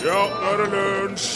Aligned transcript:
Ja, 0.00 0.16
nå 0.32 0.48
er 0.48 0.60
det 0.62 0.66
lunsj! 0.72 1.26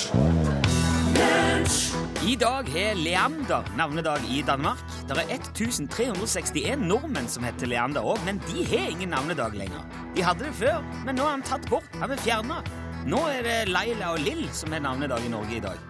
I 2.25 2.37
dag 2.41 2.69
har 2.73 2.95
Leander 2.97 3.67
navnedag 3.77 4.25
i 4.33 4.39
Danmark. 4.47 4.81
Det 5.05 5.19
er 5.21 5.35
1361 5.35 6.81
nordmenn 6.81 7.29
som 7.29 7.45
heter 7.45 7.69
Leander 7.69 8.07
òg, 8.09 8.23
men 8.25 8.41
de 8.47 8.65
har 8.71 8.89
ingen 8.89 9.13
navnedag 9.13 9.53
lenger. 9.61 9.83
De 10.17 10.25
hadde 10.25 10.47
det 10.47 10.55
før, 10.57 10.81
men 11.05 11.21
nå 11.21 11.27
er 11.27 11.35
han 11.35 11.45
tatt 11.45 11.69
bort. 11.69 11.91
Han 12.01 12.15
er 12.15 12.23
fjerna. 12.25 12.63
Nå 13.05 13.21
er 13.35 13.45
det 13.45 13.59
Laila 13.69 14.15
og 14.15 14.25
Lill 14.25 14.49
som 14.57 14.73
har 14.73 14.81
navnedag 14.87 15.29
i 15.29 15.35
Norge 15.35 15.59
i 15.59 15.61
dag. 15.67 15.85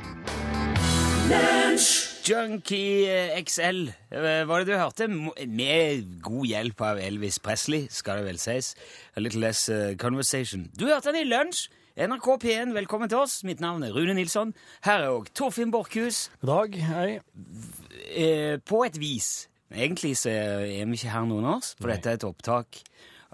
Junkie 2.27 3.07
eh, 3.07 3.39
XL, 3.39 3.87
eh, 4.11 4.43
var 4.51 4.65
det 4.65 4.73
du 4.73 4.75
hørte? 4.81 5.09
Med 5.47 6.19
god 6.27 6.51
hjelp 6.51 6.85
av 6.91 6.99
Elvis 7.07 7.39
Presley, 7.39 7.87
skal 7.87 8.19
det 8.19 8.33
vel 8.33 8.43
sies. 8.43 8.75
A 9.15 9.23
little 9.23 9.47
less 9.47 9.69
eh, 9.71 9.95
conversation. 9.95 10.67
Du 10.75 10.89
hørte 10.91 11.15
den 11.15 11.23
i 11.23 11.31
lunsj! 11.31 11.69
NRK 11.95 12.27
P1, 12.43 12.73
velkommen 12.75 13.07
til 13.07 13.21
oss. 13.23 13.37
Mitt 13.47 13.61
navn 13.63 13.85
er 13.87 13.93
Rune 13.95 14.17
Nilsson. 14.19 14.51
Her 14.83 15.05
er 15.05 15.13
òg 15.15 15.29
Torfinn 15.31 15.71
Borchhus. 15.71 16.25
God 16.43 16.51
dag. 16.51 16.75
Hei. 16.89 17.21
Eh, 18.11 18.57
på 18.67 18.81
et 18.83 18.99
vis. 18.99 19.47
Egentlig 19.71 20.17
så 20.19 20.33
er 20.33 20.89
vi 20.91 20.99
ikke 20.99 21.13
her 21.13 21.29
noen 21.31 21.47
av 21.47 21.61
oss, 21.61 21.77
for 21.79 21.87
Nei. 21.87 21.95
dette 21.95 22.11
er 22.11 22.19
et 22.19 22.27
opptak 22.27 22.81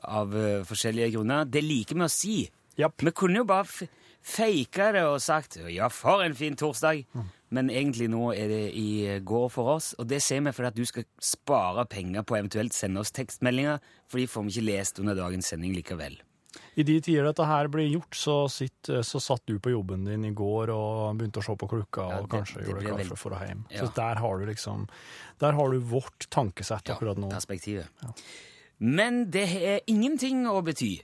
av 0.05 0.37
eh, 0.37 0.61
forskjellige 0.69 1.15
grunner. 1.17 1.49
Det 1.49 1.65
liker 1.65 1.97
vi 1.97 2.05
å 2.05 2.13
si. 2.13 2.37
Japp. 2.77 3.01
Vi 3.01 3.17
kunne 3.17 3.41
jo 3.41 3.49
bare 3.49 3.89
faka 4.21 4.93
det 4.93 5.09
og 5.09 5.25
sagt 5.25 5.57
ja, 5.73 5.89
for 5.89 6.21
en 6.21 6.37
fin 6.37 6.53
torsdag, 6.53 7.07
men 7.57 7.73
egentlig 7.73 8.13
nå 8.13 8.35
er 8.37 8.53
det 8.53 8.65
i 8.77 8.89
eh, 9.09 9.23
går 9.25 9.49
for 9.57 9.79
oss, 9.79 9.95
og 9.97 10.13
det 10.13 10.21
ser 10.21 10.45
vi 10.45 10.53
fordi 10.53 10.75
at 10.75 10.77
du 10.77 10.85
skal 10.85 11.09
spare 11.17 11.89
penger 11.89 12.29
på 12.29 12.37
eventuelt 12.37 12.77
sende 12.77 13.01
oss 13.01 13.17
tekstmeldinger, 13.17 13.81
for 14.05 14.21
de 14.21 14.29
får 14.29 14.51
vi 14.51 14.59
ikke 14.59 14.69
lest 14.69 15.01
under 15.01 15.17
dagens 15.17 15.49
sending 15.49 15.73
likevel. 15.81 16.21
I 16.75 16.85
de 16.87 16.97
tider 17.05 17.27
dette 17.29 17.47
her 17.47 17.69
blir 17.71 17.87
gjort, 17.87 18.17
så, 18.17 18.37
sitt, 18.51 18.91
så 19.07 19.21
satt 19.23 19.45
du 19.47 19.59
på 19.63 19.73
jobben 19.75 20.07
din 20.09 20.25
i 20.27 20.33
går 20.37 20.73
og 20.75 21.19
begynte 21.19 21.43
å 21.43 21.47
se 21.47 21.57
på 21.59 21.69
klokka 21.71 22.07
Ja, 22.11 22.21
og 22.23 22.31
kanskje 22.33 22.65
gjorde 22.65 22.85
kaffe 22.87 23.03
veldig... 23.03 23.19
for 23.21 23.37
å 23.37 23.43
hjem. 23.45 23.67
Ja. 23.71 23.83
Så 23.83 23.91
der 23.97 24.23
har 24.23 24.41
du 24.41 24.47
liksom 24.49 24.87
Der 25.41 25.59
har 25.59 25.75
du 25.75 25.79
vårt 25.93 26.27
tankesett 26.31 26.91
akkurat 26.91 27.21
nå. 27.21 27.31
perspektivet. 27.33 28.09
Men 28.81 29.27
det 29.31 29.45
er 29.61 29.85
ingenting 29.93 30.47
å 30.49 30.61
bety 30.65 30.95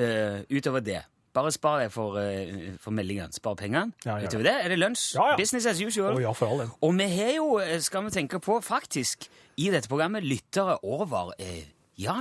uh, 0.00 0.44
utover 0.50 0.84
det. 0.86 1.00
Bare 1.34 1.50
spar 1.50 1.80
deg 1.82 1.90
for, 1.90 2.14
uh, 2.14 2.74
for 2.82 2.94
meldingene. 2.94 3.34
Spar 3.34 3.56
pengene. 3.58 3.94
Ja, 4.06 4.20
ja. 4.22 4.30
Utover 4.30 4.46
det 4.46 4.54
er 4.62 4.70
det 4.70 4.78
lunsj. 4.78 5.16
Ja, 5.18 5.32
ja. 5.32 5.38
Business 5.40 5.66
as 5.66 5.82
usual. 5.82 6.14
Oh, 6.14 6.22
ja. 6.22 6.34
Og 6.78 6.94
vi 6.94 7.08
har 7.10 7.32
jo, 7.40 7.48
eh, 7.58 7.80
skal 7.82 8.06
vi 8.06 8.14
tenke 8.14 8.38
på, 8.42 8.60
faktisk 8.62 9.26
i 9.58 9.68
dette 9.74 9.90
programmet 9.90 10.26
lyttere 10.26 10.78
over 10.86 11.34
uh, 11.34 11.64
ja, 11.98 12.20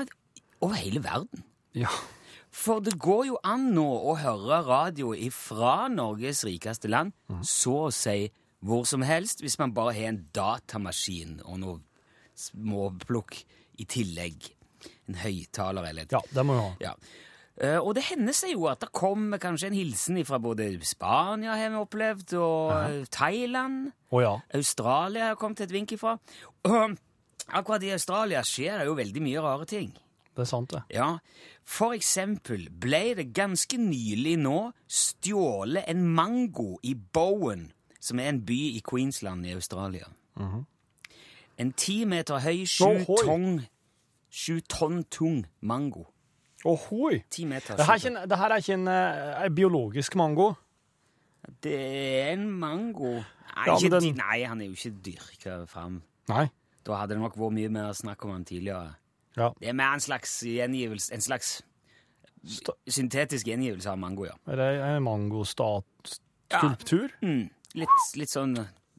over 0.62 0.81
hele 0.81 1.03
verden. 1.06 1.45
Ja. 1.78 1.94
For 2.54 2.84
det 2.86 3.00
går 3.02 3.26
jo 3.32 3.38
an 3.50 3.72
nå 3.73 3.86
å 4.12 4.14
høre 4.22 4.59
radio 4.68 5.14
fra 5.34 5.88
Norges 5.90 6.44
rikeste 6.46 6.92
land, 6.92 7.16
så 7.42 7.88
å 7.88 7.94
si 7.94 8.28
hvor 8.64 8.86
som 8.88 9.02
helst, 9.04 9.42
hvis 9.44 9.58
man 9.59 9.73
bare 9.76 9.96
har 9.98 10.12
en 10.14 10.22
datamaskin 10.38 11.40
og 11.44 11.58
noe 11.59 11.80
småplukk 12.40 13.42
i 13.81 13.86
tillegg. 13.90 14.52
En 15.09 15.18
høyttaler 15.20 15.90
eller 15.90 16.06
et 16.08 16.14
ja, 16.16 16.22
det 16.31 16.46
må 16.46 16.56
vi 16.58 16.64
ha. 16.64 16.74
ja. 16.92 16.96
Eh, 17.62 17.78
og 17.78 17.92
det 17.94 18.08
hender 18.08 18.34
seg 18.34 18.56
jo 18.56 18.64
at 18.72 18.81
det 18.81 18.90
kommer 18.96 19.38
kanskje 19.42 19.68
en 19.70 19.76
hilsen 19.78 20.18
fra 20.26 20.40
både 20.42 20.72
Spania, 20.90 21.54
har 21.59 21.70
vi 21.70 21.81
opplevd, 21.84 22.34
og 22.40 22.72
Aha. 22.74 23.04
Thailand. 23.14 23.92
Oh, 24.09 24.24
ja. 24.24 24.34
Australia 24.58 25.28
har 25.31 25.38
kommet 25.42 25.62
et 25.62 25.74
vink 25.74 25.94
ifra. 25.94 26.16
Og 26.66 26.96
akkurat 27.54 27.86
i 27.86 27.94
Australia 27.94 28.42
skjer 28.48 28.81
det 28.81 28.88
jo 28.90 28.98
veldig 28.98 29.22
mye 29.28 29.44
rare 29.46 29.70
ting. 29.70 29.92
Det 30.34 30.48
er 30.48 30.50
sant, 30.50 30.74
det. 30.74 30.81
Ja, 30.96 31.12
For 31.66 31.94
eksempel 31.95 32.67
ble 32.69 33.14
det 33.16 33.30
ganske 33.33 33.78
nylig 33.80 34.36
nå 34.39 34.72
stjålet 34.89 35.86
en 35.88 36.03
mango 36.16 36.78
i 36.83 36.94
Bowen, 36.94 37.72
som 38.00 38.19
er 38.19 38.30
en 38.33 38.42
by 38.45 38.58
i 38.75 38.81
Queensland 38.83 39.45
i 39.47 39.53
Australia. 39.56 40.08
En 41.57 41.72
ti 41.78 42.03
meter 42.09 42.40
høy, 42.44 42.66
sju 42.66 42.84
Ohoi. 42.90 43.25
tonn, 43.25 43.62
tonn 44.69 45.03
tung 45.13 45.46
mango. 45.62 46.07
Ohoi! 46.66 47.22
Ti 47.29 47.46
meter. 47.46 47.75
Det 47.78 47.85
her 47.85 47.94
er 47.94 48.00
ikke 48.00 48.07
en, 48.09 48.18
er 48.18 48.56
ikke 48.57 48.73
en, 48.73 48.88
eh, 48.88 49.50
biologisk 49.50 50.16
mango. 50.16 50.53
Det 51.62 51.73
er 51.75 52.34
en 52.34 52.50
mango 52.52 53.22
Nei, 53.56 53.66
Ja, 53.68 53.75
den- 54.00 54.16
nei 54.16 54.44
han 54.46 54.62
er 54.62 54.66
jo 54.66 54.72
ikke 54.72 55.02
dyrka 55.03 55.66
fram. 55.68 56.02
Nei. 56.28 56.47
Da 56.84 56.96
hadde 56.96 57.09
det 57.13 57.19
nok 57.22 57.35
vært 57.38 57.53
mye 57.53 57.69
mer 57.69 57.91
snakk 57.94 58.23
om 58.25 58.31
han 58.31 58.46
tidligere. 58.46 58.96
Ja. 59.38 59.48
Det 59.60 59.70
er 59.70 59.74
mer 59.74 59.94
en 59.96 60.00
slags 60.04 60.44
gjengivelse 60.46 61.14
En 61.16 61.22
slags 61.26 61.62
Sta 62.46 62.74
syntetisk 62.92 63.48
gjengivelse 63.48 63.88
av 63.90 63.98
mango, 63.98 64.26
ja. 64.28 64.34
er 64.52 64.56
det 64.60 64.66
en 64.84 65.04
mangostatskulptur? 65.06 67.12
Ja, 67.22 67.28
Mm, 67.28 67.46
litt, 67.80 68.02
litt 68.20 68.30
sånn 68.34 68.58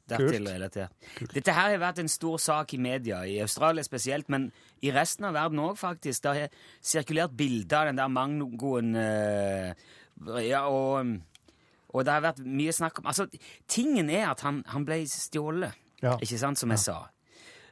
dertil 0.09 0.47
relatert. 0.49 0.91
Dette 1.33 1.53
her 1.53 1.69
har 1.75 1.79
vært 1.81 1.99
en 2.01 2.09
stor 2.09 2.37
sak 2.41 2.73
i 2.73 2.77
media, 2.81 3.19
i 3.25 3.37
Australia 3.41 3.83
spesielt, 3.85 4.29
men 4.33 4.47
i 4.81 4.89
resten 4.93 5.25
av 5.29 5.33
verden 5.37 5.59
òg, 5.61 5.77
faktisk. 5.77 6.23
Det 6.25 6.33
har 6.33 6.49
sirkulert 6.81 7.35
bilder 7.37 7.77
av 7.83 7.87
den 7.91 8.01
der 8.01 8.09
mangoen 8.13 8.95
eh, 8.95 9.73
Ja, 10.45 10.65
og, 10.69 11.05
og 11.93 12.05
det 12.05 12.13
har 12.13 12.21
vært 12.25 12.39
mye 12.45 12.71
snakk 12.73 12.99
om 13.01 13.05
Altså, 13.11 13.25
tingen 13.67 14.09
er 14.09 14.29
at 14.31 14.41
han, 14.45 14.63
han 14.73 14.85
ble 14.87 15.03
stjålet, 15.09 15.73
Ja. 16.01 16.17
ikke 16.21 16.37
sant, 16.41 16.57
som 16.59 16.69
jeg 16.73 16.79
sa. 16.81 16.97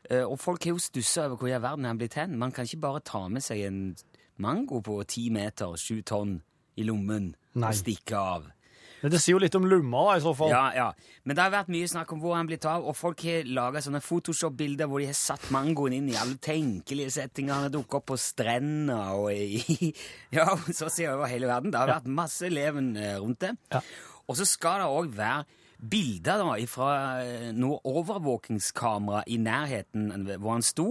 Eh, 0.10 0.24
og 0.24 0.40
folk 0.42 0.66
har 0.66 0.76
jo 0.76 0.82
stussa 0.84 1.28
over 1.28 1.40
hvor 1.40 1.52
i 1.52 1.62
verden 1.62 1.88
han 1.88 2.00
blitt 2.02 2.18
hen. 2.20 2.36
Man 2.40 2.52
kan 2.56 2.68
ikke 2.68 2.82
bare 2.84 3.04
ta 3.06 3.28
med 3.32 3.44
seg 3.46 3.64
en 3.68 3.80
mango 4.44 4.82
på 4.84 4.98
ti 5.08 5.30
meter, 5.34 5.78
sju 5.80 6.02
tonn, 6.06 6.42
i 6.76 6.84
lommen 6.88 7.34
Nei. 7.54 7.70
og 7.70 7.78
stikke 7.78 8.18
av. 8.18 8.52
Men 9.04 9.12
Det 9.12 9.20
sier 9.20 9.36
jo 9.36 9.40
litt 9.44 9.56
om 9.60 9.66
lomma, 9.68 10.02
da, 10.08 10.12
i 10.16 10.24
så 10.24 10.32
fall. 10.32 10.54
Ja, 10.54 10.64
ja. 10.72 10.86
Men 11.28 11.36
det 11.36 11.44
har 11.44 11.52
vært 11.52 11.72
mye 11.74 11.90
snakk 11.92 12.14
om 12.16 12.22
hvor 12.24 12.38
han 12.38 12.48
blir 12.48 12.60
tatt 12.62 12.80
av, 12.80 12.86
og 12.88 12.96
folk 12.96 13.20
har 13.28 13.50
laga 13.52 13.82
sånne 13.84 14.00
Photoshop-bilder 14.00 14.88
hvor 14.88 15.04
de 15.04 15.10
har 15.10 15.18
satt 15.20 15.50
mangoen 15.52 15.98
inn 15.98 16.08
i 16.08 16.16
alle 16.16 16.40
tenkelige 16.40 17.12
settinger. 17.18 17.52
Han 17.58 17.68
har 17.68 17.74
dukket 17.74 17.98
opp 18.00 18.06
på 18.14 18.18
strender 18.20 19.18
og 19.20 19.28
i 19.36 19.92
Ja, 20.38 20.48
så 20.72 20.88
sier 20.88 21.10
jeg 21.10 21.18
over 21.18 21.28
hele 21.28 21.52
verden. 21.52 21.74
Det 21.76 21.82
har 21.84 21.92
vært 21.98 22.08
masse 22.08 22.48
leven 22.48 22.94
eh, 22.96 23.18
rundt 23.20 23.44
det. 23.44 23.52
Ja. 23.76 23.84
Og 24.24 24.40
så 24.40 24.48
skal 24.48 24.80
det 24.86 24.88
òg 24.96 25.12
være 25.20 25.44
bilder 25.84 26.40
da 26.40 26.58
fra 26.70 26.92
eh, 27.24 27.50
noe 27.56 27.80
overvåkingskamera 27.84 29.24
i 29.28 29.40
nærheten 29.42 30.28
hvor 30.38 30.56
han 30.56 30.66
sto, 30.66 30.88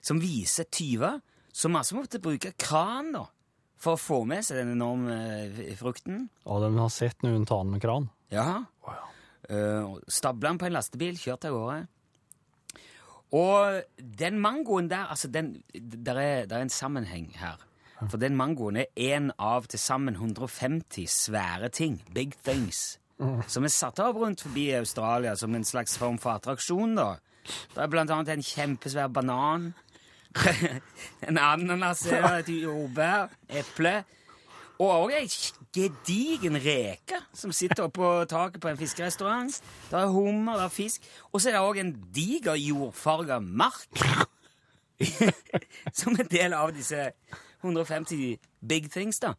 som 0.00 0.20
viser 0.22 0.68
tyver 0.72 1.20
som 1.56 1.76
altså 1.76 1.96
måtte 1.96 2.20
bruke 2.20 2.52
kran 2.60 3.14
da, 3.14 3.24
for 3.80 3.96
å 3.96 4.00
få 4.00 4.22
med 4.28 4.44
seg 4.44 4.60
den 4.60 4.74
enorme 4.74 5.16
eh, 5.46 5.74
frukten. 5.78 6.26
Ja, 6.44 6.60
de 6.62 6.72
har 6.76 6.92
sett 6.92 7.24
noen 7.24 7.46
ta 7.48 7.62
den 7.62 7.76
med 7.76 7.84
kran. 7.84 8.10
Ja. 8.32 8.64
Uh, 9.46 9.96
Stabla 10.10 10.50
den 10.50 10.58
på 10.60 10.66
en 10.66 10.74
lastebil, 10.74 11.20
kjørte 11.20 11.52
av 11.52 11.56
gårde. 11.56 11.78
Og 13.36 14.02
den 14.20 14.40
mangoen 14.42 14.90
der 14.90 15.08
altså 15.12 15.30
den, 15.32 15.56
der, 15.72 16.18
er, 16.18 16.44
der 16.46 16.58
er 16.58 16.66
en 16.66 16.72
sammenheng 16.72 17.30
her. 17.40 17.62
For 18.04 18.20
den 18.20 18.36
mangoen 18.36 18.76
er 18.82 18.90
én 19.00 19.30
av 19.40 19.70
til 19.72 19.80
sammen 19.80 20.18
150 20.18 21.08
svære 21.08 21.70
ting, 21.72 22.02
big 22.12 22.36
things, 22.44 22.98
som 23.48 23.64
er 23.64 23.72
satt 23.72 24.00
av 24.02 24.18
rundt 24.20 24.42
forbi 24.44 24.68
Australia 24.76 25.36
som 25.36 25.54
en 25.54 25.64
slags 25.64 25.96
form 25.98 26.18
for 26.20 26.36
attraksjon. 26.36 26.96
da. 26.96 27.16
Det 27.74 27.82
er 27.82 27.90
blant 27.90 28.10
annet 28.10 28.34
en 28.34 28.42
kjempesvær 28.42 29.08
banan, 29.08 29.72
en 31.28 31.38
ananas, 31.38 32.04
et 32.10 32.48
jordbær, 32.48 33.30
eple, 33.48 34.02
og 34.76 34.90
òg 34.92 35.14
ei 35.16 35.28
gedigen 35.72 36.58
reke 36.60 37.22
som 37.32 37.52
sitter 37.54 37.86
oppå 37.86 38.26
taket 38.28 38.60
på 38.60 38.68
en 38.68 38.80
fiskerestaurant. 38.80 39.60
Det 39.88 39.96
er 39.96 40.12
hummer, 40.12 40.58
det 40.58 40.66
er 40.66 40.74
fisk. 40.74 41.06
Og 41.32 41.40
så 41.40 41.48
er 41.48 41.56
det 41.56 41.62
òg 41.64 41.80
en 41.80 41.94
diger 42.12 42.58
jordfarga 42.60 43.38
mark. 43.40 44.02
som 45.98 46.16
en 46.16 46.28
del 46.28 46.56
av 46.56 46.72
disse 46.76 47.10
150 47.66 48.36
big 48.66 48.88
things, 48.92 49.18
da. 49.22 49.32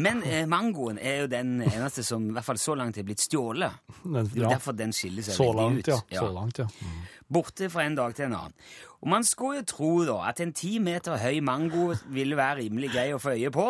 Men 0.00 0.22
eh, 0.26 0.46
mangoen 0.48 0.98
er 0.98 1.22
jo 1.24 1.30
den 1.32 1.56
eneste 1.66 2.04
som 2.06 2.28
i 2.30 2.34
hvert 2.36 2.46
fall 2.46 2.60
så 2.60 2.76
langt 2.78 2.98
er 3.00 3.06
blitt 3.08 3.24
stjålet. 3.24 3.80
Det 4.04 4.22
er 4.22 4.36
jo 4.36 4.44
ja. 4.46 4.52
derfor 4.54 4.76
den 4.78 4.92
skiller 4.96 5.26
seg 5.26 5.36
Så 5.36 5.48
langt, 5.56 5.82
ut. 5.88 5.90
ja. 6.12 6.20
Så 6.20 6.28
langt, 6.34 6.60
ja. 6.62 6.68
Mm. 6.80 7.00
Borte 7.30 7.70
fra 7.70 7.84
en 7.86 7.96
dag 7.98 8.14
til 8.16 8.28
en 8.28 8.36
annen. 8.40 8.54
Og 9.00 9.08
man 9.12 9.24
skulle 9.24 9.60
jo 9.62 9.68
tro 9.70 9.90
da 10.04 10.18
at 10.28 10.40
en 10.44 10.52
ti 10.56 10.76
meter 10.82 11.16
høy 11.20 11.40
mango 11.44 11.90
ville 12.12 12.36
være 12.36 12.64
rimelig 12.64 12.90
grei 12.92 13.08
å 13.16 13.20
få 13.22 13.36
øye 13.38 13.52
på. 13.54 13.66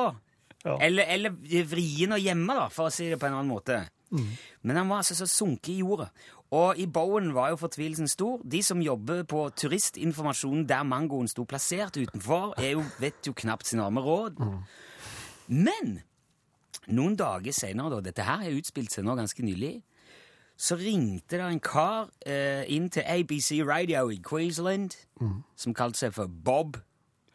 Ja. 0.65 0.77
Eller, 0.85 1.07
eller 1.09 1.65
vrien 1.69 2.13
å 2.13 2.19
gjemme, 2.21 2.57
da, 2.57 2.69
for 2.73 2.89
å 2.91 2.95
si 2.95 3.09
det 3.09 3.19
på 3.21 3.29
en 3.29 3.39
annen 3.39 3.53
måte. 3.53 3.79
Mm. 4.11 4.27
Men 4.67 4.81
han 4.81 4.91
var 4.91 5.05
altså 5.05 5.15
så 5.17 5.29
sunket 5.31 5.71
i 5.73 5.81
jorda. 5.85 6.09
Og 6.51 6.79
i 6.79 6.87
Bowen 6.87 7.35
var 7.35 7.53
jo 7.53 7.57
fortvilelsen 7.57 8.09
stor. 8.09 8.41
De 8.53 8.63
som 8.63 8.83
jobber 8.83 9.23
på 9.23 9.49
turistinformasjonen 9.57 10.65
der 10.69 10.83
mangoen 10.83 11.29
sto 11.31 11.45
plassert 11.45 11.97
utenfor, 11.97 12.55
er 12.59 12.71
jo, 12.71 12.83
vet 12.99 13.27
jo 13.27 13.33
knapt 13.37 13.67
sin 13.67 13.81
arme 13.81 14.03
råd. 14.03 14.41
Mm. 14.41 14.57
Men 15.47 16.01
noen 16.91 17.15
dager 17.17 17.55
senere, 17.55 17.91
da, 17.95 18.01
dette 18.01 18.27
her 18.27 18.43
har 18.43 18.59
utspilt 18.59 18.91
seg 18.91 19.07
nå 19.07 19.15
ganske 19.19 19.47
nylig, 19.47 19.77
så 20.61 20.77
ringte 20.77 21.39
det 21.39 21.47
en 21.47 21.63
kar 21.63 22.11
eh, 22.27 22.67
inn 22.69 22.91
til 22.93 23.07
ABC 23.07 23.63
Radio 23.65 24.11
i 24.13 24.19
Queensland, 24.21 24.99
som 25.57 25.75
kalte 25.75 26.03
seg 26.03 26.15
for 26.19 26.27
Bob. 26.27 26.77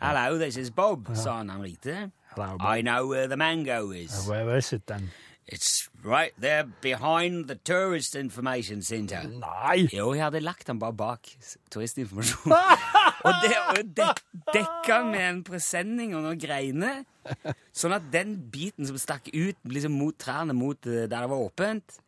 Hello, 0.02 0.38
this 0.38 0.58
is 0.58 0.70
Bob, 0.72 1.08
sa 1.16 1.40
han 1.40 1.50
han 1.50 1.64
ringte. 1.64 2.12
Hello, 2.36 2.58
Bob. 2.58 2.68
I 2.68 2.82
know 2.82 3.08
where 3.08 3.28
the 3.28 3.38
mango 3.38 3.92
is. 3.92 4.28
Where 4.28 4.58
is 4.58 4.74
it 4.74 4.86
then? 4.88 5.10
It's 5.48 5.90
right 6.04 6.34
there 6.42 6.66
behind 6.82 7.48
the 7.48 7.56
tourist 7.56 8.16
information 8.16 8.82
center. 8.82 9.22
Nei! 9.30 9.86
Jo, 9.94 10.14
jeg 10.18 10.24
hadde 10.24 10.42
lagt 10.42 10.66
den 10.68 10.80
bare 10.82 10.96
bak 10.98 11.30
turistinformasjonen. 11.70 12.56
og 13.28 13.44
det, 13.44 13.52
og 13.76 13.92
dek, 14.00 14.24
dekka 14.50 15.04
med 15.06 15.26
en 15.28 15.44
presenning 15.46 16.16
og 16.18 16.26
noen 16.26 16.42
greiner. 16.42 17.04
Sånn 17.78 17.94
at 17.94 18.08
den 18.14 18.40
biten 18.50 18.90
som 18.90 18.98
stakk 19.02 19.30
ut 19.36 19.60
liksom 19.70 19.94
mot 19.94 20.18
trærne, 20.18 20.58
mot 20.58 20.90
eh, 20.90 21.06
der 21.06 21.28
det 21.28 21.30
var 21.30 21.46
åpent, 21.46 22.00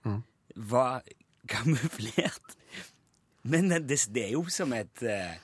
var 0.57 1.05
kamuflert. 1.47 2.57
Men 3.45 3.69
det, 3.69 3.83
det, 3.85 3.99
det 4.17 4.25
er 4.25 4.33
jo 4.33 4.47
som 4.51 4.73
et 4.75 5.05
eh, 5.05 5.37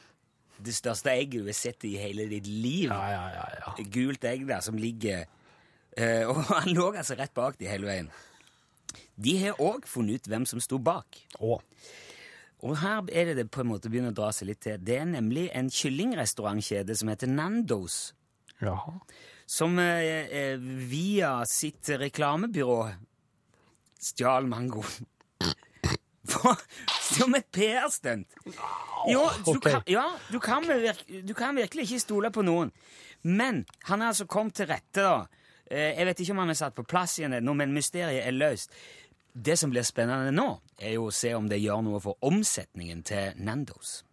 Det 0.64 0.74
største 0.76 1.12
egget 1.14 1.44
du 1.44 1.48
har 1.50 1.56
sett 1.58 1.86
i 1.86 1.94
hele 2.00 2.26
ditt 2.32 2.50
liv. 2.50 2.90
Ja, 2.90 3.06
ja, 3.12 3.24
ja. 3.38 3.48
ja. 3.62 3.86
Gult 3.94 4.26
egg 4.26 4.48
der 4.50 4.66
som 4.66 4.82
ligger 4.82 5.28
eh, 5.98 6.24
Og 6.32 6.44
han 6.50 6.72
lå 6.74 6.92
altså 6.94 7.18
rett 7.20 7.34
bak 7.34 7.60
de 7.60 7.70
hele 7.70 7.90
veien. 7.90 8.10
De 9.16 9.36
har 9.44 9.60
òg 9.62 9.86
funnet 9.88 10.24
ut 10.24 10.32
hvem 10.32 10.46
som 10.50 10.62
sto 10.64 10.80
bak. 10.82 11.20
Oh. 11.40 11.62
Og 12.64 12.78
her 12.80 13.04
er 13.12 13.30
det 13.30 13.38
det 13.42 13.50
på 13.52 13.62
en 13.62 13.74
måte 13.74 13.92
begynner 13.92 14.14
å 14.14 14.18
dra 14.18 14.32
seg 14.34 14.50
litt 14.50 14.64
til. 14.64 14.80
Det 14.80 14.98
er 15.02 15.10
nemlig 15.10 15.50
en 15.54 15.70
kyllingrestaurantkjede 15.70 16.96
som 16.96 17.12
heter 17.12 17.30
Nandos, 17.30 18.14
Jaha. 18.64 18.96
som 19.46 19.76
eh, 19.84 20.30
eh, 20.32 20.70
via 20.90 21.42
sitt 21.50 21.92
reklamebyrå 22.00 22.78
stjal 24.04 24.48
mangoen. 24.48 25.10
Som 27.04 27.36
et 27.36 27.46
PR-stunt. 27.52 28.32
Jo, 29.12 29.26
du, 29.44 29.60
kan, 29.62 29.82
ja, 29.92 30.06
du, 30.32 30.40
kan 30.42 30.64
virke, 30.66 31.20
du 31.22 31.34
kan 31.38 31.56
virkelig 31.60 31.84
ikke 31.86 32.00
stole 32.02 32.32
på 32.34 32.46
noen. 32.48 32.72
Men 33.28 33.66
han 33.90 34.02
er 34.02 34.14
altså 34.14 34.26
kommet 34.26 34.56
til 34.58 34.70
rette, 34.72 35.04
da. 35.04 35.43
Eh, 35.74 35.98
Jeg 35.98 36.06
vet 36.06 36.20
ikke 36.22 36.36
om 36.36 36.44
han 36.44 36.54
er 36.54 36.60
satt 36.60 36.76
på 36.78 36.86
plass 36.86 37.18
igjen 37.20 37.34
ennå, 37.40 37.56
men 37.58 37.74
mysteriet 37.74 38.28
er 38.28 38.36
løst. 38.36 38.74
Det 39.34 39.56
som 39.58 39.72
blir 39.74 39.82
spennende 39.88 40.30
nå, 40.36 40.60
er 40.78 40.94
jo 41.00 41.08
å 41.10 41.14
se 41.14 41.34
om 41.34 41.48
det 41.50 41.58
gjør 41.64 41.82
noe 41.88 42.00
for 42.04 42.20
omsetningen 42.22 43.02
til 43.10 43.34
Nandos. 43.42 44.04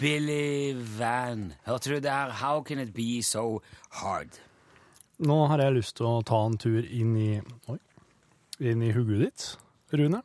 Billy 0.00 0.72
Van. 0.98 1.52
Hørte 1.64 1.90
du 1.90 2.00
der? 2.00 2.30
How 2.30 2.62
can 2.62 2.78
it 2.78 2.94
be 2.94 3.22
so 3.22 3.62
hard? 3.90 4.28
Nå 5.18 5.46
har 5.46 5.60
jeg 5.60 5.74
lyst 5.76 5.96
til 5.98 6.06
å 6.08 6.22
ta 6.24 6.38
en 6.48 6.56
tur 6.60 6.80
inn 6.86 7.12
i 7.20 7.30
Oi. 7.68 7.76
Inn 8.60 8.82
i 8.84 8.90
hodet 8.92 9.20
ditt, 9.26 9.44
Rune. 9.92 10.22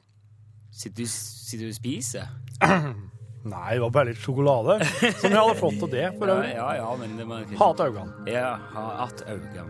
Sitter 0.75 1.03
du, 1.05 1.07
sitter 1.07 1.65
du 1.65 1.71
og 1.71 1.77
spiser? 1.77 2.27
Nei, 3.45 3.75
det 3.75 3.81
var 3.83 3.91
bare 3.93 4.09
litt 4.09 4.17
sjokolade 4.23 4.79
som 4.89 5.29
jeg 5.29 5.37
hadde 5.37 5.55
fått 5.59 5.75
til 5.83 5.91
det. 5.93 6.05
For 6.17 6.27
Ja, 6.31 6.35
øvrig. 6.39 6.53
ja, 6.55 6.69
ja, 6.79 6.87
men 6.97 7.13
det 7.19 7.27
var 7.29 7.43
Ha 7.59 7.67
til 7.77 7.85
øynene. 7.91 8.25
Ja, 8.33 8.47
ha 8.73 8.85
att 9.05 9.21
øynene. 9.29 9.65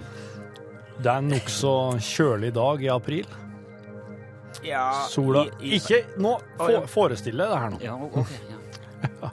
Det 1.04 1.12
er 1.12 1.18
en 1.20 1.28
nokså 1.34 1.74
kjølig 2.00 2.54
dag 2.56 2.84
i 2.86 2.90
april. 2.94 3.28
Ja, 4.64 4.86
Sola 5.12 5.44
i- 5.44 5.52
i- 5.68 5.76
Ikke 5.76 6.06
Nå! 6.18 6.38
Ja. 6.72 6.86
Forestill 6.88 7.36
deg 7.38 7.50
det 7.52 7.58
her 7.60 7.70
nå. 7.70 7.82
Ja, 7.84 7.96
ok, 8.00 8.16
ja. 9.22 9.30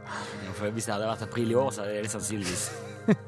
For 0.59 0.71
hvis 0.75 0.85
det 0.91 0.93
hadde 0.97 1.07
vært 1.07 1.23
april 1.23 1.51
i 1.53 1.55
år, 1.55 1.71
så 1.73 1.85
hadde 1.87 2.03
det 2.03 2.11
sannsynligvis 2.11 2.65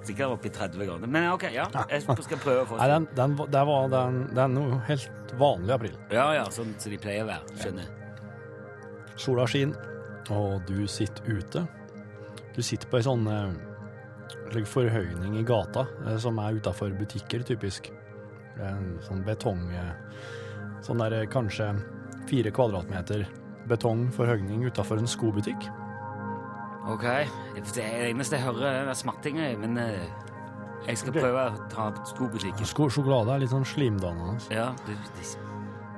sikkert 0.04 0.34
oppi 0.34 0.50
i 0.50 0.54
30 0.54 0.84
grader. 0.86 1.06
Men 1.06 1.30
ok, 1.32 1.46
ja, 1.54 1.68
jeg 1.90 2.02
skal 2.02 2.38
prøve 2.42 2.66
å 2.66 2.78
den, 2.90 3.06
det, 3.14 3.46
det 3.54 4.42
er 4.42 4.48
noe 4.52 4.80
helt 4.90 5.32
vanlig 5.38 5.74
april. 5.78 5.94
Ja, 6.10 6.32
ja, 6.34 6.44
sånn 6.50 6.74
som 6.78 6.90
de 6.92 6.98
pleier 6.98 7.22
å 7.24 7.30
være. 7.30 7.54
Skjønner. 7.62 7.88
Sola 9.16 9.46
skinner, 9.46 9.78
og 10.34 10.64
du 10.68 10.86
sitter 10.90 11.38
ute. 11.38 11.66
Du 12.54 12.62
sitter 12.62 12.88
på 12.90 12.98
ei 12.98 13.06
sånn 13.06 13.28
like, 14.54 14.68
forhøyning 14.68 15.38
i 15.38 15.44
gata, 15.46 15.86
eh, 16.06 16.16
som 16.18 16.38
er 16.38 16.58
utafor 16.58 16.94
butikker, 16.98 17.44
typisk. 17.46 17.90
Det 18.54 18.62
er 18.62 18.76
En 18.76 18.98
sånn 19.02 19.24
betong 19.26 19.64
eh, 19.74 19.94
Sånn 20.84 21.00
der 21.02 21.16
eh, 21.22 21.26
kanskje 21.26 21.72
fire 22.28 22.52
kvadratmeter 22.54 23.24
betong 23.68 24.10
forhøyning 24.12 24.66
utafor 24.68 25.00
en 25.00 25.08
skobutikk. 25.08 25.66
Ok, 26.92 27.06
det 27.56 27.86
eneste 28.10 28.36
jeg 28.36 28.44
hører, 28.44 28.84
er 28.84 28.94
smatting, 28.94 29.40
men 29.58 29.78
eh, 29.80 30.04
jeg 30.84 31.00
skal 31.00 31.16
prøve 31.16 31.46
å 31.48 31.68
ta 31.72 31.88
skobutikken. 32.12 32.68
Sko 32.68 32.90
sjokolade 32.92 33.32
er 33.32 33.42
litt 33.42 33.54
sånn 33.54 33.64
slimdannende. 33.64 34.36
Ja, 34.52 34.68
det, 34.84 34.98
det, 35.16 35.24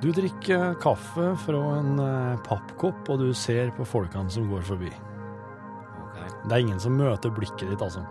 Du 0.01 0.11
drikker 0.13 0.75
kaffe 0.81 1.31
fra 1.41 1.61
en 1.79 1.99
eh, 2.03 2.39
pappkopp, 2.45 3.07
og 3.09 3.21
du 3.23 3.31
ser 3.33 3.71
på 3.73 3.85
folkene 3.87 4.29
som 4.29 4.45
går 4.51 4.65
forbi. 4.67 4.91
Okay. 6.03 6.27
Det 6.43 6.53
er 6.53 6.65
ingen 6.65 6.81
som 6.81 6.97
møter 6.99 7.33
blikket 7.33 7.65
ditt, 7.71 7.81
altså. 7.81 8.03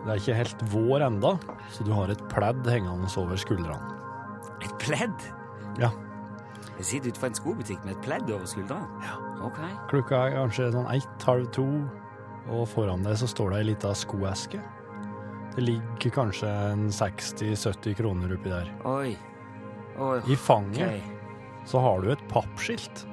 Det 0.00 0.14
er 0.14 0.22
ikke 0.22 0.38
helt 0.38 0.62
vår 0.72 1.04
enda, 1.10 1.34
så 1.74 1.84
du 1.84 1.92
har 1.92 2.08
et 2.08 2.22
pledd 2.32 2.64
hengende 2.72 3.10
over 3.20 3.36
skuldrene. 3.40 3.98
Et 4.64 4.72
pledd? 4.80 5.28
Ja. 5.80 5.92
Jeg 6.78 6.88
sitter 6.88 7.12
utenfor 7.12 7.28
en 7.28 7.36
skobutikk 7.36 7.84
med 7.84 7.98
et 7.98 8.04
pledd 8.06 8.32
over 8.32 8.48
skuldrene? 8.48 9.04
Ja. 9.04 9.20
Ok. 9.44 9.60
Klokka 9.92 10.24
er 10.24 10.38
kanskje 10.38 10.72
sånn 10.72 10.88
ett, 10.94 11.26
halv 11.28 11.52
to, 11.52 11.68
og 12.48 12.64
foran 12.72 13.04
deg 13.04 13.20
så 13.20 13.28
står 13.28 13.52
det 13.52 13.60
ei 13.60 13.72
lita 13.74 13.92
skoeske. 13.92 14.60
Det 15.52 15.66
ligger 15.66 16.14
kanskje 16.14 16.48
en 16.48 16.88
60-70 16.94 17.98
kroner 18.00 18.32
oppi 18.38 18.52
der. 18.52 18.72
Oi. 18.88 19.18
Oi. 20.00 20.20
I 20.32 20.36
fanget 20.36 20.88
okay. 20.88 21.00
så 21.68 21.78
har 21.84 22.00
du 22.00 22.12
et 22.12 22.22
pappskilt. 22.30 23.04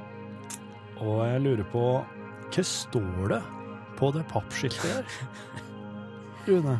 Og 1.03 1.19
jeg 1.27 1.41
lurer 1.43 1.67
på 1.71 1.81
Hva 2.47 2.63
står 2.63 3.33
det 3.33 3.41
på 3.97 4.11
det 4.15 4.23
pappskiltet 4.31 4.85
der? 4.85 5.17
Rune? 6.47 6.77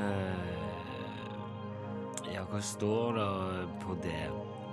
Eh, 0.00 1.26
ja, 2.32 2.46
hva 2.48 2.62
står 2.64 3.18
det 3.18 3.28
på 3.84 3.98
det? 4.02 4.24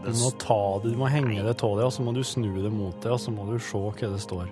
Du 0.06 0.16
må 0.18 0.32
ta 0.42 0.62
det, 0.82 0.94
du 0.94 0.98
må 0.98 1.10
henge 1.12 1.44
det 1.44 1.58
av 1.60 1.76
deg, 1.78 1.86
og 1.86 1.94
så 1.94 2.06
må 2.06 2.14
du 2.16 2.24
snu 2.26 2.50
det 2.64 2.72
mot 2.74 2.96
deg, 3.04 3.12
og 3.14 3.22
så 3.22 3.34
må 3.34 3.46
du 3.52 3.58
se 3.62 3.78
hva 3.78 4.14
det 4.16 4.22
står. 4.24 4.48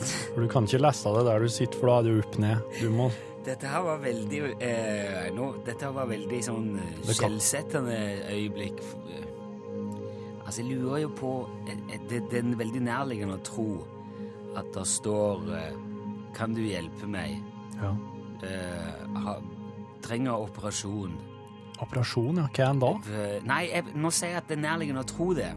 For 0.00 0.40
du 0.40 0.48
kan 0.50 0.66
ikke 0.66 0.80
lese 0.80 1.12
det 1.14 1.26
der 1.28 1.44
du 1.44 1.52
sitter, 1.52 1.76
for 1.78 1.90
da 1.90 1.98
er 2.00 2.08
det 2.08 2.24
opp 2.24 2.38
ned. 2.40 2.72
Du 2.80 2.88
må 2.94 3.10
Dette 3.44 3.68
her 3.72 3.80
var 3.86 4.00
veldig 4.02 4.40
eh, 4.60 5.30
no, 5.32 5.46
Dette 5.64 5.86
her 5.86 5.94
var 5.96 6.08
veldig 6.10 6.40
sånn 6.44 6.74
eh, 6.80 7.12
skjellsettende 7.14 7.96
øyeblikk. 8.34 8.82
Eh, 9.08 9.26
Altså, 10.50 10.64
jeg 10.64 10.80
lurer 10.80 11.04
jo 11.04 11.08
på 11.14 11.28
eh, 11.70 11.98
det, 12.10 12.24
det 12.32 12.40
er 12.40 12.56
veldig 12.58 12.80
nærliggende 12.82 13.36
å 13.38 13.42
tro 13.46 13.66
at 14.58 14.66
det 14.74 14.82
står 14.90 15.44
Kan 16.34 16.56
du 16.56 16.60
hjelpe 16.64 17.06
meg? 17.06 17.36
Ja. 17.76 17.92
Eh, 18.42 19.04
ha, 19.22 19.36
trenger 20.02 20.42
operasjon. 20.48 21.14
Operasjon, 21.80 22.40
ja. 22.42 22.48
Hva 22.50 22.64
er 22.64 22.72
den 22.72 22.82
da? 22.82 22.90
Nei, 23.46 23.60
jeg, 23.70 23.92
nå 23.94 24.10
sier 24.10 24.34
jeg 24.34 24.42
at 24.42 24.50
det 24.50 24.56
er 24.58 24.64
nærliggende 24.64 25.04
å 25.04 25.10
tro 25.10 25.28
det. 25.38 25.52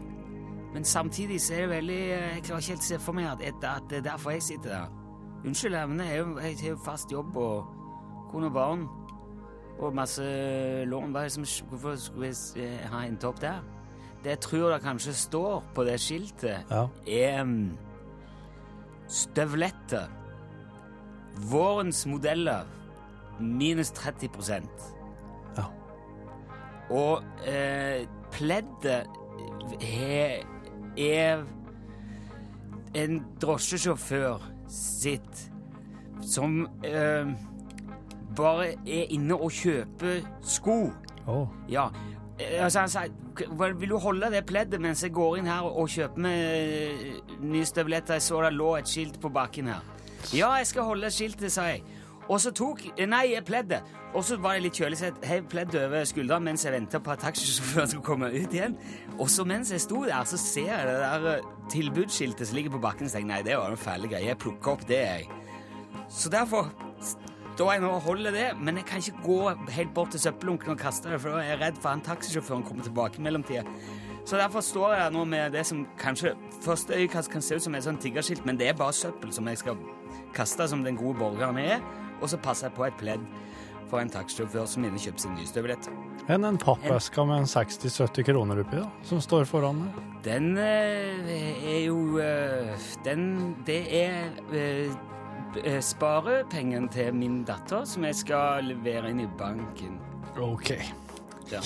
Men 0.74 0.86
samtidig 0.86 1.40
så 1.42 1.54
er 1.56 1.66
det 1.66 1.72
veldig 1.74 1.98
Jeg 2.04 2.44
klarer 2.46 2.62
ikke 2.62 2.74
helt 2.74 2.86
å 2.86 2.88
se 2.92 3.00
for 3.02 3.18
meg 3.18 3.28
at, 3.32 3.66
at 3.74 3.90
det 3.90 3.98
er 4.00 4.06
derfor 4.12 4.34
jeg 4.34 4.46
sitter 4.46 4.76
der. 4.76 5.03
Unnskyld, 5.44 5.76
men 5.88 6.00
jeg, 6.00 6.24
har 6.62 6.68
jo 6.70 6.76
fast 6.84 7.12
jobb 7.12 7.36
og 7.36 7.66
kone 8.30 8.46
og 8.48 8.52
barn 8.52 8.84
og 9.78 9.94
masse 9.94 10.22
lån. 10.88 11.12
Hvorfor 11.68 11.96
skulle 11.96 12.30
jeg 12.30 12.64
eh, 12.64 12.86
ha 12.90 13.02
endt 13.04 13.24
opp 13.28 13.40
der? 13.42 13.60
Det 14.24 14.30
jeg 14.30 14.40
tror 14.40 14.70
det 14.72 14.82
kanskje 14.82 15.12
står 15.12 15.64
på 15.74 15.84
det 15.84 15.98
skiltet, 16.00 16.64
Ja. 16.70 16.86
er 17.06 17.44
mm, 17.44 17.76
støvletter. 19.08 20.08
Vårens 21.50 22.06
modeller 22.06 22.64
minus 23.40 23.90
30 23.90 24.30
Ja. 25.58 25.64
Og 26.90 27.22
eh, 27.46 28.06
pleddet 28.30 29.06
er 29.82 31.44
en 32.94 33.24
drosjesjåfør 33.42 34.53
sitt 34.70 35.50
som 36.24 36.62
eh, 36.86 37.30
bare 38.36 38.70
er 38.86 39.12
inne 39.14 39.36
og 39.36 39.52
kjøper 39.54 40.22
sko. 40.42 40.78
Oh. 41.26 41.46
Ja. 41.68 41.88
Eh, 42.38 42.64
Altså, 42.64 42.80
han 42.80 42.88
sa 42.88 43.04
Vil 43.78 43.88
du 43.90 43.96
holde 43.98 44.30
det 44.30 44.44
pleddet 44.46 44.80
mens 44.80 45.02
jeg 45.02 45.12
går 45.14 45.38
inn 45.38 45.46
her 45.46 45.66
og 45.66 45.88
kjøper 45.90 46.22
meg 46.22 46.38
eh, 46.38 47.18
nye 47.42 47.66
støvletter? 47.66 48.18
Jeg 48.18 48.22
så 48.26 48.42
det 48.44 48.52
lå 48.54 48.76
et 48.78 48.90
skilt 48.90 49.20
på 49.22 49.30
bakken 49.34 49.70
her. 49.72 49.82
Ja, 50.32 50.52
jeg 50.58 50.66
skal 50.66 50.88
holde 50.88 51.10
skiltet, 51.12 51.52
sa 51.52 51.68
jeg. 51.68 51.82
Og 52.28 52.40
så 52.40 52.52
tok 52.56 52.82
Nei, 53.08 53.26
pleddet. 53.44 53.84
Og 54.14 54.24
så 54.24 54.38
var 54.40 54.56
det 54.56 54.68
litt 54.68 54.78
kjølig, 54.78 54.98
så 55.00 55.08
jeg 55.10 55.28
heiv 55.28 55.48
pleddet 55.50 55.80
over 55.88 56.04
skulderen 56.08 56.46
mens 56.46 56.64
jeg 56.64 56.74
venta 56.74 57.00
på 57.02 57.12
at 57.12 57.24
taxisjåføren 57.24 57.90
skulle 57.90 58.06
komme 58.06 58.30
ut 58.30 58.54
igjen. 58.54 58.76
Og 59.18 59.26
så 59.30 59.44
mens 59.48 59.72
jeg 59.74 59.82
sto 59.82 60.04
der, 60.06 60.24
så 60.28 60.38
ser 60.40 60.70
jeg 60.70 60.86
det 60.88 60.98
der 61.02 61.26
eh, 61.32 61.48
tilbudsskiltet 61.72 62.48
som 62.48 62.58
ligger 62.58 62.76
på 62.76 62.82
bakken, 62.84 63.10
så 63.10 63.18
tenker 63.18 63.32
nei, 63.32 63.42
det 63.46 63.58
var 63.58 63.74
en 63.74 63.80
fæle 63.80 64.10
greie. 64.12 64.28
Jeg 64.30 64.40
plukka 64.40 64.76
opp 64.76 64.86
det, 64.88 65.00
jeg. 65.02 65.26
Så 66.08 66.30
derfor 66.30 66.70
står 67.54 67.72
jeg 67.72 67.82
nå 67.84 67.90
og 67.96 68.06
holder 68.06 68.34
det, 68.34 68.46
men 68.62 68.78
jeg 68.78 68.86
kan 68.88 69.02
ikke 69.02 69.26
gå 69.26 69.40
helt 69.76 69.92
bort 69.94 70.14
til 70.14 70.22
søppelunken 70.22 70.74
og 70.74 70.80
kaste 70.80 71.10
det, 71.10 71.20
for 71.22 71.34
da 71.34 71.42
er 71.42 71.52
jeg 71.52 71.60
redd 71.60 71.82
for 71.82 71.92
han 71.92 72.02
taxisjåføren 72.06 72.64
kommer 72.66 72.86
tilbake 72.86 73.18
i 73.18 73.26
mellomtida. 73.26 73.66
Så 74.24 74.38
derfor 74.40 74.64
står 74.64 74.94
jeg 74.94 75.12
nå 75.12 75.24
med 75.28 75.52
det 75.52 75.66
som 75.68 75.84
kanskje 76.00 76.32
første 76.64 76.96
øyekast 76.96 77.30
kan 77.30 77.42
se 77.44 77.58
ut 77.58 77.66
som 77.66 77.74
et 77.74 77.84
sånt 77.84 78.00
tiggerskilt, 78.02 78.46
men 78.46 78.58
det 78.58 78.70
er 78.70 78.78
bare 78.78 78.96
søppel 78.96 79.32
som 79.34 79.48
jeg 79.50 79.60
skal 79.60 79.78
kaste 80.34 80.68
som 80.68 80.84
den 80.84 80.96
gode 80.96 81.18
borgeren 81.18 81.60
jeg 81.60 81.76
er, 81.76 81.84
og 82.20 82.30
så 82.30 82.40
passer 82.40 82.70
jeg 82.70 82.76
på 82.78 82.86
et 82.88 82.98
pledd 83.00 83.26
for 83.90 84.02
en 84.02 84.10
taxisjåfør 84.10 84.66
som 84.68 84.84
inne 84.86 85.00
kjøper 85.00 85.22
sin 85.22 85.36
nye 85.36 85.48
støvlett. 85.48 85.88
Enn 86.32 86.46
en 86.48 86.58
pappeske 86.60 87.24
med 87.28 87.44
en 87.44 87.48
60-70 87.50 88.26
kroner 88.30 88.62
oppi, 88.62 88.80
da, 88.80 88.88
som 89.06 89.20
står 89.22 89.44
foran 89.48 89.84
deg. 89.84 90.04
Den 90.24 90.54
øh, 90.56 91.32
er 91.68 91.80
jo 91.84 92.18
øh, 92.18 92.70
Den 93.04 93.56
Det 93.66 93.82
er 93.92 94.30
øh, 94.52 94.94
eh, 95.64 95.82
sparepengen 95.82 96.88
til 96.88 97.14
min 97.14 97.42
datter 97.44 97.84
som 97.84 98.04
jeg 98.08 98.16
skal 98.16 98.64
levere 98.64 99.12
inn 99.12 99.20
i 99.20 99.28
banken. 99.38 100.00
OK. 100.40 100.70
Ja. 101.52 101.60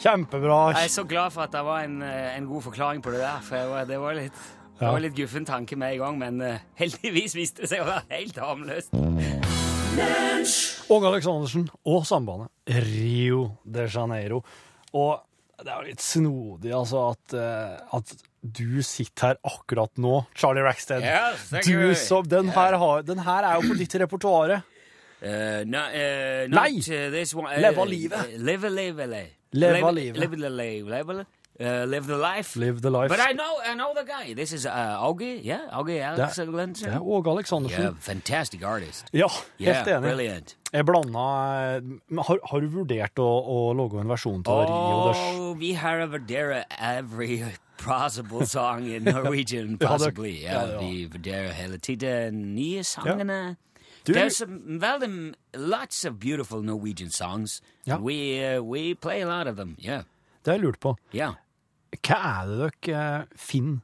Kjempebra. 0.00 0.72
Jeg 0.72 0.88
er 0.88 0.88
så 0.88 1.04
glad 1.04 1.30
for 1.30 1.44
at 1.44 1.52
det 1.52 1.62
var 1.64 1.84
en, 1.84 2.02
en 2.02 2.46
god 2.46 2.62
forklaring 2.62 3.02
på 3.02 3.12
det 3.12 3.20
der, 3.20 3.38
for 3.44 3.68
var, 3.70 3.84
det 3.84 4.00
var 4.00 4.16
litt 4.18 4.40
det 4.82 4.92
var 4.96 5.02
litt 5.04 5.14
guffen 5.16 5.44
tanke 5.46 5.76
med 5.78 5.94
i 5.94 6.00
gang, 6.00 6.18
men 6.18 6.40
uh, 6.42 6.56
heldigvis 6.80 7.36
viste 7.38 7.62
det 7.64 7.70
seg 7.70 7.84
å 7.84 7.88
være 7.88 8.06
helt 8.10 8.40
harmløst. 8.42 8.96
Åge 10.92 11.08
Aleksandersen 11.10 11.68
og 11.86 12.06
sambandet 12.08 12.50
Rio 12.88 13.44
de 13.62 13.86
Janeiro. 13.86 14.42
Og 14.96 15.20
det 15.62 15.70
er 15.70 15.78
jo 15.78 15.86
litt 15.92 16.02
snodig, 16.02 16.72
altså, 16.74 17.04
at, 17.12 17.34
uh, 17.38 17.98
at 17.98 18.14
du 18.42 18.82
sitter 18.82 19.28
her 19.32 19.38
akkurat 19.46 19.92
nå, 20.02 20.24
Charlie 20.34 20.64
Rackstead. 20.66 21.04
Yes, 21.06 21.46
du 21.62 21.94
som, 21.94 22.26
den, 22.26 22.50
her 22.56 22.74
har, 22.80 23.04
den 23.06 23.22
her 23.22 23.46
er 23.46 23.60
jo 23.60 23.70
på 23.70 23.78
ditt 23.78 23.94
repertoar. 24.02 24.56
Uh, 25.22 25.62
no, 25.70 25.84
uh, 25.86 26.48
Nei! 26.50 26.80
eh, 26.82 27.06
livet. 27.12 27.34
one, 27.38 27.52
eh, 27.54 27.60
Leve 27.62 27.86
livet. 27.86 28.34
Leve, 28.34 28.72
Live, 28.74 29.06
live, 29.06 29.06
live. 29.06 29.30
Leve 29.52 29.78
Live- 29.78 30.50
livet. 30.50 30.90
Live 30.90 31.24
life. 31.58 31.86
Live, 31.86 32.06
the 32.06 32.16
life. 32.16 32.56
Live 32.56 32.80
the 32.82 32.90
life. 32.90 33.08
But 33.08 33.20
I 33.20 33.32
know, 33.32 33.60
I 33.64 33.74
know 33.74 33.92
the 33.94 34.04
guy. 34.04 34.34
This 34.34 34.52
is 34.52 34.66
uh, 34.66 34.70
Augie, 35.00 35.40
yeah, 35.44 35.68
Augie 35.72 36.00
Alex 36.00 36.36
Det 36.36 36.88
er 36.88 37.00
Åge 37.00 37.30
Aleksandersen. 37.30 37.80
Yeah, 37.82 37.94
fantastic 38.00 38.62
artist. 38.64 39.04
Ja, 39.12 39.26
helt 39.28 39.86
Yeah, 39.86 39.86
enig. 39.98 40.02
brilliant. 40.02 40.56
Jeg 40.72 40.86
blanda 40.86 41.18
eh, 41.76 41.82
har, 42.28 42.38
har 42.50 42.60
du 42.60 42.68
vurdert 42.68 43.18
å, 43.20 43.26
å 43.44 43.72
lage 43.76 44.00
en 44.00 44.08
versjon 44.08 44.42
av 44.46 44.62
Rio 44.64 45.12
Oh, 45.12 45.54
vi 45.60 45.72
har 45.74 46.06
vurdert 46.06 46.64
every 46.80 47.44
possible 47.76 48.46
song 48.46 48.86
in 48.88 49.04
Norwegian, 49.04 49.76
Ja, 49.76 49.76
det- 49.76 49.88
possibly. 49.88 50.42
ja, 50.42 50.62
Ja, 50.66 50.78
vi 50.80 51.04
vurderer 51.12 51.52
hele 51.52 51.78
tiden 51.78 52.54
nye 52.54 52.82
sangene. 52.84 53.56
Du- 54.04 54.14
There's 54.14 54.36
some, 54.38 54.80
veldig, 54.80 55.34
lots 55.54 56.04
of 56.04 56.18
beautiful 56.18 56.62
Norwegian 56.62 57.10
songs. 57.10 57.60
We, 57.86 58.42
uh, 58.56 58.62
we 58.62 58.94
play 58.94 59.20
a 59.20 59.26
lot 59.26 59.46
of 59.46 59.56
them, 59.56 59.76
yeah. 59.78 60.02
Det 60.44 60.50
har 60.50 60.58
jeg 60.58 60.64
lurt 60.64 60.80
på. 60.80 60.96
Yeah. 61.14 61.34
Hva 62.00 62.18
er 62.40 62.46
det 62.48 62.58
dere 62.86 63.00
eh, 63.22 63.24
finner 63.36 63.80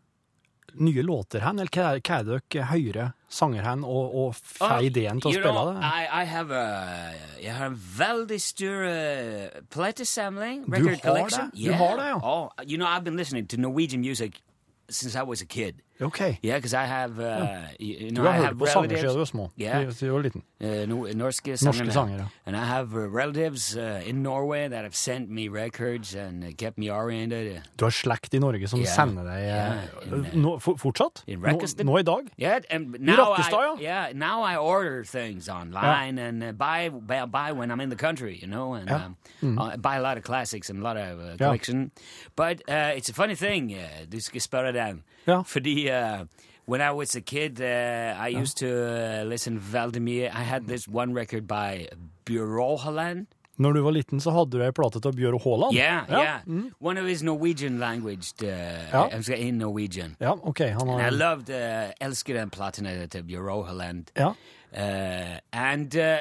nye 0.78 1.02
låter 1.02 1.40
hen, 1.42 1.58
eller 1.58 1.70
hva 1.74 1.86
er, 1.96 2.22
det 2.24 2.36
dere 2.52 2.64
hører 2.70 3.08
sanger 3.28 3.64
hen, 3.66 3.80
og, 3.84 4.14
og 4.14 4.34
får 4.36 4.76
Oh, 4.76 4.84
ideen 4.84 5.18
til 5.20 5.30
å 5.30 5.32
spille 5.34 5.50
know, 5.52 5.72
det? 5.74 5.82
I, 5.82 6.22
I 6.22 6.24
have 6.28 6.54
a, 6.54 7.12
jeg 7.42 7.54
har 7.56 7.66
en 7.72 7.78
veldig 7.98 8.38
stor 8.40 8.84
uh, 8.86 9.62
platesamling, 9.74 10.64
Du 10.68 10.76
record 10.76 10.92
har 10.94 11.00
collection. 11.02 11.50
det? 11.54 11.64
Du 11.66 11.72
har 11.72 11.96
det, 11.98 12.06
ja. 12.12 12.18
Oh, 12.22 12.48
you 12.64 12.76
know, 12.78 12.86
I've 12.86 13.04
been 13.04 13.16
listening 13.16 13.46
to 13.48 13.56
Norwegian 13.60 14.00
music 14.00 14.40
since 14.88 15.16
I 15.18 15.22
was 15.22 15.42
a 15.42 15.46
kid. 15.46 15.82
Ok. 16.00 16.20
Yeah, 16.20 16.56
because 16.58 16.74
I 16.74 16.86
have, 16.86 17.18
uh, 17.18 17.58
you, 17.80 17.94
you 17.94 18.10
Du 18.10 18.14
know, 18.14 18.22
I 18.22 18.26
har 18.26 18.32
hørt 18.32 18.44
have 18.44 18.58
på 18.58 18.66
sanger 18.66 18.96
siden 18.96 19.12
du 19.12 19.18
var 19.18 19.24
små. 19.24 19.50
Yeah. 19.60 19.92
Du 20.00 20.10
var 20.12 20.22
liten. 20.22 20.42
Uh, 20.60 20.68
no, 20.88 21.06
norske 21.14 21.56
sanger. 21.56 21.78
Norske 21.78 21.92
sanger, 21.92 22.16
ja. 22.18 22.24
And 22.46 22.56
I 22.56 22.64
have 22.64 22.94
uh, 22.94 23.16
relatives 23.16 23.76
uh, 23.76 24.08
in 24.08 24.22
Norway 24.22 24.68
that 24.68 24.82
have 24.82 24.94
sent 24.94 25.30
me 25.30 25.48
records 25.48 26.14
and 26.14 26.44
uh, 26.44 26.50
kept 26.58 26.78
me 26.78 26.90
oriented. 26.90 27.62
Du 27.78 27.84
har 27.84 27.90
slekt 27.90 28.34
i 28.34 28.38
Norge 28.38 28.68
som 28.68 28.78
Yeah. 28.78 28.94
sender 28.94 29.22
deg 29.24 29.38
Yeah, 29.42 29.82
in, 30.06 30.14
uh, 30.14 30.34
nå, 30.34 30.58
for, 30.58 30.76
Fortsatt? 30.76 31.22
in 31.26 31.40
Nå, 31.40 31.84
nå 31.84 31.98
i 31.98 32.02
dag? 32.02 32.28
Yeah, 32.38 32.60
and 32.70 33.00
now 33.00 33.12
I, 33.12 33.16
Rakkestad, 33.16 33.58
ja. 33.60 33.74
yeah, 33.80 34.12
now 34.14 34.42
I 34.42 34.56
order 34.56 35.04
things 35.04 35.48
online 35.48 36.18
and 36.18 36.44
uh, 36.44 36.52
buy, 36.52 36.90
buy 36.90 37.26
buy 37.26 37.52
when 37.52 37.70
I'm 37.70 37.80
in 37.80 37.90
the 37.90 37.96
country, 37.96 38.38
you 38.42 38.46
know, 38.46 38.74
and 38.74 38.88
Yeah. 38.88 39.08
Mm. 39.42 39.58
-hmm. 39.58 39.82
Buy 39.82 39.96
a 39.96 40.00
lot 40.00 40.16
of 40.18 40.22
classics 40.24 40.70
and 40.70 40.86
a 40.86 40.92
lot 40.92 40.96
of 40.96 41.18
Yeah. 41.18 41.36
collection. 41.38 41.90
But 42.36 42.62
uh, 42.68 42.96
it's 42.96 43.10
a 43.10 43.14
funny 43.14 43.34
thing, 43.36 43.76
du 44.12 44.20
skal 44.20 44.40
spørre 44.40 44.72
den, 44.72 45.02
Ja. 45.28 45.42
fordi 45.42 45.90
uh, 45.90 46.24
when 46.66 46.80
I 46.80 46.90
was 46.90 47.16
a 47.16 47.20
kid, 47.20 47.60
uh, 47.60 48.26
I 48.26 48.28
used 48.42 48.56
to 48.56 48.66
uh, 48.66 49.24
listen 49.28 49.60
veldig 49.72 50.02
mye. 50.02 50.26
I 50.26 50.42
had 50.42 50.66
this 50.68 50.88
one 50.88 51.14
record 51.14 51.46
by 51.46 51.86
Bjørn 52.24 52.78
Holland. 52.78 53.26
Når 53.58 53.72
du 53.72 53.80
var 53.82 53.90
liten, 53.90 54.20
så 54.20 54.30
hadde 54.30 54.54
du 54.54 54.62
ei 54.62 54.70
plate 54.70 55.00
til 55.02 55.12
Bjørn 55.16 55.40
Haaland? 55.42 55.74
Yeah, 55.74 56.04
ja. 56.08 56.20
yeah. 56.22 56.70
One 56.80 57.00
of 57.00 57.06
his 57.06 57.22
Norwegian 57.22 57.78
language, 57.78 58.32
uh, 58.42 58.48
Ja. 58.92 59.34
In 59.34 59.58
Norwegian. 59.58 60.16
Ja, 60.20 60.32
OK. 60.46 60.58
Han 60.60 60.88
And 60.88 61.00
I 61.00 61.02
har 61.02 61.10
loved, 61.10 61.50
uh, 61.50 61.90
elsker 62.00 62.34
den 62.38 62.50
platen 62.50 62.86
til 63.10 63.24
Bjørn 63.24 63.66
Haaland. 63.66 64.04
Ja. 64.16 64.28
Uh, 64.72 65.38
and 65.52 65.96
uh, 65.96 66.18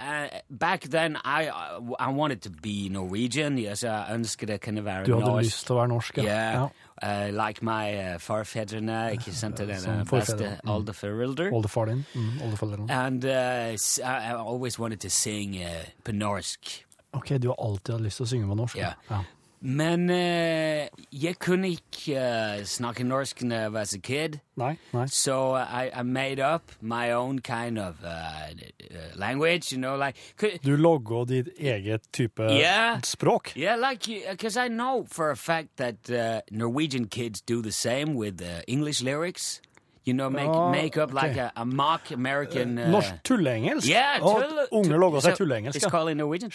uh, 0.00 0.38
back 0.50 0.80
then, 0.90 1.16
I 1.24 1.50
I 1.98 2.10
wanted 2.10 2.42
to 2.42 2.50
be 2.50 2.88
Norwegian. 2.88 3.58
Yes, 3.58 3.82
jeg 3.82 4.06
ønsket 4.14 4.50
jeg 4.50 4.60
kunne 4.60 4.84
være 4.84 5.04
Du 5.04 5.14
hadde 5.14 5.26
norsk. 5.26 5.44
lyst 5.44 5.66
til 5.66 5.74
å 5.74 5.78
være 5.78 5.88
norsk, 5.88 6.18
ja. 6.18 6.24
Yeah, 6.24 6.68
ja. 7.02 7.26
uh, 7.28 7.46
like 7.46 7.62
my 7.62 8.14
uh, 8.14 8.18
farfedrene, 8.18 9.12
ikke 9.12 9.34
sant? 9.34 9.58
Den 9.58 9.70
uh, 9.70 10.04
beste 10.10 10.58
mm. 10.64 10.70
oldeforeldre. 10.70 11.50
Oldefar 11.52 11.84
din. 11.84 12.04
Mm. 12.14 12.90
And 12.90 13.24
uh, 13.24 13.76
I, 14.04 14.32
always 14.32 14.78
wanted 14.78 15.00
to 15.00 15.10
sing 15.10 15.58
på 16.04 16.12
norsk. 16.12 16.86
OK, 17.12 17.38
du 17.38 17.48
har 17.48 17.56
alltid 17.58 17.94
hatt 17.94 18.02
lyst 18.02 18.16
til 18.16 18.24
å 18.24 18.30
synge 18.30 18.48
på 18.48 18.54
norsk? 18.54 18.76
Yeah. 18.76 18.94
ja. 19.10 19.22
Men 19.62 20.08
uh, 20.10 20.86
jeg 21.12 21.36
kunne 21.38 21.68
ikke 21.68 22.16
uh, 22.16 22.62
snakke 22.64 23.04
norsk 23.04 23.42
da 23.44 23.58
jeg 23.66 23.72
var 23.74 23.90
kid. 24.02 24.38
Nei? 24.56 24.76
Nei. 24.94 25.06
So 25.06 25.52
I, 25.54 25.90
I 25.92 26.02
made 26.02 26.40
up 26.40 26.72
my 26.80 27.12
own 27.12 27.40
kind 27.40 27.78
of 27.78 27.96
uh, 28.02 28.08
uh, 28.08 28.96
language, 29.16 29.70
you 29.72 29.78
know, 29.78 29.96
like, 29.96 30.16
could, 30.38 30.58
Du 30.64 30.76
logger 30.76 31.24
ditt 31.26 31.48
eget 31.58 32.00
type 32.12 32.40
Yeah. 32.40 33.00
språk? 33.04 33.52
yeah, 33.56 33.76
like, 33.76 34.06
because 34.30 34.56
I 34.56 34.68
know 34.68 35.04
for 35.08 35.30
a 35.30 35.36
fact 35.36 35.76
that 35.76 36.10
uh, 36.10 36.40
Norwegian 36.50 37.06
kids 37.08 37.42
do 37.42 37.60
the 37.62 37.72
same 37.72 38.14
with 38.14 38.40
uh, 38.40 38.62
English 38.66 39.02
lyrics. 39.02 39.60
You 40.04 40.14
know, 40.14 40.30
make 40.30 40.48
Ah, 40.48 40.70
make 40.70 40.96
up 40.96 41.12
like 41.12 41.32
okay. 41.32 41.40
a, 41.40 41.52
a 41.56 41.64
mock 41.64 42.10
American. 42.10 42.78
Uh, 42.78 42.86
Norsk 42.90 43.22
tullengelsk? 43.22 43.86
Yeah, 43.88 44.18
Og 44.22 44.42
unge 44.72 44.88
tull- 44.88 44.98
logger 45.00 45.20
seg 45.20 45.36
tullengelsk. 45.36 45.82
ja. 45.82 45.88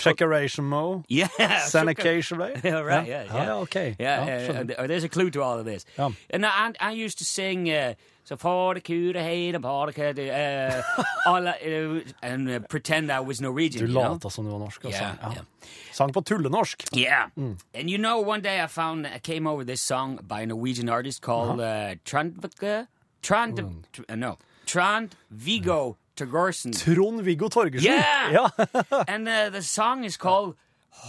Checkration 0.10 0.64
mo? 0.66 1.04
Yeah. 1.10 1.28
Sanication 1.70 2.40
way? 2.40 2.54
Yeah, 2.64 2.80
right. 2.82 3.08
Yeah, 3.08 3.24
yeah. 3.26 3.46
ja 3.46 3.60
ok. 3.62 3.76
Yeah, 4.00 4.26
Ja, 4.26 4.62
uh, 4.62 4.66
uh, 4.84 4.88
there's 4.88 5.04
a 5.04 5.10
clue 5.10 5.30
to 5.30 5.42
all 5.44 5.60
of 5.60 5.66
this. 5.66 5.86
Ja. 5.98 6.10
And 6.32 6.46
I, 6.46 6.72
I 6.80 6.92
used 7.06 7.18
to 7.20 7.24
sing 7.26 7.70
uh, 7.70 7.94
so 8.24 8.36
for 8.36 8.74
the 8.74 8.82
cure, 8.82 9.14
hey 9.14 9.52
the 9.52 9.60
parka 9.60 10.10
uh, 10.10 11.04
all 11.30 11.48
uh, 11.48 12.00
and 12.24 12.50
uh, 12.50 12.60
pretend 12.68 13.12
I 13.12 13.20
was 13.20 13.40
Norwegian. 13.42 13.86
Du 13.86 13.94
lata 13.94 14.30
som 14.32 14.46
du 14.46 14.52
var 14.52 14.60
norsk. 14.60 14.86
og 14.86 14.92
Yeah, 14.92 15.14
Ja. 15.22 15.30
yeah. 15.30 15.44
Sang 15.92 16.12
på 16.12 16.22
tullenorsk. 16.22 16.84
Yeah. 16.94 17.30
And 17.38 17.90
you 17.90 17.98
know, 18.00 18.20
one 18.20 18.42
day 18.42 18.60
I 18.64 18.68
found 18.68 19.06
I 19.06 19.20
came 19.20 19.46
over 19.48 19.64
this 19.64 19.82
song 19.82 20.20
by 20.28 20.42
a 20.42 20.46
Norwegian 20.48 20.90
artist 20.90 21.22
called 21.22 21.60
uh, 21.62 21.96
Trandvika 22.06 22.88
Trand 23.26 23.58
tr- 23.92 24.06
uh, 24.10 24.16
no 24.16 24.38
Trond-Viggo 24.66 25.96
Torgersen. 26.16 26.72
Trond-Viggo 26.74 27.48
Torgersen. 27.50 27.84
Yeah! 27.84 28.32
ja. 28.32 28.50
and 29.08 29.28
uh, 29.28 29.50
the 29.50 29.62
song 29.62 30.04
is 30.04 30.18
called 30.18 30.56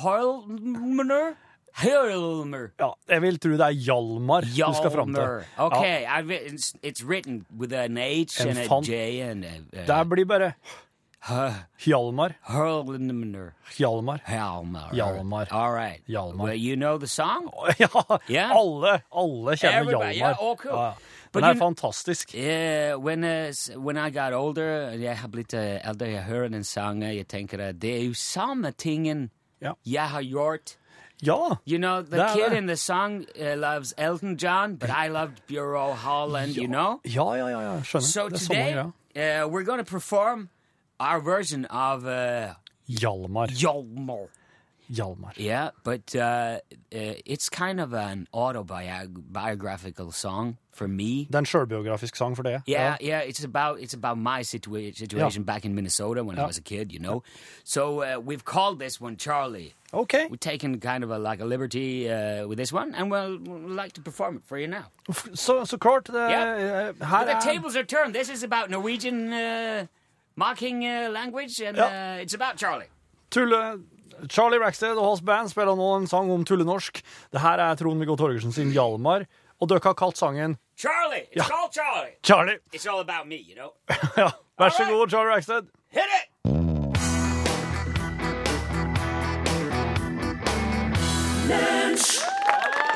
Hjalmar. 0.03 1.37
Hjalmar. 1.77 2.71
ja. 2.81 2.91
Jeg 3.09 3.23
vil 3.23 3.39
tro 3.39 3.51
det 3.53 3.67
er 3.67 3.77
Hjalmar 3.87 4.47
du 4.49 4.73
skal 4.79 4.91
fram 4.95 5.13
til. 5.15 5.45
Ok, 5.59 5.83
ja. 5.85 6.21
It's, 6.83 7.05
written 7.05 7.45
with 7.59 7.73
an 7.75 7.99
H 7.99 8.41
and 8.41 8.59
a 8.59 8.81
J 8.83 9.21
and 9.31 9.45
a 9.45 9.85
Det 9.87 10.09
blir 10.09 10.25
bare 10.25 10.53
uh, 11.31 11.53
Hjalmar. 11.85 12.33
Hjalmar. 12.49 13.53
Hjalmar. 13.77 14.21
Hjalmar. 14.27 14.91
Hjalmar. 14.95 15.47
All 15.53 15.73
right. 15.73 16.01
Hjalmar. 16.09 16.45
Well, 16.47 16.55
you 16.55 16.77
know 16.77 16.99
the 16.99 17.07
song? 17.09 17.51
Ja, 17.79 17.89
Yeah. 18.29 18.51
alle, 18.57 19.03
alle 19.13 19.57
kjenner 19.57 19.81
Everybody, 19.81 20.19
Hjalmar. 20.19 20.37
yeah, 20.41 20.57
cool. 20.57 20.73
Ja, 20.73 20.93
Den 21.37 21.45
er 21.51 21.59
fantastisk. 21.59 22.35
Yeah, 22.35 22.97
when, 23.05 23.25
uh, 23.25 23.53
when 23.77 23.97
I 23.97 24.11
got 24.11 24.33
older, 24.35 24.91
jeg 24.91 25.19
har 25.19 25.29
blitt 25.29 25.55
uh, 25.55 25.61
eldre, 25.89 26.09
jeg 26.11 26.23
hører 26.25 26.49
den 26.49 26.65
sangen, 26.65 27.03
jeg 27.17 27.29
tenker 27.29 27.61
at 27.69 27.79
det 27.83 27.95
er 28.01 28.05
jo 28.07 28.15
samme 28.15 28.71
tingen 28.73 29.31
Ja. 29.63 29.73
jeg 29.87 30.09
har 30.11 30.23
gjort. 30.23 30.77
Ja. 31.23 31.37
You 31.67 31.79
know, 31.79 32.03
the 32.03 32.17
Det 32.19 32.27
kid 32.35 32.51
det. 32.51 32.59
in 32.59 32.67
the 32.67 32.77
song 32.77 33.25
uh, 33.41 33.55
loves 33.57 33.95
Elton 33.99 34.37
John, 34.37 34.77
but 34.77 34.91
I 34.91 35.09
loved 35.09 35.37
Bureau 35.49 35.93
Holland, 35.95 36.57
you 36.57 36.67
know? 36.67 37.01
Ja, 37.05 37.33
ja, 37.35 37.47
ja, 37.49 37.61
ja. 37.61 37.81
skjønner. 37.83 38.07
So 38.07 38.29
det 38.29 38.35
er 38.35 38.39
today, 38.47 38.73
greia. 38.73 39.45
uh, 39.45 39.49
we're 39.53 39.65
going 39.65 39.79
to 39.85 39.91
perform 39.91 40.49
our 41.01 41.21
version 41.21 41.65
of 41.71 42.05
uh, 42.05 42.55
Hjalmar. 42.89 43.47
Hjalmar. 43.51 44.29
Hjalmar. 44.91 45.33
Yeah, 45.37 45.71
but 45.85 46.15
uh, 46.15 46.21
uh, 46.21 46.59
it's 47.27 47.49
kind 47.51 47.81
of 47.81 47.93
an 47.93 48.27
autobiographical 48.33 50.13
song 50.13 50.57
for 50.73 50.87
me. 50.89 51.25
Det 51.27 51.35
er 51.35 51.39
en 51.39 51.47
sjølbiografisk 51.47 52.17
sang 52.17 52.37
for 52.37 52.43
det? 52.43 52.63
Yeah, 52.69 52.97
yeah, 53.01 53.21
it's 53.29 53.45
about 53.45 53.81
it's 53.81 53.95
about 53.95 54.19
my 54.19 54.43
situa- 54.43 54.95
situation 54.97 55.45
back 55.45 55.65
in 55.65 55.75
Minnesota 55.75 56.23
when 56.25 56.39
I 56.39 56.45
was 56.47 56.59
a 56.59 56.63
kid, 56.63 56.93
you 56.93 56.99
know. 57.01 57.23
So 57.65 58.03
uh, 58.03 58.21
we've 58.25 58.45
called 58.45 58.79
this 58.79 59.01
one 59.01 59.17
Charlie. 59.17 59.75
OK. 59.93 60.27
We've 60.31 60.41
taken 60.41 60.81
kind 60.81 61.05
of 61.05 61.11
a, 61.11 61.19
like 61.19 61.41
a 61.41 61.45
liberty 61.45 62.09
uh, 62.11 62.47
with 62.49 62.59
this 62.59 62.73
one, 62.73 62.95
and 62.95 63.11
we'll, 63.11 63.39
we'll 63.39 63.77
like 63.83 63.93
to 63.95 64.01
perform 64.03 64.37
it 64.37 64.43
for 64.45 64.59
you 64.59 64.67
now. 64.69 64.85
So, 65.13 65.31
Så, 65.35 65.65
så 65.65 65.77
klart. 65.79 66.05
Det, 66.07 66.31
Yeah. 66.31 66.93
eh, 67.01 67.05
her 67.05 67.25
the 67.25 67.41
tables 67.53 67.77
are 67.77 67.85
turned. 67.85 68.15
This 68.15 68.29
is 68.29 68.43
about 68.43 68.69
Norwegian 68.71 69.33
uh, 69.33 69.87
mocking 70.37 70.85
uh, 70.85 71.09
language, 71.11 71.61
and 71.61 71.77
Yeah. 71.77 72.17
uh, 72.19 72.23
it's 72.23 72.35
about 72.35 72.57
Charlie. 72.57 72.89
Tulle... 73.31 73.81
Charlie 74.29 74.61
Rackstead 74.63 74.97
og 74.97 75.11
hans 75.11 75.25
band 75.25 75.51
spiller 75.53 75.77
nå 75.77 75.89
en 75.97 76.07
sang 76.11 76.31
om 76.33 76.45
tullenorsk. 76.47 77.03
Det 77.33 77.43
her 77.43 77.63
er 77.63 77.77
Trond-Viggo 77.77 78.17
Torgersen 78.17 78.53
sin 78.53 78.73
Hjalmar, 78.75 79.27
og 79.61 79.69
dere 79.69 79.85
har 79.85 79.97
kalt 79.99 80.19
sangen 80.21 80.57
Charlie! 80.77 81.25
It's 81.33 81.41
ja. 81.41 81.45
called 81.45 81.73
Charlie. 81.73 82.17
Charlie. 82.23 82.59
It's 82.73 82.87
all 82.87 83.01
about 83.01 83.27
me, 83.27 83.37
you 83.37 83.55
know. 83.55 83.73
ja, 84.17 84.31
Vær 84.59 84.69
så 84.69 84.85
god, 84.85 85.09
Charlie 85.09 85.33
Rackstead. 85.33 85.63
Hit 85.89 86.03
it! 86.03 86.27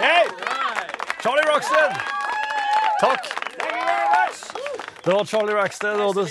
Hey! 0.01 0.25
Charlie 1.23 1.47
Rackstead. 1.53 1.93
Takk. 3.01 3.25
Thank 3.59 3.73
you 3.73 3.87
very 3.87 4.09
much. 4.09 4.37
Det 5.05 5.13
var 5.13 5.25
Charlie 5.25 5.55
Rackstead. 5.55 6.01
Og 6.01 6.15
du... 6.15 6.27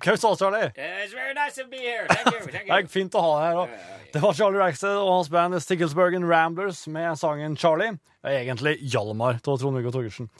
Du, 0.00 0.16
Charlie? 0.16 0.66
Uh, 0.66 0.70
it's 1.02 1.12
very 1.12 1.34
nice 1.34 1.56
to 1.56 1.64
be 1.66 1.78
here. 1.78 2.06
Thank 2.08 2.26
you. 2.26 2.40
Thank 2.52 2.66
Det 2.68 2.70
er 2.70 2.86
fint 2.86 3.14
å 3.18 3.22
ha 3.24 3.30
deg 3.34 3.48
her 3.48 3.56
Og. 3.64 3.72
Det 4.12 4.20
var 4.22 4.36
Charlie 4.38 4.60
Rackstead 4.62 4.94
og 4.94 5.08
hans 5.10 5.28
band 5.28 5.56
The 5.56 5.60
Sticklesbergen 5.60 6.24
Ramblers 6.24 6.86
med 6.86 7.18
sangen 7.18 7.56
Charlie. 7.58 7.98
Det 8.22 8.30
er 8.30 8.44
egentlig 8.44 8.76
Hjalmar 8.94 9.40
av 9.42 9.58
Trond-Viggo 9.58 9.90
Torgersen. 9.90 10.30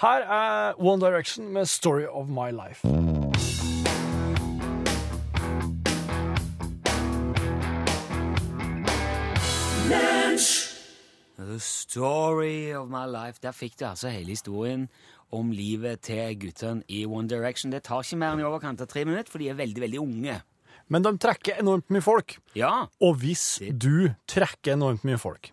Her 0.00 0.24
er 0.24 0.80
One 0.80 1.04
Direction 1.04 1.52
med 1.52 1.68
Story 1.68 2.08
of 2.08 2.32
My 2.32 2.48
Life. 2.50 2.80
The 11.36 11.60
story 11.60 12.72
of 12.74 12.88
my 12.88 13.04
life. 13.06 13.38
Der 13.42 13.52
fikk 13.52 13.76
du 13.78 13.84
altså 13.86 14.08
hele 14.08 14.32
historien 14.32 14.88
om 15.34 15.52
livet 15.54 16.02
til 16.06 16.36
guttene 16.40 16.84
i 16.88 17.04
One 17.06 17.28
Direction. 17.30 17.72
Det 17.74 17.82
tar 17.86 18.04
ikke 18.04 18.18
mer 18.20 18.34
enn 18.34 18.42
i 18.42 18.48
overkant 18.48 18.82
av 18.84 18.90
tre 18.90 19.04
minutter, 19.08 19.30
for 19.32 19.42
de 19.42 19.50
er 19.52 19.58
veldig, 19.58 19.82
veldig 19.86 20.00
unge. 20.02 20.38
Men 20.92 21.04
de 21.06 21.14
trekker 21.20 21.60
enormt 21.62 21.88
mye 21.94 22.04
folk. 22.04 22.36
Ja, 22.58 22.86
Og 23.00 23.18
hvis 23.22 23.58
du 23.72 24.10
trekker 24.30 24.74
enormt 24.76 25.04
mye 25.08 25.20
folk, 25.20 25.50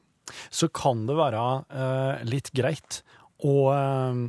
så 0.51 0.67
kan 0.71 1.05
det 1.07 1.15
være 1.17 1.43
eh, 1.71 2.23
litt 2.27 2.51
greit 2.55 3.01
å 3.47 3.55
eh, 3.73 4.19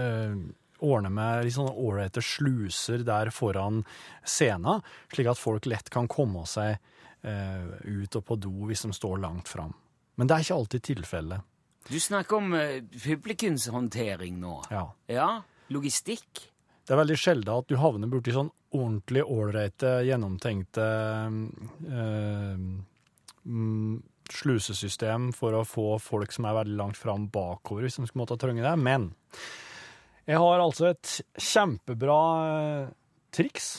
eh, 0.00 0.38
ordne 0.84 1.10
med 1.12 1.44
litt 1.46 1.56
sånne 1.56 1.74
ålreite 1.74 2.22
sluser 2.24 3.04
der 3.06 3.30
foran 3.34 3.82
scenen, 4.24 4.82
slik 5.12 5.30
at 5.32 5.40
folk 5.40 5.68
lett 5.68 5.90
kan 5.94 6.08
komme 6.10 6.44
seg 6.48 6.76
eh, 7.26 7.68
ut 7.84 8.18
og 8.20 8.24
på 8.28 8.38
do 8.40 8.54
hvis 8.70 8.86
de 8.86 8.92
står 8.96 9.20
langt 9.24 9.50
fram. 9.50 9.74
Men 10.18 10.28
det 10.28 10.36
er 10.36 10.46
ikke 10.46 10.58
alltid 10.58 10.86
tilfellet. 10.92 11.47
Du 11.88 11.98
snakker 12.00 12.36
om 12.36 12.54
uh, 12.54 12.78
publikumshåndtering 13.04 14.38
nå. 14.40 14.60
Ja. 14.72 14.84
Ja, 15.10 15.30
logistikk. 15.72 16.48
Det 16.88 16.94
er 16.94 17.02
veldig 17.02 17.18
sjelden 17.20 17.52
at 17.52 17.68
du 17.68 17.76
havner 17.76 18.08
borti 18.08 18.32
sånn 18.32 18.48
ordentlig 18.72 19.24
ålreite, 19.24 19.90
gjennomtenkte 20.08 20.84
eh, 21.88 22.60
mm, 23.44 23.96
slusesystem 24.32 25.30
for 25.36 25.56
å 25.56 25.66
få 25.68 25.98
folk 26.00 26.32
som 26.32 26.48
er 26.48 26.56
veldig 26.62 26.78
langt 26.80 27.00
fram 27.00 27.26
bakover, 27.32 27.84
hvis 27.84 27.98
de 28.00 28.06
skulle 28.08 28.22
måtte 28.24 28.38
trenge 28.40 28.64
det. 28.64 28.74
Men 28.80 29.10
jeg 30.28 30.40
har 30.40 30.64
altså 30.64 30.90
et 30.90 31.14
kjempebra 31.40 32.18
eh, 32.48 32.90
triks 33.36 33.70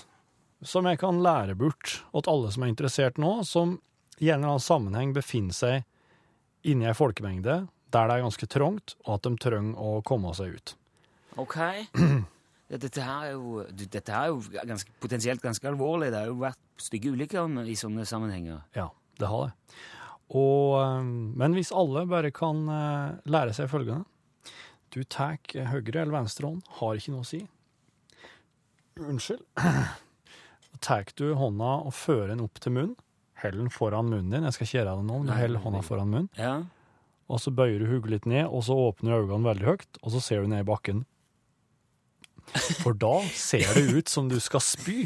som 0.66 0.86
jeg 0.90 1.00
kan 1.00 1.22
lære 1.24 1.56
bort 1.58 2.00
til 2.12 2.30
alle 2.30 2.54
som 2.54 2.66
er 2.66 2.74
interessert 2.74 3.18
nå, 3.22 3.40
som 3.48 3.78
i 4.20 4.30
en 4.34 4.46
sammenheng 4.60 5.14
befinner 5.16 5.56
seg 5.56 6.68
inni 6.68 6.90
ei 6.90 6.98
folkemengde 6.98 7.62
der 7.94 8.10
det 8.10 8.18
er 8.18 8.26
ganske 8.26 8.50
trangt, 8.50 8.96
og 9.06 9.16
at 9.18 9.26
de 9.26 9.32
trenger 9.42 9.80
å 9.82 10.02
komme 10.06 10.34
seg 10.38 10.58
ut. 10.60 10.76
Ok. 11.40 11.58
Dette 12.70 13.02
her 13.02 13.32
er 13.32 13.32
jo, 13.34 13.64
dette 13.74 14.14
her 14.14 14.28
er 14.28 14.34
jo 14.34 14.66
ganske, 14.70 14.92
potensielt 15.02 15.42
ganske 15.42 15.66
alvorlig. 15.66 16.12
Det 16.14 16.20
har 16.22 16.30
jo 16.30 16.38
vært 16.44 16.60
stygge 16.78 17.14
ulykker 17.16 17.64
i 17.66 17.78
sånne 17.80 18.06
sammenhenger. 18.06 18.60
Ja, 18.78 18.92
det 19.18 19.30
har 19.32 19.48
det. 19.48 19.80
Og, 20.30 20.76
eh, 20.78 21.08
men 21.42 21.56
hvis 21.58 21.72
alle 21.74 22.06
bare 22.10 22.30
kan 22.36 22.62
eh, 22.70 23.16
lære 23.26 23.56
seg 23.58 23.72
følgende 23.72 24.06
Du 24.94 25.02
tar 25.02 25.40
høyre 25.50 26.04
eller 26.04 26.14
venstre 26.14 26.46
hånd, 26.46 26.62
har 26.78 26.98
ikke 27.00 27.16
noe 27.16 27.26
å 27.26 27.30
si. 27.30 27.42
Unnskyld. 29.00 29.42
Tar 30.86 31.10
du 31.18 31.34
hånda 31.38 31.72
og 31.88 31.94
fører 31.94 32.32
den 32.34 32.42
opp 32.46 32.60
til 32.62 32.74
munnen. 32.76 32.96
hold 33.42 33.58
den 33.58 33.70
foran 33.70 34.10
munnen 34.10 34.32
din. 34.32 34.46
Jeg 34.46 34.54
skal 34.56 34.68
ikke 34.68 34.78
gjøre 34.78 34.96
det 34.98 35.08
nå, 35.10 35.18
men 35.24 35.30
Nei, 35.34 35.62
hånda 35.64 35.82
foran 35.86 36.10
munnen. 36.14 36.30
Ja. 36.38 36.54
Og 37.30 37.42
så 37.44 37.54
bøyer 37.54 37.84
du 37.84 37.90
hodet 37.92 38.16
litt 38.16 38.28
ned, 38.30 38.48
og 38.50 38.66
så 38.66 38.76
åpner 38.90 39.14
du 39.14 39.30
øynene 39.30 39.52
veldig 39.52 39.68
høyt, 39.70 40.02
og 40.02 40.14
så 40.16 40.22
ser 40.26 40.44
du 40.44 40.52
ned 40.52 40.66
i 40.66 40.70
bakken. 40.70 41.06
For 42.82 42.98
da 42.98 43.20
ser 43.38 43.68
det 43.78 43.90
ut 43.94 44.10
som 44.10 44.30
du 44.32 44.40
skal 44.42 44.64
spy. 44.66 45.04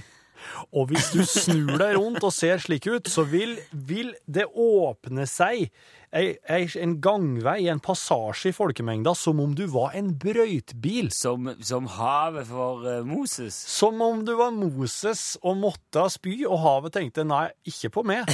Og 0.75 0.89
hvis 0.89 1.09
du 1.13 1.23
snur 1.27 1.77
deg 1.79 1.97
rundt 1.97 2.23
og 2.23 2.33
ser 2.35 2.59
slik 2.59 2.87
ut, 2.89 3.07
så 3.11 3.23
vil, 3.27 3.55
vil 3.71 4.11
det 4.27 4.45
åpne 4.49 5.27
seg 5.29 5.69
en 6.13 6.95
gangvei, 7.01 7.63
en 7.71 7.81
passasje 7.81 8.51
i 8.51 8.55
folkemengda, 8.55 9.15
som 9.17 9.39
om 9.41 9.55
du 9.57 9.63
var 9.71 9.95
en 9.97 10.11
brøytbil. 10.19 11.09
Som, 11.15 11.49
som 11.63 11.87
havet 11.95 12.45
for 12.51 12.83
uh, 12.85 12.99
Moses. 13.07 13.55
Som 13.55 14.03
om 14.05 14.21
du 14.27 14.35
var 14.37 14.53
Moses 14.53 15.33
og 15.41 15.57
måtte 15.63 16.05
spy, 16.13 16.43
og 16.45 16.59
havet 16.63 16.99
tenkte 16.99 17.25
nei, 17.27 17.47
ikke 17.71 17.95
på 17.97 18.05
meg. 18.11 18.29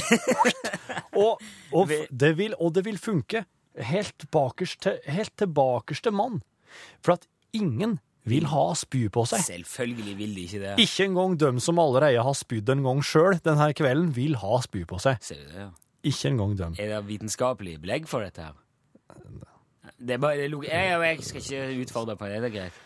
og, 1.22 1.40
og, 1.72 1.96
det 2.10 2.34
vil, 2.38 2.58
og 2.58 2.74
det 2.76 2.84
vil 2.90 3.00
funke 3.00 3.46
helt, 3.86 4.14
tilbakerste 4.22 4.98
helt 5.10 5.34
til 5.38 5.50
bakerste 5.56 6.12
mann. 6.14 6.40
For 7.02 7.16
at 7.16 7.26
ingen 7.56 7.98
vil 8.28 8.46
ha 8.52 8.64
spy 8.78 9.06
på 9.12 9.24
seg. 9.26 9.42
Selvfølgelig 9.46 10.16
vil 10.18 10.34
de 10.36 10.46
ikke 10.46 10.60
det. 10.62 10.74
Ikke 10.84 11.06
engang 11.08 11.38
dem 11.40 11.60
som 11.62 11.78
allerede 11.82 12.22
har 12.22 12.36
spydd 12.36 12.68
en 12.74 12.84
gang 12.84 13.00
sjøl 13.04 13.40
denne 13.44 13.70
kvelden, 13.74 14.10
vil 14.16 14.36
ha 14.42 14.60
spy 14.64 14.84
på 14.88 15.00
seg. 15.02 15.22
Ser 15.24 15.40
du 15.40 15.48
det? 15.48 15.62
ja. 15.66 15.70
Ikke 16.00 16.30
engang 16.30 16.54
dem. 16.56 16.76
Er 16.80 16.94
det 16.94 17.00
vitenskapelig 17.10 17.74
belegg 17.82 18.06
for 18.08 18.24
dette 18.24 18.40
her? 18.40 18.54
Det 20.00 20.14
er 20.14 20.20
bare, 20.22 20.38
det 20.40 20.46
log- 20.48 20.64
jeg, 20.64 20.94
jeg 20.96 21.24
skal 21.24 21.42
ikke 21.44 21.82
utfordre 21.82 22.16
på 22.16 22.28
det. 22.30 22.38
Det 22.40 22.48
er 22.48 22.54
greit. 22.54 22.78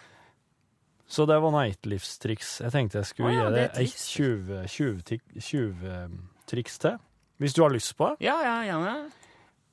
Så 1.07 1.27
det 1.29 1.37
var 1.43 1.53
nå 1.55 1.61
ett 1.69 1.87
livstriks. 1.87 2.57
Jeg 2.65 2.73
tenkte 2.75 2.99
jeg 2.99 3.07
skulle 3.07 3.31
ah, 3.31 3.37
ja, 3.37 3.45
gi 3.45 3.55
deg 3.55 3.85
et 3.85 5.45
tjuvtriks 5.47 6.79
til. 6.83 6.97
Hvis 7.43 7.55
du 7.55 7.63
har 7.63 7.71
lyst 7.75 7.95
på 7.99 8.09
det. 8.11 8.25
Ja, 8.27 8.35
ja, 8.43 8.55
gjerne. 8.67 8.95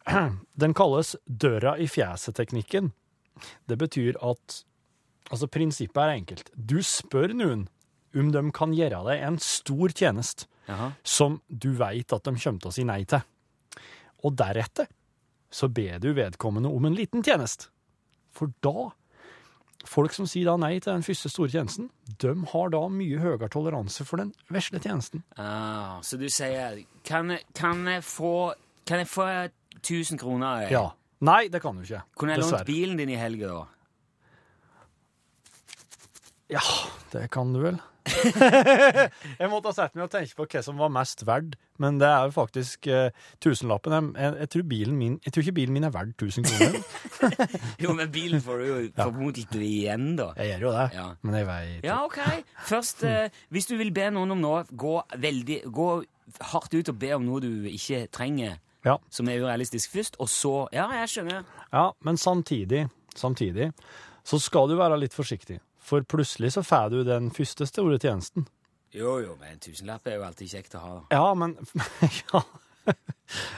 Den 0.61 0.73
kalles 0.77 1.15
døra 1.25 1.77
i 1.77 1.87
fjeset-teknikken. 1.89 2.91
Det 3.67 3.77
betyr 3.79 4.19
at 4.21 4.63
Altså, 5.31 5.47
prinsippet 5.47 5.95
er 6.01 6.09
enkelt. 6.17 6.49
Du 6.59 6.81
spør 6.83 7.31
noen 7.31 7.61
om 8.19 8.31
de 8.33 8.41
kan 8.51 8.73
gjøre 8.75 8.97
deg 9.05 9.21
en 9.23 9.37
stor 9.39 9.93
tjeneste 9.95 10.49
som 11.07 11.37
du 11.47 11.69
veit 11.79 12.11
at 12.11 12.25
de 12.27 12.33
kommer 12.35 12.59
til 12.59 12.67
å 12.67 12.73
si 12.75 12.83
nei 12.83 13.05
til. 13.07 13.23
Og 14.27 14.35
deretter 14.35 14.89
så 15.51 15.69
ber 15.71 16.01
du 16.03 16.09
vedkommende 16.17 16.71
om 16.71 16.85
en 16.87 16.97
liten 16.97 17.23
tjeneste. 17.23 17.69
For 18.35 18.51
da 18.63 18.91
Folk 19.89 20.13
som 20.13 20.27
sier 20.29 20.45
da 20.45 20.53
nei 20.61 20.75
til 20.77 20.91
den 20.93 21.01
første 21.01 21.29
store 21.31 21.49
tjenesten, 21.49 21.87
de 22.21 22.35
har 22.51 22.67
da 22.69 22.83
mye 22.93 23.17
høyere 23.17 23.47
toleranse 23.49 24.05
for 24.05 24.21
den 24.21 24.29
vesle 24.53 24.77
tjenesten. 24.77 25.23
Ah, 25.41 25.97
så 26.05 26.19
du 26.21 26.27
sier 26.29 26.83
Kan 27.07 27.33
kan 27.57 27.81
jeg 27.89 28.03
få 28.05 28.53
Kan 28.85 29.01
jeg 29.01 29.09
få 29.09 29.25
1000 29.79 30.19
kroner? 30.21 30.67
Ja. 30.71 30.89
Nei, 31.21 31.45
det 31.53 31.61
kan 31.61 31.77
du 31.77 31.85
ikke. 31.85 32.01
Kunne 32.17 32.35
jeg 32.35 32.43
lånt 32.43 32.65
bilen 32.65 32.97
din 32.97 33.13
i 33.13 33.19
helga, 33.19 33.53
da? 33.53 33.63
Ja, 36.51 36.65
det 37.13 37.29
kan 37.31 37.53
du 37.53 37.61
vel. 37.63 37.77
jeg 39.39 39.49
måtte 39.51 39.69
ha 39.69 39.73
sett 39.75 39.93
meg 39.93 40.07
og 40.07 40.11
tenke 40.11 40.33
på 40.35 40.47
hva 40.49 40.61
som 40.65 40.79
var 40.81 40.89
mest 40.93 41.21
verdt, 41.27 41.53
men 41.81 41.99
det 42.01 42.07
er 42.09 42.25
jo 42.27 42.33
faktisk 42.33 42.89
uh, 42.89 43.13
tusenlappen. 43.43 43.93
Jeg, 43.93 44.23
jeg, 44.23 44.37
jeg, 44.41 44.51
tror 44.55 44.65
bilen 44.71 44.97
min, 44.97 45.19
jeg 45.25 45.33
tror 45.33 45.45
ikke 45.45 45.57
bilen 45.59 45.75
min 45.77 45.87
er 45.87 45.93
verdt 45.93 46.25
1000 46.25 46.49
kroner. 46.49 46.79
Jo, 47.83 47.93
men 47.93 48.09
bilen 48.13 48.41
får 48.41 48.57
du 48.57 48.65
jo 48.65 48.79
formodentlig 48.97 49.67
igjen, 49.67 50.15
da. 50.17 50.31
Jeg 50.39 50.55
gjør 50.55 50.65
jo 50.65 50.73
det, 50.79 50.87
Ja. 50.97 51.05
men 51.21 51.37
jeg 51.37 51.47
vet 51.51 51.85
Ja, 51.85 51.99
OK. 52.07 52.19
Først, 52.65 53.05
uh, 53.05 53.45
hvis 53.53 53.69
du 53.69 53.75
vil 53.77 53.93
be 53.93 54.09
noen 54.13 54.33
om 54.33 54.41
noe, 54.41 54.65
gå 54.65 54.97
veldig 55.21 55.61
Gå 55.69 55.87
hardt 56.51 56.73
ut 56.73 56.89
og 56.89 56.99
be 56.99 57.13
om 57.13 57.25
noe 57.27 57.41
du 57.43 57.69
ikke 57.69 58.05
trenger, 58.13 58.57
Ja. 58.85 58.97
som 59.09 59.27
er 59.29 59.41
urealistisk 59.43 59.91
først, 59.93 60.15
og 60.19 60.27
så 60.29 60.67
Ja, 60.73 60.87
jeg 60.91 61.09
skjønner. 61.09 61.43
ja, 61.73 61.91
men 62.01 62.17
samtidig, 62.17 62.89
samtidig 63.15 63.71
så 64.23 64.39
skal 64.41 64.67
du 64.69 64.75
være 64.77 64.97
litt 64.99 65.13
forsiktig. 65.13 65.59
For 65.81 66.01
plutselig 66.01 66.53
så 66.53 66.63
får 66.63 66.89
du 66.89 67.03
den 67.03 67.31
første 67.31 67.65
store 67.67 67.97
tjenesten. 67.99 68.47
Jo, 68.93 69.19
jo, 69.19 69.35
men 69.39 69.53
en 69.53 69.59
tusenlapp 69.59 70.05
er 70.07 70.15
jo 70.17 70.23
alltid 70.23 70.49
kjekt 70.49 70.75
å 70.75 70.79
ha. 70.79 70.95
Ja, 71.11 71.33
men 71.33 71.57
Ja, 72.33 72.41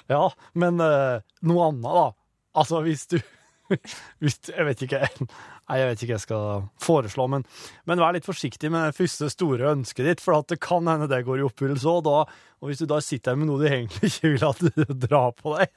Ja, 0.10 0.32
men 0.54 0.80
eh, 0.84 1.22
noe 1.48 1.68
annet, 1.70 1.84
da. 1.88 2.12
Altså, 2.60 2.82
hvis, 2.86 3.08
du- 3.08 3.22
Jeg 4.23 4.65
vet 4.67 4.82
ikke 4.86 4.99
Nei, 5.23 5.78
jeg 5.80 5.88
vet 5.88 6.02
ikke 6.04 6.10
hva 6.12 6.17
jeg 6.17 6.23
skal 6.26 6.65
foreslå, 6.84 7.26
men, 7.32 7.45
men 7.88 8.02
vær 8.04 8.12
litt 8.15 8.28
forsiktig 8.28 8.67
med 8.73 8.89
det 8.89 8.97
første 8.97 9.30
store 9.32 9.69
ønsket 9.71 10.10
ditt, 10.10 10.23
for 10.23 10.36
at 10.36 10.49
det 10.52 10.60
kan 10.62 10.84
hende 10.91 11.08
det 11.08 11.21
går 11.23 11.39
i 11.39 11.45
oppfyllelse 11.47 11.88
òg. 11.88 12.10
Og, 12.12 12.34
og 12.60 12.67
hvis 12.69 12.84
du 12.84 12.86
da 12.91 12.99
sitter 12.99 13.32
her 13.32 13.39
med 13.39 13.47
noe 13.47 13.62
du 13.63 13.69
egentlig 13.69 14.12
ikke 14.12 14.34
vil 14.36 14.45
at 14.49 14.60
du 14.60 14.93
drar 15.08 15.32
på 15.39 15.56
deg, 15.56 15.71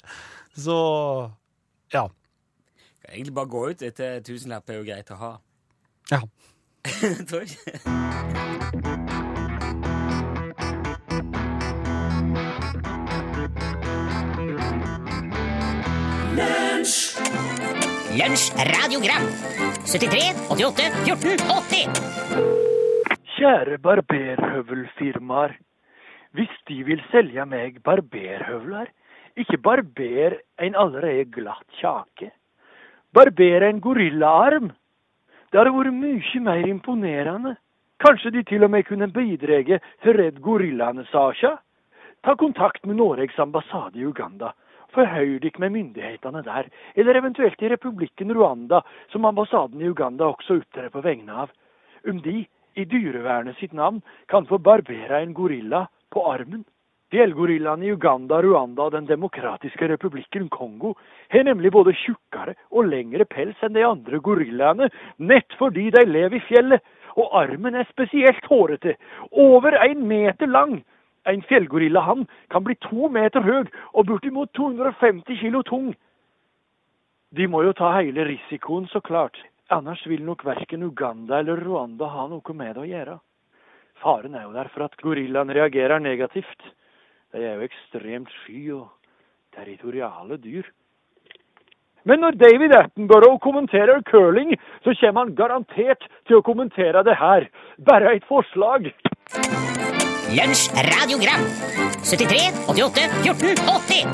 så 0.58 0.78
Ja. 1.94 2.08
Kan 3.06 3.14
egentlig 3.14 3.36
bare 3.38 3.52
gå 3.54 3.64
ut 3.70 3.86
etter 3.86 4.18
tusenlapp 4.26 4.74
er 4.74 4.80
jo 4.80 4.86
greit 4.90 5.14
å 5.14 5.20
ha. 5.22 5.32
ja. 6.10 6.22
Tror 7.30 7.42
ikke? 7.46 9.05
Lunsj 18.16 18.52
radiogram 18.72 19.24
73 19.84 20.48
88 20.54 20.84
14 21.04 21.36
80 21.52 21.98
Kjære 23.36 23.76
barberhøvelfirmaer. 23.84 25.52
Hvis 26.32 26.54
de 26.68 26.78
vil 26.88 27.02
selge 27.10 27.44
meg 27.44 27.82
barberhøvler, 27.84 28.88
ikke 29.36 29.58
barber 29.60 30.38
en 30.64 30.78
allerede 30.82 31.28
glatt 31.36 31.68
kjake. 31.80 32.30
Barber 33.12 33.68
en 33.68 33.84
gorillaarm. 33.84 34.72
Det 35.52 35.60
hadde 35.60 35.76
vært 35.76 36.00
mye 36.00 36.44
mer 36.48 36.64
imponerende. 36.72 37.56
Kanskje 38.00 38.32
de 38.38 38.46
til 38.48 38.64
og 38.64 38.72
med 38.72 38.88
kunne 38.88 39.12
bidratt 39.12 39.84
til 40.04 40.16
Redd 40.22 40.40
Gorillaene-saka? 40.40 41.58
Ta 42.24 42.34
kontakt 42.40 42.86
med 42.86 42.96
Norges 42.96 43.36
ambassade 43.38 44.00
i 44.00 44.08
Uganda. 44.08 44.54
Forhør 44.96 45.38
dere 45.42 45.60
med 45.60 45.74
myndighetene 45.74 46.40
der, 46.44 46.68
eller 46.96 47.18
eventuelt 47.20 47.62
i 47.62 47.68
republikken 47.68 48.32
Rwanda, 48.32 48.80
som 49.12 49.26
ambassaden 49.28 49.82
i 49.82 49.90
Uganda 49.90 50.30
også 50.30 50.60
opptrer 50.62 50.88
på 50.94 51.02
vegne 51.04 51.34
av. 51.44 51.52
Om 52.08 52.22
de, 52.24 52.46
i 52.76 52.84
dyrevernet 52.88 53.58
sitt 53.60 53.76
navn, 53.76 54.00
kan 54.32 54.48
få 54.48 54.58
barbere 54.58 55.20
en 55.20 55.34
gorilla 55.36 55.86
på 56.12 56.24
armen. 56.32 56.64
Fjellgorillaene 57.12 57.86
i 57.86 57.92
Uganda, 57.92 58.40
Rwanda 58.42 58.88
og 58.88 58.96
Den 58.96 59.06
demokratiske 59.06 59.88
republikken 59.92 60.48
Kongo 60.48 60.94
har 61.30 61.44
nemlig 61.46 61.70
både 61.76 61.94
tjukkere 62.00 62.56
og 62.72 62.88
lengre 62.88 63.28
pels 63.30 63.60
enn 63.62 63.76
de 63.76 63.84
andre 63.86 64.18
gorillaene, 64.18 64.88
nett 65.18 65.54
fordi 65.60 65.90
de 65.94 66.02
lever 66.08 66.40
i 66.40 66.44
fjellet, 66.48 66.82
og 67.16 67.36
armen 67.44 67.76
er 67.76 67.86
spesielt 67.92 68.44
hårete, 68.48 68.96
over 69.30 69.76
en 69.84 70.08
meter 70.08 70.50
lang. 70.50 70.80
En 71.26 71.42
fjellgorilla 71.42 72.00
han 72.06 72.26
kan 72.54 72.64
bli 72.64 72.76
to 72.86 73.08
meter 73.10 73.42
høy 73.42 73.66
og 73.92 74.06
bortimot 74.06 74.52
250 74.54 75.40
kilo 75.40 75.62
tung. 75.66 75.92
De 77.34 77.48
må 77.50 77.64
jo 77.66 77.74
ta 77.74 77.90
hele 77.98 78.24
risikoen, 78.28 78.86
så 78.92 79.02
klart. 79.02 79.36
Annars 79.74 80.04
vil 80.06 80.22
nok 80.22 80.44
verken 80.46 80.86
Uganda 80.86 81.40
eller 81.40 81.58
Rwanda 81.64 82.06
ha 82.06 82.28
noe 82.30 82.54
med 82.54 82.76
det 82.76 82.84
å 82.84 82.86
gjøre. 82.86 83.18
Faren 84.02 84.36
er 84.38 84.46
jo 84.46 84.54
der 84.54 84.70
for 84.70 84.86
at 84.86 84.94
gorillaen 85.02 85.50
reagerer 85.50 85.98
negativt. 85.98 86.68
De 87.34 87.42
er 87.42 87.58
jo 87.58 87.66
ekstremt 87.66 88.30
sky 88.42 88.60
og 88.76 88.86
territoriale 89.56 90.38
dyr. 90.38 90.68
Men 92.06 92.22
når 92.22 92.38
David 92.38 92.76
Attenborough 92.78 93.40
kommenterer 93.42 94.04
curling, 94.06 94.54
så 94.84 94.94
kommer 95.00 95.24
han 95.24 95.34
garantert 95.34 96.06
til 96.28 96.38
å 96.38 96.44
kommentere 96.46 97.02
det 97.02 97.18
her. 97.18 97.48
Bare 97.82 98.14
et 98.14 98.28
forslag. 98.30 98.92
Lunsj 100.36 100.70
radiogram 100.74 101.40
73 102.04 102.52
88 102.68 103.00
14 103.22 103.54
80 103.68 104.06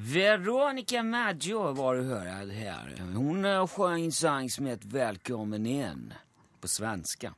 Veronica 0.00 1.02
Maggio 1.02 1.72
var 1.72 1.94
du 1.94 2.02
hörde 2.02 2.52
här. 2.52 3.02
Hon 3.14 3.44
eh, 3.44 3.66
sjöng 3.66 4.04
en 4.04 4.12
sång 4.12 4.50
som 4.50 4.66
heter 4.66 4.88
Välkommen 4.88 5.66
igjen» 5.66 6.12
på 6.60 6.68
svenska. 6.68 7.34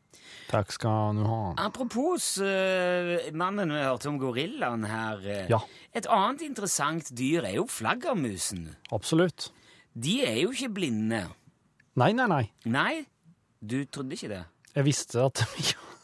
Takk 0.50 0.72
skal 0.72 1.16
du 1.16 1.22
ha. 1.22 1.54
Apropos 1.58 2.38
uh, 2.38 3.32
mannen 3.32 3.70
vi 3.72 3.78
hørte 3.82 4.08
om 4.08 4.18
gorillaen 4.18 4.84
her. 4.84 5.28
eh, 5.30 5.46
Ja. 5.48 5.60
Et 5.92 6.06
annet 6.06 6.40
interessant 6.42 7.10
dyr 7.16 7.44
er 7.44 7.54
jo 7.60 7.66
flaggermusen. 7.70 8.74
Absolutt. 8.90 9.52
De 9.92 10.24
er 10.26 10.40
jo 10.42 10.50
ikke 10.50 10.72
blinde. 10.74 11.22
Nei, 11.94 12.10
nei, 12.12 12.26
nei. 12.26 12.42
Nei, 12.64 13.04
du 13.60 13.84
trodde 13.84 14.16
ikke 14.18 14.28
det? 14.32 14.42
Jeg 14.74 14.84
visste 14.88 15.22
at 15.28 15.44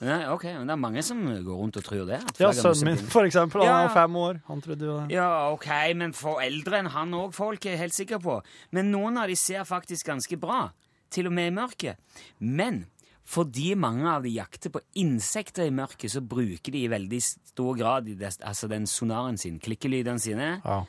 Nei, 0.01 0.21
ok, 0.31 0.45
men 0.45 0.69
det 0.69 0.75
er 0.77 0.79
mange 0.79 1.03
som 1.03 1.19
går 1.27 1.57
rundt 1.59 1.77
og 1.81 1.83
tror 1.85 2.05
det. 2.07 2.21
Ja, 2.39 2.53
sønnen 2.55 2.85
min, 2.93 3.01
for 3.11 3.27
eksempel. 3.27 3.65
Han 3.65 3.67
Ja. 3.67 3.85
er 3.89 3.95
fem 3.95 4.15
år. 4.17 4.41
Han 4.47 4.61
trodde 4.63 4.87
jo 4.87 5.01
det. 5.01 5.11
Ja, 5.17 5.51
ok, 5.53 5.67
men 5.97 6.13
for 6.13 6.39
eldre 6.41 6.79
enn 6.79 6.87
han 6.95 7.11
òg, 7.19 7.33
folk 7.35 7.67
er 7.67 7.71
jeg 7.75 7.79
helt 7.81 7.95
sikker 7.97 8.21
på. 8.23 8.41
Men 8.71 8.93
noen 8.93 9.19
av 9.19 9.27
de 9.27 9.35
ser 9.35 9.65
faktisk 9.67 10.07
ganske 10.07 10.39
bra, 10.39 10.71
til 11.11 11.27
og 11.27 11.33
med 11.33 11.49
i 11.51 11.55
mørket. 11.57 11.97
Men 12.39 12.87
fordi 13.27 13.75
mange 13.77 14.07
av 14.09 14.23
de 14.23 14.31
jakter 14.31 14.71
på 14.71 14.81
insekter 14.95 15.67
i 15.67 15.71
mørket, 15.75 16.11
så 16.15 16.21
bruker 16.23 16.71
de 16.73 16.85
i 16.85 16.89
veldig 16.89 17.21
stor 17.23 17.75
grad 17.77 18.07
altså 18.41 18.69
den 18.69 18.87
sonaren 18.87 19.37
sin, 19.37 19.59
klikkelydene 19.59 20.21
sine, 20.21 20.63
Ja. 20.65 20.85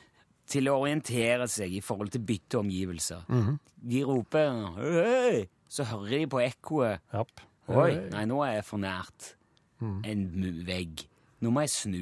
til 0.47 0.65
å 0.69 0.79
orientere 0.81 1.47
seg 1.49 1.73
i 1.73 1.81
forhold 1.81 2.11
til 2.11 2.21
bytteomgivelser. 2.21 3.57
De 3.81 4.03
roper 4.03 4.75
«Hei!», 4.77 5.47
så 5.67 5.83
hører 5.83 6.09
de 6.19 6.27
på 6.27 6.39
ekkoet 6.41 6.99
Japp. 7.13 7.41
Oi, 7.69 7.91
nei, 8.11 8.25
nå 8.25 8.41
er 8.45 8.55
jeg 8.59 8.65
for 8.65 8.77
nært 8.81 9.35
en 9.79 10.23
vegg. 10.67 11.05
Nå 11.39 11.51
må 11.55 11.61
jeg 11.63 11.69
snu. 11.69 11.99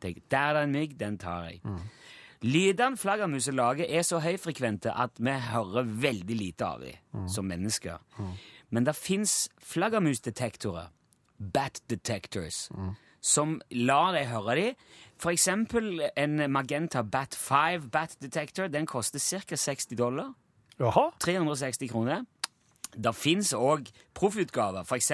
Tenk, 0.00 0.22
der 0.30 0.38
er 0.38 0.54
det 0.54 0.62
en 0.68 0.72
mygg, 0.72 0.94
den 1.00 1.18
tar 1.18 1.48
jeg. 1.50 1.60
Lydene 2.40 2.96
flaggermuser 2.96 3.52
lager 3.52 3.84
er 3.90 4.02
så 4.06 4.20
høyfrekvente 4.22 4.92
at 4.94 5.18
vi 5.18 5.30
hører 5.50 5.82
veldig 5.84 6.36
lite 6.38 6.64
av 6.64 6.80
dem 6.86 7.26
som 7.28 7.44
mennesker. 7.50 7.98
Men 8.70 8.84
det 8.86 8.94
fins 8.96 9.48
flaggermusdetektorer, 9.60 10.88
bat 11.38 11.80
detectors, 11.90 12.68
som 13.20 13.60
lar 13.72 14.12
deg 14.14 14.28
høre 14.30 14.54
dem. 14.56 14.74
For 15.18 15.34
eksempel 15.34 16.04
en 16.16 16.38
Magenta 16.52 17.02
Bat 17.02 17.34
5 17.34 17.90
bat 17.90 18.14
detector. 18.22 18.68
Den 18.68 18.86
koster 18.86 19.18
ca. 19.18 19.56
60 19.56 19.96
dollar. 19.98 20.32
Jaha. 20.78 21.08
360 21.18 21.88
kroner. 21.90 22.22
Det 22.96 23.12
fins 23.16 23.52
òg 23.56 23.90
proffutgaver, 24.16 24.86
f.eks. 24.86 25.12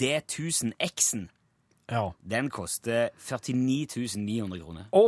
D1000X-en. 0.00 1.28
Ja. 1.92 2.12
Den 2.24 2.48
koster 2.52 3.10
49 3.20 4.16
900 4.16 4.60
kroner. 4.60 4.86
Å, 4.96 5.02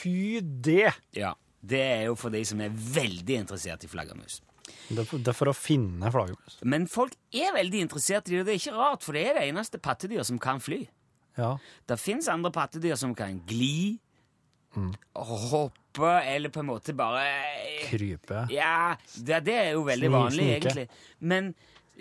fy 0.00 0.40
det! 0.40 0.92
Ja, 1.16 1.34
Det 1.60 1.80
er 1.80 2.06
jo 2.08 2.14
for 2.16 2.32
de 2.32 2.40
som 2.48 2.60
er 2.64 2.72
veldig 2.72 3.42
interessert 3.42 3.84
i 3.84 3.90
flaggermus. 3.90 4.38
Det 4.88 5.02
er 5.02 5.34
for, 5.36 5.50
å 5.50 5.56
finne 5.56 6.08
flaggermus. 6.12 6.56
Men 6.64 6.86
folk 6.88 7.12
er 7.36 7.52
veldig 7.52 7.82
interessert 7.84 8.30
i 8.30 8.38
det, 8.38 8.46
det 8.48 8.54
er 8.54 8.62
ikke 8.62 8.78
rart, 8.78 9.04
for 9.04 9.16
det 9.16 9.26
er 9.28 9.36
det 9.36 9.48
eneste 9.50 9.80
pattedyr 9.82 10.24
som 10.24 10.40
kan 10.40 10.62
fly. 10.62 10.86
Ja. 11.36 11.56
Det 11.88 11.98
fins 12.00 12.30
andre 12.32 12.52
pattedyr 12.54 12.96
som 12.98 13.12
kan 13.18 13.42
gli, 13.48 13.98
hoppe, 15.14 16.12
eller 16.24 16.48
på 16.54 16.60
en 16.62 16.66
måte 16.70 16.94
bare 16.96 17.24
Krype. 17.88 18.44
Ja, 18.54 18.96
det, 19.16 19.40
det 19.48 19.56
er 19.58 19.70
jo 19.74 19.84
veldig 19.88 20.08
Sni- 20.08 20.14
vanlig, 20.14 20.46
snike. 20.46 20.56
egentlig. 20.56 20.88
Men 21.20 21.54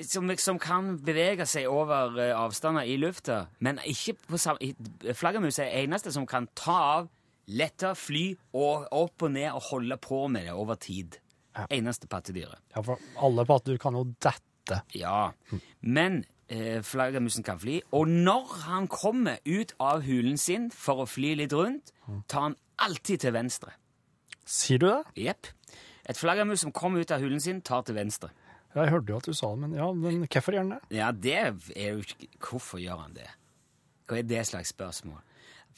som, 0.07 0.29
som 0.39 0.59
kan 0.61 0.93
bevege 1.03 1.45
seg 1.49 1.67
over 1.67 2.13
uh, 2.19 2.27
avstander 2.45 2.87
i 2.87 2.95
lufta. 3.01 3.47
Men 3.59 3.81
ikke 3.83 4.13
på 4.29 4.39
samme 4.39 4.71
Flaggermus 5.17 5.59
er 5.59 5.73
eneste 5.81 6.13
som 6.15 6.27
kan 6.29 6.47
ta 6.55 6.77
av, 6.99 7.09
lette, 7.49 7.95
fly 7.97 8.27
og 8.53 8.85
opp 8.93 9.25
og 9.25 9.33
ned 9.33 9.49
og 9.51 9.63
holde 9.71 9.97
på 9.97 10.21
med 10.31 10.45
det 10.47 10.53
over 10.53 10.77
tid. 10.79 11.17
Ja. 11.57 11.65
Eneste 11.73 12.07
pattedyret. 12.07 12.61
Ja, 12.75 12.83
for 12.85 13.01
alle 13.19 13.43
pattedyr 13.49 13.79
kan 13.81 13.97
jo 13.97 14.05
dette. 14.21 14.83
Ja. 14.95 15.31
Men 15.81 16.21
eh, 16.49 16.81
flaggermusen 16.81 17.43
kan 17.45 17.59
fly, 17.61 17.79
og 17.91 18.07
når 18.09 18.47
han 18.65 18.87
kommer 18.87 19.37
ut 19.45 19.73
av 19.79 20.01
hulen 20.07 20.37
sin 20.37 20.69
for 20.71 21.03
å 21.03 21.07
fly 21.09 21.35
litt 21.39 21.53
rundt, 21.53 21.93
tar 22.27 22.41
han 22.49 22.55
alltid 22.77 23.19
til 23.25 23.33
venstre. 23.35 23.71
Sier 24.49 24.79
du 24.81 24.87
det? 24.87 25.03
Jepp. 25.27 25.47
Et 26.09 26.17
flaggermus 26.17 26.63
som 26.65 26.71
kommer 26.73 27.01
ut 27.05 27.11
av 27.11 27.21
hulen 27.21 27.39
sin, 27.43 27.61
tar 27.61 27.83
til 27.85 27.95
venstre. 27.95 28.31
Jeg 28.75 28.89
hørte 28.89 29.09
jo 29.13 29.17
at 29.17 29.25
du 29.25 29.33
sa 29.33 29.47
det, 29.53 29.59
men 29.63 29.73
ja, 29.77 29.87
men 29.93 30.25
hvorfor 30.29 30.53
gjør 30.53 30.61
han 30.65 30.75
det? 30.75 30.81
Ja, 30.97 31.11
det 31.11 31.33
er 31.75 31.93
jo 31.95 32.03
ikke 32.03 32.27
Hvorfor 32.49 32.77
gjør 32.81 32.99
han 33.01 33.13
det? 33.17 33.25
Hva 34.09 34.17
er 34.19 34.27
det 34.29 34.43
slags 34.45 34.69
spørsmål? 34.73 35.21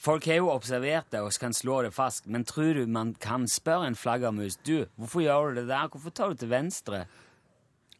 Folk 0.01 0.25
har 0.25 0.39
jo 0.39 0.49
observert 0.49 1.11
det 1.11 1.19
og 1.21 1.31
kan 1.39 1.53
slå 1.53 1.81
det 1.85 1.93
fast, 1.93 2.27
men 2.27 2.43
tror 2.47 2.73
du 2.73 2.85
man 2.87 3.13
kan 3.21 3.47
spørre 3.47 3.87
en 3.87 3.95
flaggermus 3.95 4.57
Du, 4.63 4.85
hvorfor 4.97 5.21
gjør 5.23 5.49
du 5.53 5.61
det 5.61 5.67
der? 5.69 5.87
Hvorfor 5.87 6.09
tar 6.15 6.29
du 6.29 6.35
til 6.35 6.49
venstre? 6.51 7.05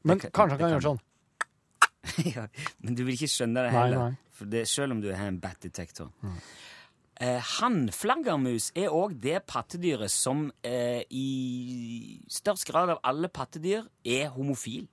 Men 0.04 0.18
Det 0.20 0.32
kanskje 0.34 0.50
han 0.56 0.60
kan 0.60 0.60
kan- 0.60 0.72
gjøre 0.76 0.88
sånn. 0.90 1.02
ja, 2.36 2.48
men 2.82 2.96
du 2.98 3.04
vil 3.06 3.14
ikke 3.16 3.30
skjønne 3.30 3.64
det 3.68 3.72
heller. 3.76 3.98
nei. 4.10 4.20
For 4.36 4.50
det, 4.50 4.66
selv 4.68 4.96
om 4.96 5.02
du 5.04 5.12
har 5.14 5.28
en 5.30 5.38
bat-detektor. 5.42 6.10
Eh, 7.22 7.38
Hannflaggermus 7.60 8.72
er 8.74 8.90
òg 8.90 9.20
det 9.22 9.44
pattedyret 9.46 10.10
som 10.10 10.48
eh, 10.66 11.04
i 11.14 11.28
størst 12.34 12.66
grad 12.66 12.90
av 12.96 13.04
alle 13.06 13.30
pattedyr 13.30 13.86
er 14.02 14.32
homofil. 14.34 14.88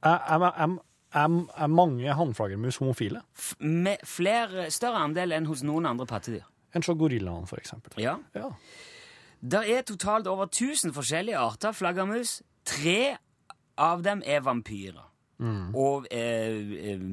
Er, 0.00 0.16
er, 0.16 0.46
er, 0.48 0.78
er, 1.20 1.34
er 1.60 1.68
mange 1.68 2.14
hannflaggermus 2.16 2.78
homofile? 2.80 3.20
F 3.36 3.50
med 3.60 4.00
flere, 4.08 4.70
større 4.72 5.02
andel 5.04 5.36
enn 5.36 5.50
hos 5.50 5.60
noen 5.66 5.90
andre 5.90 6.08
pattedyr. 6.08 6.46
enn 6.72 6.86
så 6.86 6.94
gorillaen, 6.96 7.44
for 7.50 7.60
eksempel. 7.60 7.92
Ja. 8.00 8.16
Ja. 8.32 8.48
Det 9.40 9.60
er 9.76 9.84
totalt 9.84 10.28
over 10.32 10.48
1000 10.48 10.94
forskjellige 10.96 11.36
arter 11.36 11.76
flaggermus. 11.76 12.38
Tre 12.64 13.16
av 13.76 14.00
dem 14.06 14.24
er 14.24 14.40
vampyrer. 14.48 15.09
Og 15.74 16.08
eh, 16.12 16.74
eh, 16.92 17.06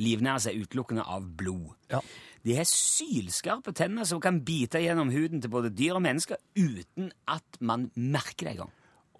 livnærer 0.00 0.46
seg 0.46 0.62
utelukkende 0.62 1.04
av 1.06 1.26
blod. 1.38 1.74
Ja. 1.92 2.00
De 2.44 2.56
har 2.58 2.68
sylskarpe 2.68 3.72
tenner 3.76 4.04
som 4.08 4.20
kan 4.20 4.42
bite 4.44 4.82
gjennom 4.82 5.12
huden 5.14 5.40
til 5.40 5.52
både 5.52 5.72
dyr 5.72 5.96
og 5.96 6.04
mennesker 6.04 6.40
uten 6.58 7.12
at 7.30 7.60
man 7.60 7.88
merker 7.96 8.48
det 8.48 8.56
engang. 8.56 8.72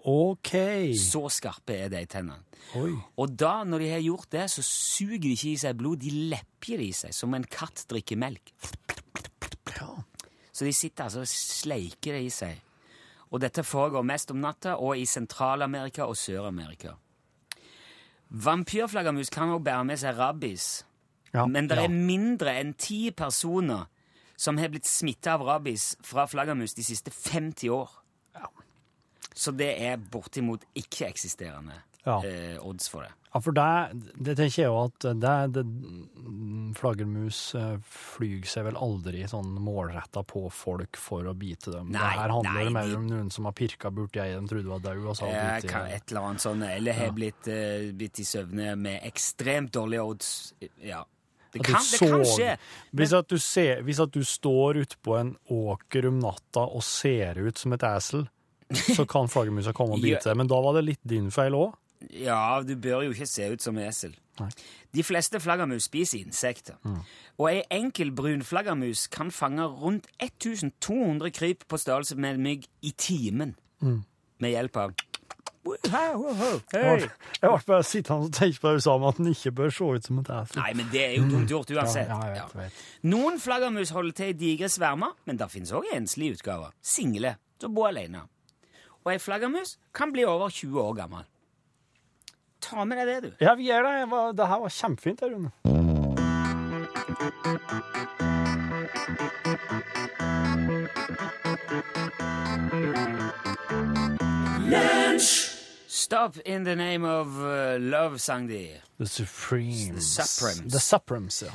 OK. 0.05 0.51
Så 1.01 1.23
skarpe 1.33 1.79
er 1.81 1.89
de 1.89 2.03
tennene. 2.05 2.43
Oi. 2.77 2.91
Og 3.17 3.31
da, 3.33 3.63
når 3.65 3.81
de 3.81 3.87
har 3.89 4.03
gjort 4.05 4.29
det, 4.35 4.43
så 4.53 4.61
suger 4.65 5.23
de 5.23 5.33
ikke 5.33 5.53
i 5.55 5.61
seg 5.63 5.79
blod, 5.79 6.03
de 6.03 6.11
lepper 6.29 6.81
det 6.81 6.89
i 6.91 6.93
seg, 6.93 7.15
som 7.15 7.33
en 7.33 7.47
katt 7.49 7.87
drikker 7.89 8.19
melk. 8.21 8.53
Ja. 9.73 9.89
Så 10.53 10.67
de 10.67 10.75
sitter 10.77 11.07
altså 11.07 11.25
og 11.25 11.31
sleiker 11.31 12.19
det 12.19 12.21
i 12.27 12.29
seg. 12.33 12.61
Og 13.33 13.41
dette 13.41 13.65
foregår 13.65 14.05
mest 14.05 14.29
om 14.31 14.39
natta 14.43 14.77
og 14.77 14.93
i 15.01 15.07
Sentral-Amerika 15.09 16.05
og 16.05 16.15
Sør-Amerika. 16.19 16.93
Vampyrflaggermus 18.35 19.29
kan 19.31 19.49
også 19.53 19.63
bære 19.63 19.85
med 19.87 19.99
seg 20.01 20.17
rabies, 20.17 20.85
Ja. 21.33 21.45
men 21.45 21.67
det 21.69 21.77
ja. 21.77 21.83
er 21.83 21.89
mindre 21.93 22.53
enn 22.59 22.73
ti 22.79 23.11
personer 23.11 23.85
som 24.37 24.57
har 24.59 24.69
blitt 24.69 24.87
smitta 24.87 25.33
av 25.35 25.41
rabies 25.47 25.95
fra 26.03 26.25
flaggermus 26.27 26.73
de 26.75 26.83
siste 26.83 27.11
50 27.11 27.69
år. 27.71 27.89
Ja. 28.35 28.47
Så 29.33 29.51
det 29.55 29.69
er 29.81 29.95
bortimot 29.97 30.63
ikke-eksisterende 30.75 31.77
eh, 32.05 32.57
odds 32.59 32.89
for 32.91 33.07
det. 33.07 33.11
Ja, 33.35 33.41
for 33.43 33.51
det, 33.51 34.13
det 34.15 34.37
tenker 34.39 34.61
jeg 34.61 34.69
jo 34.71 34.75
at 34.79 35.05
det, 35.19 35.31
det, 35.57 35.63
flaggermus 36.79 37.39
eh, 37.59 37.73
flyr 37.83 38.45
seg 38.47 38.63
vel 38.69 38.77
aldri 38.79 39.25
sånn 39.27 39.49
målretta 39.59 40.23
på 40.23 40.45
folk 40.55 40.95
for 40.95 41.27
å 41.27 41.33
bite 41.35 41.73
dem. 41.73 41.89
Nei, 41.91 41.99
det 41.99 42.21
her 42.21 42.31
handler 42.31 42.61
nei, 42.61 42.71
mer 42.77 42.93
om 42.95 43.09
noen 43.09 43.33
som 43.35 43.49
har 43.49 43.55
pirka 43.57 43.91
borti 43.91 44.21
ei 44.23 44.29
de 44.37 44.47
trodde 44.47 44.71
var 44.71 44.85
død, 44.85 45.03
og 45.03 45.19
så 45.19 45.27
har 45.33 45.67
kan, 45.67 45.89
et 45.91 46.07
eller 46.13 46.29
annet 46.29 46.45
sånt, 46.45 46.63
eller 46.69 46.95
har 46.95 47.11
blitt, 47.17 47.51
uh, 47.51 47.91
blitt 47.99 48.23
i 48.23 48.27
søvne 48.29 48.71
med 48.79 49.03
ekstremt 49.11 49.75
dårlige 49.75 50.07
odds. 50.13 50.31
Ja. 50.79 51.03
Det 51.51 51.63
kan, 51.63 51.83
det 51.91 51.99
kan 52.07 52.23
skje. 52.27 52.55
Hvis 52.95 53.19
at, 53.19 53.31
du 53.31 53.39
ser, 53.39 53.83
hvis 53.87 53.99
at 54.03 54.15
du 54.15 54.23
står 54.27 54.79
ute 54.83 55.03
på 55.03 55.19
en 55.19 55.35
åker 55.51 56.07
om 56.07 56.23
natta 56.23 56.65
og 56.67 56.87
ser 56.87 57.43
ut 57.43 57.59
som 57.59 57.75
et 57.75 57.83
esel, 57.91 58.29
så 58.95 59.03
kan 59.11 59.27
flaggermusa 59.31 59.75
komme 59.75 59.99
og 59.99 60.03
bite. 60.03 60.35
Men 60.35 60.51
da 60.51 60.59
var 60.63 60.79
det 60.79 60.87
litt 60.93 61.03
din 61.03 61.31
feil 61.35 61.55
òg. 61.55 61.75
Ja, 62.11 62.61
du 62.61 62.75
bør 62.75 63.03
jo 63.05 63.11
ikke 63.15 63.27
se 63.27 63.47
ut 63.53 63.61
som 63.61 63.77
esel. 63.77 64.15
Nei. 64.39 64.49
De 64.95 65.03
fleste 65.03 65.39
flaggermus 65.39 65.83
spiser 65.87 66.19
insekter. 66.19 66.75
Og 67.39 67.49
ei 67.51 67.61
enkel 67.71 68.11
brun 68.15 68.43
flaggermus 68.43 69.07
kan 69.11 69.31
fange 69.31 69.63
rundt 69.63 70.07
1200 70.19 71.31
kryp 71.31 71.63
på 71.67 71.77
størrelse 71.79 72.15
med 72.15 72.35
en 72.35 72.43
mygg 72.43 72.67
i 72.83 72.91
timen. 72.97 73.55
Med 74.39 74.49
hjelp 74.51 74.77
av 74.77 74.91
Hey. 75.65 77.07
Jeg 77.41 77.41
ble 77.41 77.61
bare 77.65 77.83
sittende 77.87 78.27
og 78.27 78.33
tenke 78.37 78.59
på 78.61 78.69
det 78.69 78.77
du 78.77 78.83
sa 78.85 78.93
om 78.99 79.05
at 79.09 79.17
den 79.17 79.31
ikke 79.31 79.51
bør 79.57 79.71
se 79.73 79.87
ut 79.97 80.05
som 80.05 80.19
et 80.21 80.29
esel. 80.29 80.59
Nei, 80.61 80.73
men 80.77 80.89
det 80.91 81.01
er 81.07 81.13
jo 81.17 81.23
dumt 81.31 81.49
gjort 81.49 81.71
uansett. 81.73 82.11
Ja, 82.11 82.19
Ja. 82.35 82.45
vet, 82.45 82.55
vet. 82.55 82.83
Noen 83.09 83.39
flaggermus 83.41 83.89
holder 83.89 84.13
til 84.13 84.29
i 84.29 84.33
digre 84.37 84.69
svermer, 84.69 85.15
men 85.25 85.37
det 85.41 85.47
finnes 85.49 85.71
også 85.73 85.95
enslige 85.97 86.37
utgaver. 86.37 86.69
Single, 86.81 87.35
som 87.61 87.73
bor 87.73 87.87
alene. 87.89 88.21
Og 89.05 89.11
ei 89.13 89.17
flaggermus 89.17 89.77
kan 89.93 90.11
bli 90.13 90.23
over 90.25 90.49
20 90.53 90.81
år 90.81 90.93
gammel. 91.01 91.25
Ta 92.65 92.85
med 92.85 92.97
deg 92.97 93.07
det, 93.07 93.17
du. 93.29 93.45
Ja, 93.45 93.53
vi 93.55 93.67
gjør 93.69 93.83
det. 93.87 93.93
Jeg 93.99 94.09
var- 94.11 94.33
Det 94.33 94.47
her 94.47 94.59
var 94.59 94.69
kjempefint, 94.69 95.19
her, 95.21 95.29
Rune. 95.35 95.51
Stop 105.87 106.37
in 106.45 106.63
the 106.63 106.75
name 106.75 107.05
of 107.05 107.27
uh, 107.39 107.77
love, 107.79 108.19
sang 108.19 108.47
de. 108.47 108.81
The 108.97 109.05
Supremes. 109.07 110.15
The 110.15 110.23
Supremes. 110.23 110.71
The 110.73 110.79
Supremes, 110.79 111.43
ja. 111.43 111.51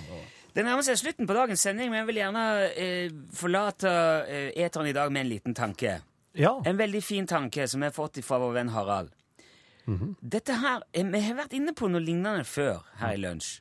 Det 0.54 0.64
nærmer 0.66 0.82
seg 0.82 0.98
slutten 0.98 1.28
på 1.30 1.34
dagens 1.36 1.62
sending, 1.62 1.90
men 1.92 2.00
jeg 2.00 2.06
vil 2.08 2.18
gjerne 2.18 2.44
eh, 2.74 3.12
forlate 3.38 3.90
eh, 4.26 4.48
eteren 4.64 4.88
i 4.90 4.94
dag 4.96 5.12
med 5.14 5.22
en 5.22 5.28
liten 5.30 5.54
tanke. 5.54 5.92
Ja. 6.38 6.56
En 6.66 6.78
veldig 6.78 7.02
fin 7.06 7.26
tanke 7.30 7.68
som 7.70 7.82
jeg 7.84 7.92
har 7.92 7.96
fått 7.96 8.18
fra 8.26 8.38
vår 8.42 8.56
venn 8.58 8.72
Harald. 8.74 9.12
Dette 10.22 10.54
her, 10.60 10.82
eh, 10.92 11.04
Vi 11.04 11.20
har 11.20 11.34
vært 11.36 11.52
inne 11.56 11.72
på 11.74 11.88
noe 11.90 12.00
lignende 12.00 12.44
før 12.44 12.82
her 13.00 13.14
i 13.14 13.20
lunsj. 13.20 13.60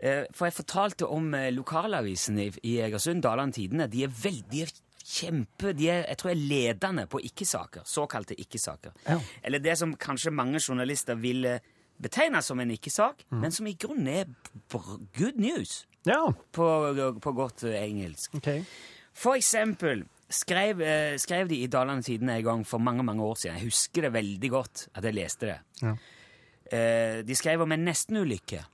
Eh, 0.00 0.24
For 0.32 0.46
jeg 0.46 0.54
fortalte 0.54 1.06
om 1.08 1.30
lokalavisene 1.32 1.54
lokalavisen 1.54 2.38
i, 2.64 2.78
Egersund, 2.80 3.22
Daland 3.22 3.52
Tidende. 3.54 3.88
De 3.90 4.04
er 4.04 4.08
veldig 4.08 4.68
kjempe 5.10 5.72
De 5.76 5.88
er, 5.90 6.04
jeg 6.08 6.16
tror 6.18 6.30
er 6.30 6.34
ledende 6.36 7.06
på 7.06 7.18
ikke-saker. 7.20 7.82
Såkalte 7.84 8.34
ikke-saker. 8.38 8.92
Ja. 9.08 9.18
Eller 9.42 9.58
det 9.58 9.76
som 9.78 9.96
kanskje 9.96 10.30
mange 10.32 10.60
journalister 10.60 11.14
vil 11.16 11.58
betegne 12.00 12.40
som 12.42 12.60
en 12.60 12.70
ikke-sak, 12.70 13.24
men 13.30 13.50
som 13.52 13.66
i 13.66 13.74
grunnen 13.74 14.08
er 14.08 14.24
good 15.18 15.36
news, 15.36 15.86
Ja, 16.06 16.30
på, 16.52 16.66
på 17.20 17.32
godt 17.36 17.64
eh, 17.64 17.82
engelsk. 17.82 18.34
Okay. 18.34 18.62
For 19.12 19.34
eksempel 19.36 20.06
skrev, 20.30 20.80
eh, 20.80 21.16
skrev 21.18 21.48
de 21.50 21.56
i 21.62 21.66
Dalane 21.66 22.02
Tidende 22.02 22.36
en 22.38 22.44
gang 22.44 22.64
for 22.66 22.78
mange 22.78 23.02
mange 23.04 23.22
år 23.22 23.34
siden. 23.36 23.56
Jeg 23.58 23.64
husker 23.70 24.02
det 24.02 24.12
veldig 24.12 24.50
godt 24.50 24.88
at 24.94 25.04
jeg 25.04 25.14
leste 25.14 25.46
det. 25.50 25.58
Ja. 25.82 25.94
Eh, 26.70 27.22
de 27.26 27.34
skrev 27.34 27.60
om 27.62 27.72
en 27.72 27.84
nestenulykke. 27.84 28.64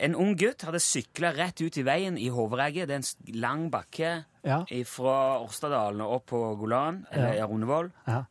En 0.00 0.14
ung 0.14 0.34
gutt 0.36 0.62
hadde 0.66 0.80
sykla 0.80 1.30
rett 1.36 1.60
ut 1.64 1.76
i 1.80 1.82
veien 1.84 2.18
i 2.20 2.28
Hoveregget. 2.28 2.88
Det 2.88 2.96
er 2.96 3.02
en 3.02 3.40
lang 3.40 3.70
bakke 3.70 4.24
Ja. 4.44 4.64
fra 4.84 5.40
Årstadalen 5.40 6.00
og 6.02 6.12
opp 6.12 6.26
på 6.26 6.56
Golan, 6.58 7.06
eller 7.10 7.34
Ja. 7.34 7.46
Ronevoll. 7.46 7.92
Ja. 8.06 8.24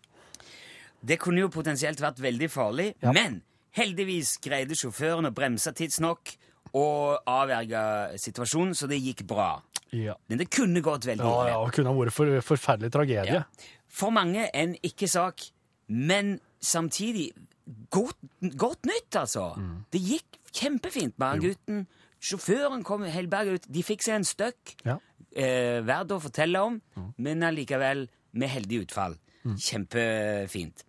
Det 1.04 1.20
kunne 1.20 1.40
jo 1.42 1.50
potensielt 1.50 2.00
vært 2.00 2.18
veldig 2.20 2.50
farlig, 2.50 2.94
Ja. 3.02 3.12
men 3.12 3.42
heldigvis 3.76 4.40
greide 4.42 4.72
sjåføren 4.76 5.26
å 5.28 5.34
bremse 5.34 5.72
tidsnok 5.74 6.38
og 6.74 7.20
avverge 7.28 8.18
situasjonen, 8.18 8.74
så 8.76 8.88
det 8.88 9.02
gikk 9.02 9.26
bra. 9.28 9.62
Ja. 9.96 10.16
Men 10.30 10.38
det 10.42 10.50
kunne 10.54 10.82
gått 10.84 11.06
veldig 11.08 11.24
Ja, 11.24 11.34
ille. 11.42 11.52
ja, 11.56 11.66
det 11.66 11.74
kunne 11.78 11.92
ha 11.94 11.98
vært 12.00 12.14
for, 12.16 12.36
forferdelig 12.52 12.92
tragedie. 12.92 13.40
Ja. 13.40 13.44
For 13.88 14.12
mange 14.12 14.50
en 14.54 14.76
ikke-sak, 14.84 15.48
men 15.88 16.40
samtidig 16.62 17.30
godt, 17.94 18.18
godt 18.60 18.86
nytt, 18.86 19.16
altså. 19.16 19.52
Det 19.94 20.02
gikk 20.04 20.40
kjempefint 20.56 21.18
med 21.18 21.28
han 21.28 21.44
gutten. 21.44 21.86
Sjåføren 22.26 22.84
kom 22.84 23.04
helberget 23.06 23.54
ut. 23.62 23.68
De 23.72 23.84
fikk 23.86 24.02
seg 24.06 24.16
en 24.20 24.26
støkk. 24.28 24.76
Ja. 24.86 24.98
Eh, 25.36 25.82
verdt 25.86 26.12
å 26.16 26.20
fortelle 26.24 26.62
om, 26.64 26.82
men 27.18 27.44
allikevel 27.44 28.08
med 28.34 28.50
heldig 28.50 28.86
utfall. 28.88 29.18
Kjempefint. 29.46 30.84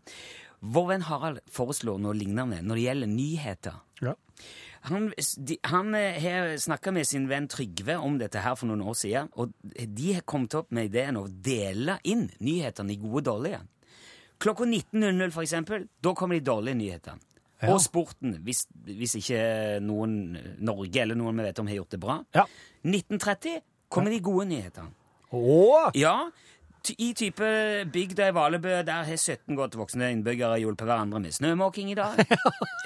Vår 0.61 0.87
venn 0.91 1.05
Harald 1.09 1.43
foreslår 1.53 1.99
noe 2.03 2.17
lignende 2.17 2.63
når 2.65 2.79
det 2.79 2.87
gjelder 2.87 3.13
nyheter. 3.13 3.79
Ja. 4.05 4.15
Han, 4.87 5.09
de, 5.17 5.57
han 5.67 5.95
eh, 5.99 6.19
har 6.23 6.53
snakka 6.63 6.93
med 6.95 7.09
sin 7.09 7.27
venn 7.31 7.49
Trygve 7.51 7.97
om 7.99 8.19
dette 8.21 8.43
her 8.45 8.55
for 8.59 8.71
noen 8.71 8.85
år 8.87 8.99
siden, 8.99 9.31
og 9.35 9.55
de 9.63 10.13
har 10.15 10.27
kommet 10.29 10.55
opp 10.59 10.71
med 10.75 10.91
ideen 10.91 11.19
å 11.19 11.27
dele 11.27 11.99
inn 12.07 12.29
nyhetene 12.39 12.95
i 12.95 13.01
gode 13.01 13.25
og 13.25 13.27
dårlige. 13.31 13.63
Klokka 14.43 14.69
19.00, 14.69 15.33
for 15.35 15.43
eksempel, 15.43 15.89
da 16.05 16.13
kommer 16.15 16.39
de 16.39 16.45
dårlige 16.47 16.79
nyhetene. 16.79 17.23
Ja. 17.57 17.73
Og 17.73 17.81
sporten, 17.81 18.35
hvis, 18.45 18.67
hvis 18.85 19.17
ikke 19.17 19.41
noen 19.81 20.37
Norge 20.61 21.01
eller 21.01 21.17
noen 21.17 21.39
vi 21.41 21.47
vet 21.47 21.61
om 21.63 21.71
har 21.71 21.79
gjort 21.79 21.95
det 21.95 22.01
bra. 22.03 22.17
Ja. 22.37 22.45
1930 22.85 23.63
kommer 23.89 24.13
de 24.13 24.21
gode 24.25 24.45
nyhetene. 24.51 24.93
Å! 25.33 25.89
Ja, 25.97 26.29
i 26.95 27.09
type 27.17 27.49
bygda 27.93 28.29
i 28.31 28.35
Valebø, 28.37 28.73
der 28.87 29.07
har 29.09 29.17
17 29.17 29.57
godt 29.59 29.77
voksne 29.79 30.11
innbyggere 30.15 30.59
hjulpet 30.63 30.87
hverandre 30.89 31.21
med 31.23 31.35
snømåking 31.37 31.91
i 31.93 31.97
dag. 31.99 32.21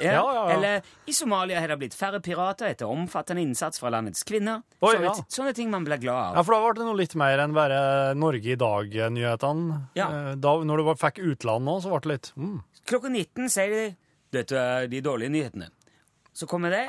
ja. 0.04 0.14
Ja, 0.14 0.22
ja. 0.36 0.44
Eller 0.54 0.86
i 1.06 1.14
Somalia 1.16 1.60
har 1.60 1.72
det 1.72 1.78
blitt 1.82 1.96
færre 1.96 2.22
pirater 2.24 2.70
etter 2.70 2.90
omfattende 2.90 3.44
innsats 3.44 3.82
fra 3.82 3.92
landets 3.92 4.24
kvinner. 4.28 4.62
Oi, 4.80 4.94
sånne, 4.96 5.26
sånne 5.32 5.56
ting 5.56 5.72
man 5.72 5.86
blir 5.88 6.00
glad 6.02 6.30
av. 6.30 6.38
Ja, 6.40 6.46
for 6.46 6.56
da 6.56 6.62
ble 6.64 6.80
det 6.80 6.88
noe 6.88 7.00
litt 7.00 7.18
mer 7.20 7.44
enn 7.44 7.56
bare 7.56 7.80
Norge 8.18 8.54
i 8.54 8.58
dag-nyhetene. 8.60 9.82
Ja. 9.98 10.08
Da, 10.40 10.54
når 10.64 10.84
du 10.84 10.94
fikk 11.00 11.20
utland 11.32 11.68
nå, 11.68 11.76
så 11.84 11.92
ble 11.92 12.02
det 12.06 12.14
litt 12.14 12.32
mm. 12.36 12.56
Klokka 12.90 13.10
19 13.12 13.52
sier 13.52 13.74
de 13.74 13.84
dette 14.30 14.54
er 14.54 14.86
de 14.90 15.00
dårlige 15.02 15.32
nyhetene. 15.34 15.72
Så 16.32 16.46
kommer 16.46 16.70
det. 16.72 16.84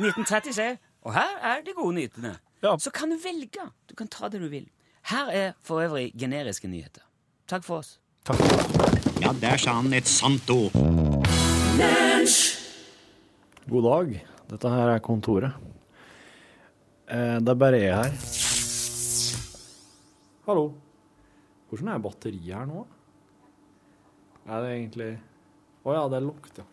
1930 0.00 0.54
sier 0.56 0.76
og 1.06 1.14
her 1.14 1.36
er 1.38 1.62
de 1.62 1.74
gode 1.76 1.94
nyhetene. 2.00 2.34
Ja. 2.64 2.74
Så 2.82 2.90
kan 2.90 3.12
du 3.12 3.18
velge. 3.22 3.68
Du 3.86 3.94
kan 3.94 4.08
ta 4.10 4.28
det 4.28 4.40
du 4.42 4.48
vil. 4.50 4.66
Her 5.06 5.28
er 5.30 5.52
for 5.62 5.78
øvrig 5.78 6.12
generiske 6.18 6.66
nyheter. 6.68 7.02
Takk 7.46 7.62
for 7.64 7.78
oss. 7.78 8.00
Takk. 8.26 8.40
Ja, 9.22 9.30
der 9.40 9.56
sa 9.56 9.76
han 9.78 9.92
et 9.94 10.08
sant 10.10 10.50
ord. 10.50 10.74
God 13.70 13.86
dag. 13.86 14.10
Dette 14.50 14.72
her 14.74 14.90
er 14.96 14.98
kontoret. 14.98 15.54
Eh, 17.06 17.38
det 17.38 17.54
er 17.54 17.60
bare 17.62 17.78
jeg 17.78 17.94
her. 17.94 18.18
Hallo. 20.48 20.66
Hvordan 21.70 21.94
er 21.94 22.02
batteriet 22.02 22.50
her 22.56 22.66
nå? 22.66 22.82
Er 24.46 24.62
det 24.62 24.74
egentlig 24.74 25.10
Å 25.86 25.94
ja, 25.94 26.04
det 26.10 26.18
er 26.18 26.26
lukt, 26.26 26.58
ja. 26.58 26.66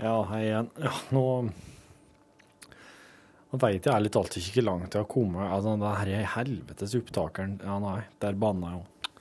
Ja, 0.00 0.16
hei 0.32 0.44
igjen. 0.48 0.72
Ja, 0.80 0.96
nå 1.12 1.24
Nå 3.56 3.62
veit 3.62 3.86
jeg 3.88 4.04
litt 4.04 4.16
alltid 4.20 4.42
ikke 4.42 4.60
hvor 4.60 4.66
langt 4.66 4.92
jeg 4.92 5.00
har 5.00 5.08
kommet. 5.08 5.46
Altså, 5.48 5.70
det 5.80 5.90
her 5.96 6.26
helvetes 6.34 6.94
opptakeren 6.98 7.54
Ja, 7.64 7.78
nei, 7.80 8.02
der 8.20 8.34
banna 8.36 8.74
jeg 8.74 8.82
jo. 8.82 9.14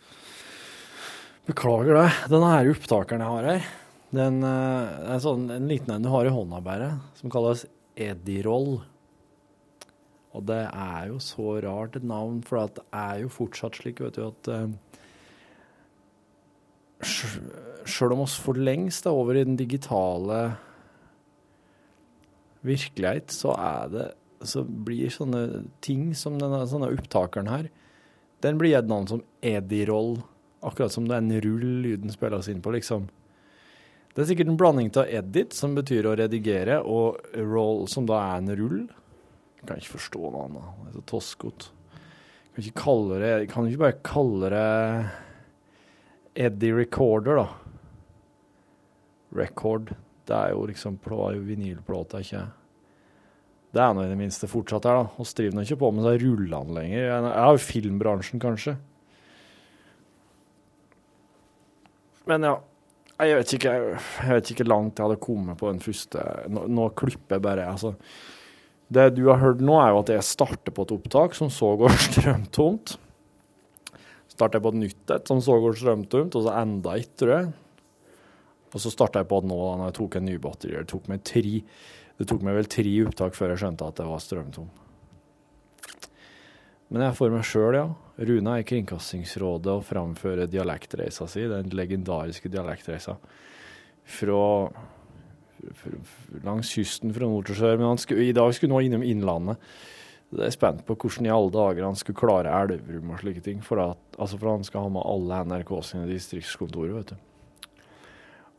Beklager 1.48 1.96
det. 1.96 2.10
Denne 2.34 2.50
her 2.52 2.68
opptakeren 2.74 3.24
jeg 3.24 3.32
har 3.32 3.48
her, 3.48 3.70
den 4.18 4.42
eh, 4.44 4.98
er 5.14 5.22
sånn, 5.24 5.46
en 5.56 5.70
liten 5.72 5.94
en 5.96 6.04
du 6.04 6.10
har 6.12 6.28
i 6.28 6.34
hånda 6.36 6.60
bare, 6.66 6.90
som 7.16 7.32
kalles 7.32 7.64
Ediroll. 7.96 8.82
Og 10.36 10.44
det 10.52 10.60
er 10.68 11.08
jo 11.14 11.22
så 11.24 11.56
rart 11.64 11.96
et 11.96 12.10
navn, 12.12 12.44
for 12.44 12.76
det 12.76 12.84
er 12.92 13.24
jo 13.24 13.32
fortsatt 13.32 13.80
slik, 13.80 14.04
vet 14.04 14.20
du, 14.20 14.26
at 14.28 14.52
uh, 14.52 14.68
Sjøl 17.88 18.18
om 18.18 18.26
oss 18.26 18.36
for 18.42 18.60
lengst 18.60 19.08
er 19.08 19.16
over 19.16 19.40
i 19.40 19.48
den 19.48 19.56
digitale 19.56 20.44
virkelighet, 22.68 23.32
så 23.32 23.56
er 23.56 23.96
det 23.96 24.06
så 24.50 24.64
blir 24.64 25.14
sånne 25.14 25.66
ting 25.86 26.14
som 26.18 26.40
denne 26.42 26.64
sånne 26.70 26.92
opptakeren 26.96 27.52
her, 27.52 27.70
den 28.46 28.58
blir 28.60 28.76
gitt 28.76 28.90
navn 28.90 29.08
som 29.10 29.24
Edirol. 29.46 30.20
Akkurat 30.66 30.94
som 30.94 31.08
det 31.08 31.18
er 31.18 31.24
en 31.24 31.42
rull 31.46 31.82
lyden 31.86 32.14
spilles 32.14 32.50
inn 32.50 32.62
på, 32.66 32.74
liksom. 32.76 33.08
Det 34.16 34.24
er 34.24 34.30
sikkert 34.30 34.48
en 34.48 34.58
blanding 34.60 34.90
av 34.96 35.10
edit, 35.12 35.52
som 35.54 35.74
betyr 35.76 36.08
å 36.08 36.16
redigere, 36.16 36.78
og 36.88 37.20
roll, 37.36 37.84
som 37.92 38.06
da 38.08 38.22
er 38.22 38.38
en 38.40 38.54
rull. 38.56 38.78
Jeg 39.60 39.68
kan 39.68 39.82
ikke 39.82 39.98
forstå 39.98 40.22
noe 40.30 40.46
annet. 40.48 40.70
Det 40.80 40.88
er 40.88 40.96
så 40.96 41.04
toskete. 41.12 41.64
Kan 42.56 42.64
ikke 42.64 42.84
kalle 42.86 43.18
det 43.20 43.32
Kan 43.52 43.68
ikke 43.68 43.82
bare 43.82 44.04
kalle 44.08 44.48
det 44.54 44.70
Eddie 46.46 46.78
Recorder, 46.78 47.42
da. 47.42 47.48
Record. 49.36 49.92
Det 50.26 50.36
er 50.38 50.54
jo 50.56 50.64
liksom 50.70 50.96
vinylplate, 51.04 52.24
ikke 52.24 52.46
Det 53.76 53.82
er 53.84 53.96
nå 53.96 54.06
i 54.06 54.12
det 54.12 54.20
minste 54.20 54.48
fortsatt 54.48 54.86
her, 54.88 55.02
da. 55.02 55.08
Vi 55.18 55.26
driver 55.36 55.58
nå 55.58 55.64
ikke 55.66 55.82
på 55.82 55.90
med 55.92 56.06
seg 56.06 56.22
rullene 56.22 56.78
lenger. 56.78 57.02
Jeg 57.10 57.32
har 57.36 57.58
jo 57.58 57.64
filmbransjen, 57.66 58.40
kanskje. 58.44 58.78
Men 62.32 62.48
ja. 62.48 62.56
Jeg 63.16 63.38
vet 63.40 63.52
ikke 63.56 63.72
jeg 63.72 64.28
vet 64.28 64.50
ikke 64.52 64.66
langt 64.68 64.98
jeg 65.00 65.08
hadde 65.08 65.22
kommet 65.24 65.56
på 65.56 65.70
den 65.70 65.78
første 65.80 66.20
Nå, 66.52 66.66
nå 66.68 66.90
klipper 67.00 67.38
jeg 67.38 67.44
bare, 67.46 67.68
altså. 67.72 67.94
Det 68.92 69.06
du 69.16 69.22
har 69.30 69.40
hørt 69.40 69.62
nå, 69.64 69.78
er 69.80 69.94
jo 69.94 70.02
at 70.02 70.12
jeg 70.12 70.28
starter 70.28 70.76
på 70.76 70.84
et 70.84 70.92
opptak 70.98 71.38
som 71.38 71.48
så 71.52 71.72
går 71.80 71.96
strømtomt. 72.10 72.98
Starter 74.32 74.60
jeg 74.60 74.66
på 74.66 74.74
et 74.74 74.82
nytt 74.82 75.14
et 75.16 75.32
som 75.32 75.40
så 75.44 75.56
går 75.64 75.80
strømtomt, 75.80 76.36
og 76.36 76.44
så 76.48 76.58
enda 76.60 76.98
et, 77.00 77.12
tror 77.16 77.34
jeg. 77.34 77.54
Og 78.76 78.84
så 78.84 78.92
starta 78.92 79.24
jeg 79.24 79.30
på 79.32 79.40
at 79.40 79.48
nå, 79.48 79.62
da 79.64 79.78
når 79.80 79.90
jeg 79.90 79.98
tok 80.02 80.20
en 80.20 80.28
ny 80.28 80.36
batteri. 80.44 80.76
Det 80.76 80.90
tok 80.92 81.08
meg 81.12 81.24
tre 81.28 81.56
det 82.20 82.28
tok 82.30 82.44
meg 82.48 82.56
vel 82.56 82.70
tre 82.72 82.92
opptak 83.04 83.36
før 83.36 83.54
jeg 83.54 83.64
skjønte 83.66 83.88
at 83.90 84.00
det 84.00 84.08
var 84.08 84.24
strømtom. 84.24 84.68
Men 86.90 87.02
jeg 87.02 87.10
er 87.10 87.18
for 87.18 87.34
meg 87.34 87.48
sjøl, 87.48 87.76
ja. 87.76 87.86
Runa 88.16 88.56
er 88.56 88.64
i 88.64 88.68
Kringkastingsrådet 88.70 89.72
og 89.74 89.84
framfører 89.84 90.48
dialektreisa 90.48 91.28
si, 91.28 91.44
den 91.52 91.74
legendariske 91.76 92.52
dialektreisa, 92.54 93.18
fra, 94.16 94.46
langs 96.46 96.72
kysten 96.78 97.12
fra 97.16 97.28
nord 97.28 97.50
til 97.50 97.60
sør. 97.60 97.82
Men 97.82 98.00
skulle, 98.00 98.30
i 98.30 98.36
dag 98.38 98.54
skulle 98.56 98.78
han 98.78 98.88
innom 98.88 99.04
Innlandet. 99.04 99.60
Jeg 100.36 100.48
er 100.48 100.56
spent 100.56 100.84
på 100.88 100.96
hvordan 101.00 101.28
i 101.28 101.34
alle 101.34 101.52
dager 101.54 101.86
han 101.86 101.98
skulle 102.00 102.20
klare 102.20 102.54
Elverum 102.64 103.12
og 103.14 103.22
slike 103.22 103.44
ting. 103.44 103.60
For, 103.66 103.82
at, 103.82 104.02
altså 104.20 104.40
for 104.40 104.54
han 104.54 104.66
skal 104.68 104.88
ha 104.88 104.94
med 104.96 105.06
alle 105.06 105.42
NRK 105.50 105.74
sine 105.86 106.08
distriktskontorer, 106.10 106.96
vet 106.96 107.16
du. 107.16 107.82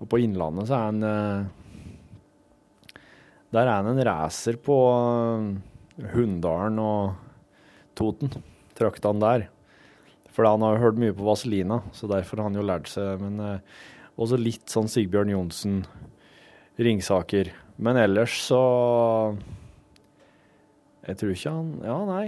Og 0.03 0.11
på 0.13 0.21
Innlandet 0.21 0.69
så 0.69 0.77
er 0.77 0.91
han 0.91 1.07
eh, 1.09 1.66
Der 3.55 3.67
er 3.67 3.79
han 3.79 3.91
en 3.93 4.05
racer 4.07 4.59
på 4.59 4.77
eh, 4.91 6.09
Hunndalen 6.13 6.81
og 6.83 7.15
Toten, 7.97 8.33
traktene 8.77 9.23
der. 9.23 9.47
For 10.37 10.45
han 10.45 10.65
har 10.65 10.77
jo 10.77 10.83
hørt 10.83 10.99
mye 11.01 11.15
på 11.17 11.25
Vaselina, 11.25 11.81
så 11.97 12.09
derfor 12.11 12.43
har 12.43 12.51
han 12.51 12.59
jo 12.59 12.65
lært 12.67 12.91
seg 12.93 13.23
Men 13.23 13.39
eh, 13.41 13.77
også 14.21 14.37
litt 14.41 14.69
sånn 14.73 14.91
Sigbjørn 14.91 15.33
Johnsen, 15.33 15.85
Ringsaker. 16.77 17.55
Men 17.81 18.01
ellers 18.01 18.35
så 18.49 18.61
Jeg 21.07 21.21
tror 21.21 21.33
ikke 21.33 21.55
han 21.55 21.71
Ja, 21.85 22.01
nei. 22.09 22.27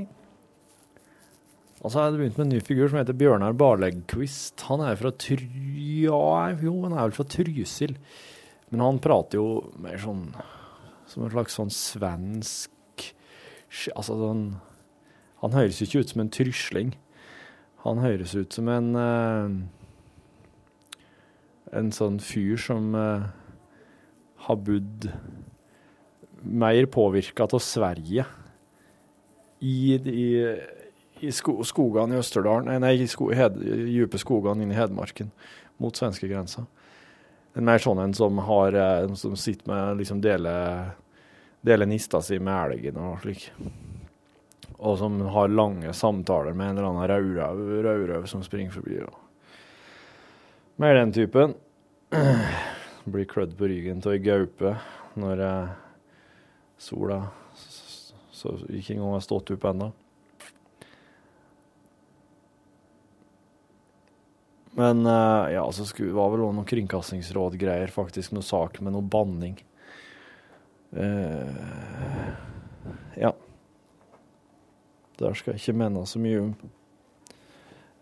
Altså, 1.78 1.98
jeg 1.98 2.08
hadde 2.08 2.18
begynt 2.18 2.38
med 2.38 2.46
en 2.46 2.54
ny 2.56 2.60
figur 2.64 2.88
som 2.90 2.98
heter 2.98 3.14
Bjørnar 3.14 3.54
Barlegquist. 3.54 4.64
Han 4.66 4.82
er 4.82 4.96
fra 4.98 5.12
Try... 5.14 5.46
Ja, 6.02 6.48
jo, 6.58 6.72
han 6.82 6.96
er 6.96 7.04
vel 7.04 7.14
fra 7.14 7.26
Trysil. 7.30 7.94
Men 8.72 8.82
han 8.82 8.98
prater 9.02 9.38
jo 9.38 9.76
mer 9.78 10.00
sånn 10.02 10.24
Som 11.18 11.26
en 11.26 11.32
slags 11.34 11.56
sånn 11.58 11.70
svensk 11.74 12.70
Altså 13.90 14.14
sånn 14.14 14.42
Han 15.42 15.56
høres 15.56 15.80
ikke 15.82 16.04
ut 16.04 16.12
som 16.12 16.20
en 16.22 16.30
trysling. 16.30 16.92
Han 17.82 17.98
høres 17.98 18.36
ut 18.38 18.54
som 18.54 18.68
en 18.70 18.92
eh, 18.94 19.48
En 21.80 21.90
sånn 21.90 22.20
fyr 22.22 22.54
som 22.62 22.94
eh, 22.94 23.26
har 24.46 24.60
bodd 24.62 25.08
mer 26.38 26.86
påvirka 26.86 27.48
av 27.50 27.58
Sverige 27.66 28.22
i, 29.58 29.98
i, 29.98 30.28
i 31.18 31.32
sko, 31.34 31.56
skogene 31.66 32.14
i 32.14 32.20
Østerdalen, 32.22 32.78
nei, 32.78 32.92
i 33.02 33.08
sko, 33.10 33.32
hed, 33.34 33.58
dype 33.58 34.22
skogene 34.22 34.62
inne 34.62 34.76
i 34.76 34.78
Hedmarken 34.78 35.32
mot 35.82 35.98
svenskegrensa. 35.98 36.62
En 37.58 37.66
mer 37.66 37.82
sånn 37.82 37.98
en 38.04 38.14
som 38.14 38.38
har 38.46 38.78
eh, 38.78 39.10
som 39.18 39.34
sitter 39.36 39.66
med 39.68 39.98
liksom 39.98 40.22
deler 40.22 40.94
deler 41.60 41.88
nista 41.88 42.20
si 42.22 42.38
med 42.38 42.54
elgen 42.54 43.00
og 43.02 43.22
slik. 43.22 43.48
Og 44.78 44.98
som 45.00 45.18
har 45.34 45.50
lange 45.50 45.92
samtaler 45.96 46.54
med 46.54 46.70
en 46.70 46.78
eller 46.78 46.90
annen 46.90 47.82
raurau 47.86 48.26
som 48.30 48.44
springer 48.46 48.74
forbi. 48.76 49.00
Og. 49.02 49.16
Mer 50.78 50.94
den 51.00 51.12
typen. 51.12 51.56
Blir 53.12 53.26
klødd 53.28 53.56
på 53.58 53.68
ryggen 53.70 54.04
av 54.04 54.14
ei 54.14 54.22
gaupe 54.22 54.76
når 55.18 55.42
eh, 55.42 55.76
sola 56.78 57.22
så 58.38 58.54
ikke 58.70 58.94
engang 58.94 59.16
har 59.16 59.24
stått 59.24 59.50
opp 59.50 59.64
ennå. 59.66 59.88
Men 64.78 65.06
eh, 65.06 65.54
ja, 65.56 65.64
så 65.74 65.86
skulle, 65.88 66.14
var 66.14 66.30
vel 66.30 66.44
også 66.44 66.54
noen 66.60 66.68
kringkastingsrådgreier, 66.70 67.90
faktisk. 67.90 68.36
Noe 68.36 68.46
sak 68.46 68.78
med 68.78 68.94
noe 68.94 69.02
banning. 69.02 69.56
Eh, 70.96 71.48
ja. 73.14 73.32
Der 75.18 75.34
skal 75.34 75.54
jeg 75.54 75.62
ikke 75.62 75.78
mene 75.82 76.04
så 76.06 76.20
mye 76.22 76.40
om. 76.46 76.52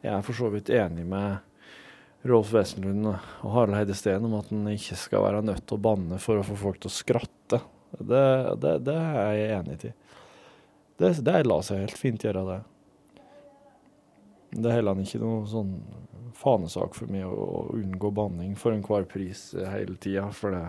Jeg 0.05 0.13
er 0.13 0.25
for 0.27 0.39
så 0.39 0.51
vidt 0.53 0.71
enig 0.71 1.07
med 1.09 1.43
Rolf 2.27 2.53
Wesenlund 2.55 3.09
og 3.09 3.51
Harald 3.55 3.79
Heide 3.79 3.97
Steen 3.97 4.27
om 4.27 4.37
at 4.39 4.53
en 4.55 4.69
ikke 4.71 4.99
skal 4.99 5.25
være 5.25 5.45
nødt 5.47 5.65
til 5.67 5.79
å 5.79 5.83
banne 5.83 6.21
for 6.23 6.39
å 6.39 6.47
få 6.47 6.59
folk 6.61 6.81
til 6.83 6.93
å 6.93 6.97
skratte. 6.97 7.61
Det, 7.97 8.25
det, 8.63 8.75
det 8.87 8.97
er 8.97 9.35
jeg 9.39 9.53
enig 9.57 9.79
i. 9.89 9.93
Det, 10.97 11.13
det 11.25 11.43
lar 11.47 11.63
seg 11.65 11.83
helt 11.85 12.01
fint 12.01 12.25
gjøre, 12.25 12.45
det. 12.49 12.61
Det 14.57 14.71
er 14.71 14.79
heller 14.79 15.01
ikke 15.03 15.21
noe 15.21 15.45
sånn 15.51 15.75
fanesak 16.37 16.95
for 16.97 17.11
meg 17.13 17.27
å, 17.27 17.33
å 17.33 17.61
unngå 17.77 18.11
banning 18.15 18.55
for 18.59 18.77
enhver 18.77 19.07
pris 19.09 19.49
hele 19.57 19.97
tida, 20.01 20.29
for 20.37 20.55
det, 20.55 20.65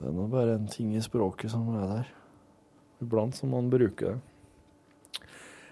det 0.00 0.08
er 0.08 0.16
nå 0.16 0.26
bare 0.32 0.56
en 0.56 0.68
ting 0.70 0.94
i 0.96 1.02
språket 1.04 1.52
som 1.52 1.66
er 1.76 1.86
der. 1.90 2.10
Iblant 3.04 3.36
så 3.36 3.48
må 3.48 3.60
man 3.60 3.72
bruke 3.72 4.14
det. 4.14 4.18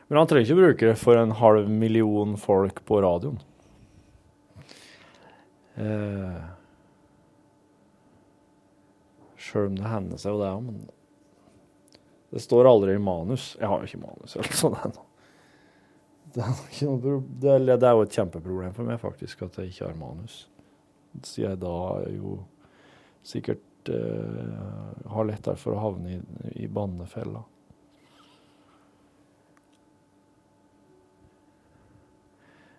Men 0.09 0.21
han 0.21 0.29
trenger 0.29 0.49
ikke 0.49 0.61
bruke 0.61 0.91
det 0.91 0.99
for 1.01 1.21
en 1.21 1.33
halv 1.37 1.69
million 1.69 2.37
folk 2.41 2.81
på 2.89 3.01
radioen. 3.05 3.41
Eh, 5.79 6.39
Sjøl 9.49 9.71
om 9.71 9.77
det 9.79 9.89
hender 9.89 10.21
seg 10.21 10.35
jo 10.35 10.41
det 10.43 10.49
òg, 10.53 10.65
men 10.67 10.81
det 12.35 12.43
står 12.45 12.69
aldri 12.69 12.97
i 12.99 13.01
manus. 13.01 13.55
Jeg 13.57 13.71
har 13.71 13.81
jo 13.81 13.89
ikke 13.89 14.03
manus 14.03 14.37
eller 14.37 14.59
sånn 14.61 14.77
ennå. 14.83 15.05
Det 16.35 16.43
er, 16.45 16.59
noe, 16.85 17.21
det, 17.41 17.53
er, 17.55 17.63
det 17.71 17.89
er 17.89 17.95
jo 17.97 18.05
et 18.05 18.17
kjempeproblem 18.19 18.75
for 18.77 18.85
meg, 18.85 18.99
faktisk, 19.01 19.47
at 19.47 19.57
jeg 19.57 19.73
ikke 19.73 19.87
har 19.87 19.97
manus. 19.97 20.43
Siden 21.25 21.55
jeg 21.55 21.61
da 21.63 21.77
jo 22.13 22.35
sikkert 23.25 23.65
eh, 23.93 25.09
har 25.13 25.29
lettere 25.29 25.59
for 25.61 25.77
å 25.77 25.83
havne 25.83 26.17
i, 26.17 26.19
i 26.65 26.69
bannefella. 26.71 27.45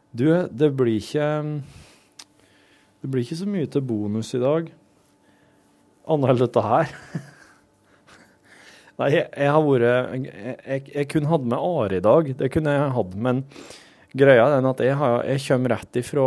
Du, 0.10 0.26
det 0.50 0.72
blir 0.74 0.98
ikke 0.98 1.26
Det 3.00 3.10
blir 3.10 3.22
ikke 3.22 3.38
så 3.38 3.46
mye 3.48 3.68
til 3.70 3.84
bonus 3.86 4.34
i 4.34 4.42
dag. 4.42 4.72
Annet 6.10 6.34
enn 6.34 6.42
dette 6.42 6.64
her. 6.66 6.96
Nei, 9.00 9.12
jeg, 9.14 9.28
jeg 9.30 9.52
har 9.54 9.62
vært 9.64 9.86
jeg, 9.86 10.34
jeg, 10.34 10.88
jeg 10.96 11.10
kunne 11.14 11.30
hatt 11.32 11.46
med 11.46 11.62
Are 11.62 11.96
i 11.96 12.04
dag, 12.04 12.34
det 12.42 12.50
kunne 12.52 12.74
jeg 12.76 12.90
hatt, 12.98 13.14
men 13.16 13.46
greia 14.12 14.50
er 14.58 14.66
at 14.68 14.82
jeg, 14.84 14.98
har, 15.00 15.22
jeg 15.30 15.46
kommer 15.46 15.76
rett 15.78 16.00
ifra 16.02 16.26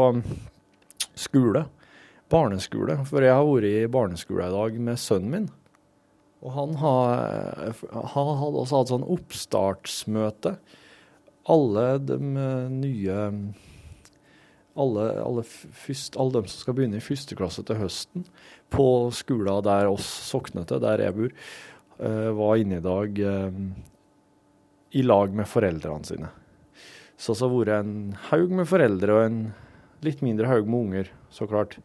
skole. 1.18 1.66
Barneskole. 2.32 2.98
For 3.08 3.24
jeg 3.24 3.34
har 3.36 3.48
vært 3.48 3.68
i 3.68 3.90
barneskole 3.92 4.48
i 4.48 4.54
dag 4.54 4.78
med 4.88 5.00
sønnen 5.00 5.34
min. 5.34 5.50
Og 6.42 6.54
han, 6.56 6.72
har, 6.80 7.74
han 7.92 8.32
hadde 8.40 8.62
også 8.64 8.80
hatt 8.80 8.90
sånn 8.90 9.10
oppstartsmøte. 9.14 10.56
Alle 11.52 11.86
de 12.02 12.18
nye 12.72 13.18
alle, 14.78 15.06
alle, 15.20 15.44
først, 15.44 16.16
alle 16.16 16.38
dem 16.38 16.48
som 16.48 16.64
skal 16.64 16.76
begynne 16.76 16.98
i 16.98 17.04
første 17.04 17.36
klasse 17.36 17.64
til 17.68 17.80
høsten, 17.80 18.24
på 18.72 18.86
skolen 19.12 19.64
der 19.66 19.90
oss 19.90 20.08
soknete, 20.30 20.78
der 20.80 21.02
jeg 21.04 21.16
bor, 21.16 21.34
eh, 22.00 22.30
var 22.38 22.60
inne 22.60 22.78
i 22.80 22.84
dag 22.84 23.20
eh, 23.20 23.58
i 24.96 25.04
lag 25.04 25.34
med 25.36 25.48
foreldrene 25.48 26.08
sine. 26.08 26.30
Så 27.20 27.36
så 27.36 27.46
har 27.46 27.52
det 27.52 27.58
vært 27.60 27.84
en 27.84 28.16
haug 28.30 28.56
med 28.62 28.68
foreldre 28.68 29.18
og 29.18 29.26
en 29.26 29.42
litt 30.02 30.24
mindre 30.24 30.48
haug 30.50 30.66
med 30.66 30.86
unger, 30.86 31.12
så 31.30 31.46
klart. 31.46 31.76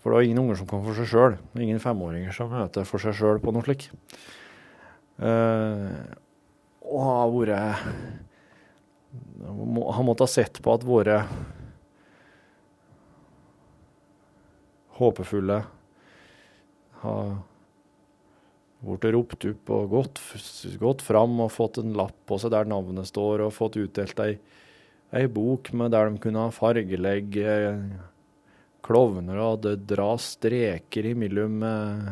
For 0.00 0.10
det 0.10 0.16
var 0.16 0.26
ingen 0.26 0.40
unger 0.42 0.56
som 0.60 0.68
kom 0.70 0.84
for 0.86 0.96
seg 0.96 1.10
sjøl. 1.10 1.36
Ingen 1.60 1.80
femåringer 1.82 2.32
som 2.32 2.52
møter 2.52 2.88
for 2.88 3.02
seg 3.02 3.16
sjøl 3.18 3.40
på 3.42 3.52
noe 3.52 3.66
slikt. 3.66 3.90
Uh, 5.20 5.92
og 6.80 7.02
har 7.04 7.32
vært 7.34 7.74
Han 9.44 10.06
måtte 10.06 10.24
ha 10.24 10.30
sett 10.30 10.62
på 10.64 10.72
at 10.72 10.86
våre 10.86 11.18
håpefulle 15.00 15.58
har 17.00 17.30
blitt 18.80 19.06
ropt 19.14 19.46
opp 19.48 19.72
og 19.76 19.92
gått, 19.94 20.20
gått 20.80 21.04
fram 21.04 21.40
og 21.44 21.52
fått 21.52 21.80
en 21.80 21.96
lapp 21.96 22.16
på 22.28 22.38
seg 22.40 22.52
der 22.54 22.68
navnet 22.68 23.08
står, 23.08 23.44
og 23.44 23.56
fått 23.56 23.78
utdelt 23.80 24.20
ei, 24.24 24.34
ei 25.16 25.26
bok 25.28 25.72
med 25.76 25.92
der 25.94 26.08
de 26.08 26.20
kunne 26.22 26.46
fargelegge 26.56 27.56
klovner 28.90 29.38
og 29.38 29.68
dra 29.86 30.10
streker 30.18 31.12
imellom, 31.12 31.62
eh, 31.62 32.08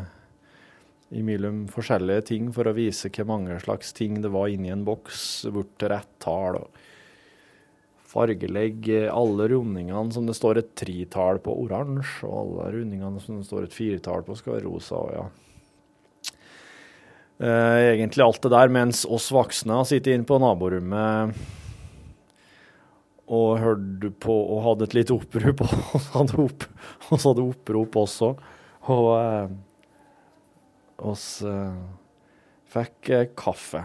imellom 1.18 1.64
forskjellige 1.72 2.28
ting 2.30 2.52
for 2.54 2.70
å 2.70 2.76
vise 2.76 3.10
hvor 3.10 3.26
mange 3.32 3.58
slags 3.64 3.90
ting 3.96 4.20
det 4.22 4.30
var 4.30 4.52
inni 4.52 4.70
en 4.70 4.86
boks, 4.86 5.48
bort 5.54 5.74
til 5.80 5.90
rett 5.90 6.12
tall. 6.22 6.62
Fargelegg 8.08 8.86
alle 9.12 9.50
rundingene 9.50 10.14
som 10.14 10.28
det 10.28 10.38
står 10.38 10.62
et 10.62 10.72
tritall 10.78 11.42
på 11.44 11.52
oransje, 11.66 12.24
og 12.24 12.38
alle 12.44 12.70
rundingene 12.78 13.20
som 13.20 13.42
det 13.42 13.48
står 13.50 13.66
et 13.66 13.76
firetall 13.76 14.24
på 14.24 14.38
skal 14.38 14.56
være 14.56 14.68
rosa. 14.70 15.02
og 15.02 15.12
ja. 15.12 15.26
Eh, 17.38 17.94
egentlig 17.98 18.24
alt 18.24 18.42
det 18.42 18.54
der, 18.54 18.72
mens 18.72 19.04
oss 19.04 19.28
voksne 19.34 19.76
har 19.82 19.86
sittet 19.86 20.14
inne 20.14 20.26
på 20.26 20.40
naborommet 20.42 21.36
og 23.28 23.58
hørte 23.60 24.10
på 24.24 24.34
og 24.34 24.62
hadde 24.64 24.88
et 24.88 24.96
lite 24.96 25.14
opprop, 25.16 25.62
og 25.94 26.00
så 26.00 26.14
hadde, 26.14 26.42
opp, 26.42 26.66
og 27.08 27.14
så 27.20 27.32
hadde 27.32 27.44
opprop 27.44 27.98
også. 28.02 28.32
Og 28.88 29.08
eh, 29.18 29.54
eh, 31.52 31.80
fikk 32.72 33.10
eh, 33.12 33.26
kaffe. 33.36 33.84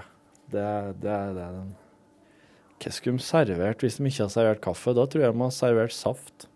Det 0.54 0.62
er 0.64 0.94
det, 0.94 1.18
det, 1.38 1.48
det. 1.58 1.66
Hva 2.84 2.92
skulle 2.92 3.20
de 3.20 3.24
servert 3.24 3.84
hvis 3.84 3.98
de 4.00 4.08
ikke 4.08 4.26
hadde 4.26 4.36
servert 4.36 4.64
kaffe? 4.64 4.96
Da 4.96 5.06
tror 5.08 5.26
jeg 5.26 5.36
de 5.36 5.44
har 5.44 5.56
servert 5.56 5.96
saft. 5.96 6.48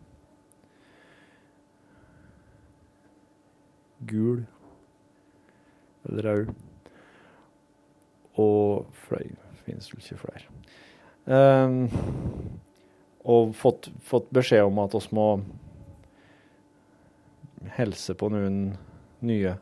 Gul. 4.08 4.46
Eller 6.08 6.30
rød. 6.30 6.54
Og 8.38 8.88
flere. 9.08 9.36
Finnes 9.66 9.90
vel 9.92 10.04
ikke 10.04 10.22
flere. 10.22 10.46
Um, 11.28 11.90
og 13.28 13.56
fått, 13.60 13.90
fått, 14.08 14.30
beskjed 14.36 14.70
om 14.70 14.80
at 14.84 14.96
oss 14.96 15.10
må 15.16 15.28
helse 17.76 18.16
på 18.16 18.30
noen 18.32 18.78
nye. 19.28 19.58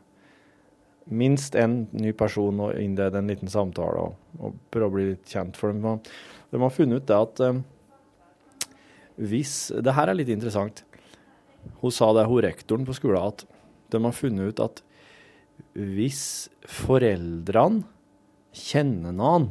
Minst 1.06 1.56
én 1.58 1.84
ny 1.94 2.12
person 2.18 2.60
og 2.62 2.78
innlede 2.78 3.18
en 3.18 3.30
liten 3.30 3.50
samtale 3.50 4.08
og, 4.08 4.20
og, 4.38 4.54
prøve 4.74 4.90
å 4.90 4.94
bli 4.94 5.08
litt 5.12 5.32
kjent. 5.34 5.58
For 5.58 5.74
dem. 5.74 6.00
De 6.52 6.62
har 6.62 6.74
funnet 6.74 7.02
ut 7.02 7.10
det 7.10 7.18
at 7.18 7.42
eh, 7.46 7.60
hvis 9.16 9.72
Det 9.80 9.94
her 9.96 10.10
er 10.12 10.18
litt 10.18 10.30
interessant. 10.30 10.84
Hun 11.80 11.94
sa 11.94 12.12
det, 12.14 12.26
hun 12.28 12.42
rektoren 12.44 12.86
på 12.86 12.94
skolen, 12.94 13.32
at 13.32 13.46
de 13.90 14.02
har 14.02 14.14
funnet 14.14 14.52
ut 14.52 14.62
at 14.62 14.82
hvis 15.74 16.24
foreldrene 16.68 17.86
kjenner 18.56 19.14
noen 19.14 19.50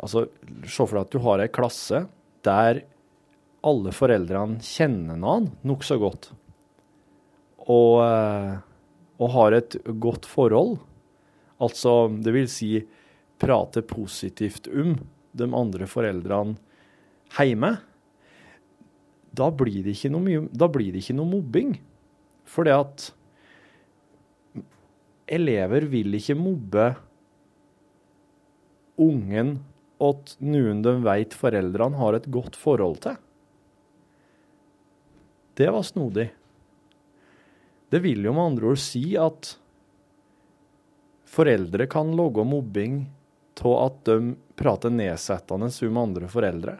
Altså, 0.00 0.22
se 0.64 0.84
for 0.86 0.96
deg 0.96 1.02
at 1.02 1.12
du 1.12 1.20
har 1.26 1.42
ei 1.42 1.50
klasse 1.52 1.98
der 2.46 2.84
alle 3.66 3.92
foreldrene 3.92 4.62
kjenner 4.64 5.18
noen 5.20 5.50
nokså 5.66 5.98
godt, 6.00 6.30
og, 7.66 8.00
eh, 8.04 8.54
og 9.20 9.34
har 9.36 9.58
et 9.58 9.76
godt 10.00 10.26
forhold, 10.28 10.78
altså 11.60 12.08
det 12.24 12.34
vil 12.34 12.48
si 12.48 12.72
prate 13.40 13.84
positivt 13.84 14.68
om 14.72 14.96
de 15.36 15.46
andre 15.56 15.86
foreldrene 15.88 16.56
hjemme, 17.38 17.76
da 19.30 19.46
blir 19.54 19.84
det 19.84 19.94
ikke 19.94 20.10
noe, 20.10 20.24
mye, 20.24 20.46
da 20.50 20.66
blir 20.72 20.90
det 20.90 21.04
ikke 21.04 21.14
noe 21.14 21.30
mobbing. 21.30 21.76
For 22.50 22.66
det 22.66 22.74
at 22.74 23.04
elever 25.30 25.86
vil 25.92 26.16
ikke 26.18 26.34
mobbe 26.34 26.88
ungen 29.00 29.60
åt 30.00 30.34
noen 30.40 30.82
de 30.84 30.94
vet 31.04 31.36
foreldrene 31.36 32.00
har 32.00 32.16
et 32.16 32.28
godt 32.32 32.56
forhold 32.58 33.02
til. 33.04 33.16
Det 35.60 35.68
var 35.70 35.84
snodig. 35.84 36.30
Det 37.90 38.00
vil 38.00 38.24
jo 38.24 38.32
med 38.32 38.52
andre 38.52 38.70
ord 38.72 38.80
si 38.80 39.04
at 39.20 39.54
foreldre 41.30 41.86
kan 41.90 42.14
logge 42.16 42.44
mobbing 42.46 43.02
av 43.60 43.74
at 43.76 43.98
de 44.08 44.34
prater 44.56 44.92
nedsettende 44.94 45.68
om 45.88 45.98
andre 46.00 46.28
foreldre, 46.32 46.78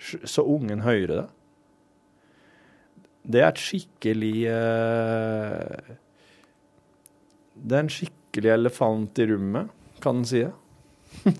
så 0.00 0.44
ungen 0.44 0.80
hører 0.86 1.12
det. 1.12 1.26
Det 3.26 3.42
er 3.42 3.48
et 3.50 3.60
skikkelig 3.60 4.34
eh, 4.46 5.94
Det 7.56 7.74
er 7.74 7.82
en 7.82 7.90
skikkelig 7.90 8.52
elefant 8.54 9.18
i 9.18 9.26
rommet, 9.32 9.72
kan 10.00 10.20
en 10.20 10.28
si 10.28 10.44
det. 10.44 10.52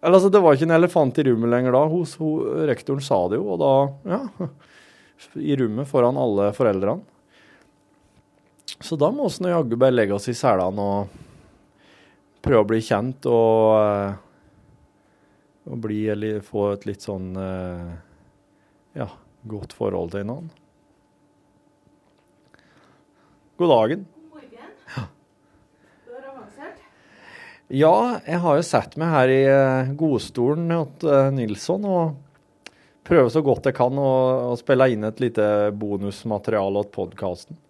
Eller 0.00 0.16
altså, 0.16 0.30
det 0.32 0.40
var 0.40 0.56
ikke 0.56 0.68
en 0.68 0.76
elefant 0.78 1.18
i 1.20 1.24
rommet 1.28 1.52
lenger 1.52 1.76
da. 1.76 1.84
Hos, 1.92 2.14
hun, 2.20 2.66
rektoren 2.68 3.04
sa 3.04 3.20
det 3.28 3.40
jo, 3.40 3.54
og 3.54 3.60
da 3.60 3.72
Ja. 4.16 4.22
I 5.36 5.52
rommet 5.60 5.88
foran 5.88 6.16
alle 6.16 6.46
foreldrene. 6.56 7.04
Så 8.80 8.96
da 8.96 9.10
må 9.12 9.26
vi 9.28 9.50
jaggu 9.50 9.76
bare 9.76 9.92
legge 9.92 10.14
oss 10.16 10.30
i 10.32 10.36
selene 10.36 10.80
og 10.80 11.18
prøve 12.40 12.62
å 12.64 12.68
bli 12.70 12.78
kjent 12.80 13.26
og, 13.28 13.74
eh, 13.76 14.14
og 15.68 15.82
bli, 15.84 15.98
eller 16.14 16.40
få 16.44 16.70
et 16.72 16.86
litt 16.88 17.04
sånn 17.04 17.34
eh, 17.36 17.90
ja, 18.96 19.10
godt 19.52 19.76
forhold 19.76 20.14
til 20.16 20.24
noen. 20.30 20.48
God 23.60 23.74
dagen. 23.74 24.08
Ja, 27.70 28.18
jeg 28.26 28.40
har 28.42 28.56
jo 28.58 28.62
sett 28.66 28.96
meg 28.98 29.12
her 29.14 29.30
i 29.30 29.42
eh, 29.46 29.90
godstolen 29.94 30.72
til 30.98 31.06
uh, 31.06 31.28
Nilsson 31.30 31.84
og 31.86 32.16
prøver 33.06 33.30
så 33.30 33.42
godt 33.46 33.68
jeg 33.68 33.76
kan 33.76 33.94
å, 33.94 34.08
å 34.50 34.56
spille 34.58 34.88
inn 34.90 35.06
et 35.06 35.22
lite 35.22 35.44
bonusmateriale 35.78 36.82
til 36.88 36.92
podkasten. 36.96 37.60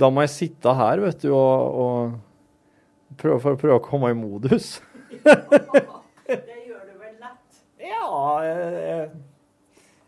Da 0.00 0.08
må 0.08 0.24
jeg 0.24 0.32
sitte 0.32 0.72
her, 0.74 1.04
vet 1.04 1.20
du, 1.26 1.28
og, 1.36 1.76
og 1.84 3.18
prøve, 3.20 3.36
for 3.44 3.52
å 3.52 3.60
prøve 3.60 3.76
å 3.76 3.84
komme 3.84 4.14
i 4.14 4.16
modus. 4.16 4.78
det 5.12 6.58
gjør 6.64 6.88
du 6.88 6.96
vel 7.04 7.14
lett? 7.20 7.62
Ja, 7.84 8.08
jeg, 8.48 8.66
jeg, 8.80 9.06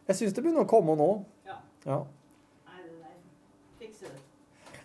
jeg 0.09 0.21
syns 0.23 0.33
det 0.33 0.41
begynner 0.41 0.65
å 0.65 0.73
komme 0.73 0.97
nå. 0.97 1.13
Ja. 1.45 1.61
ja. 1.85 2.03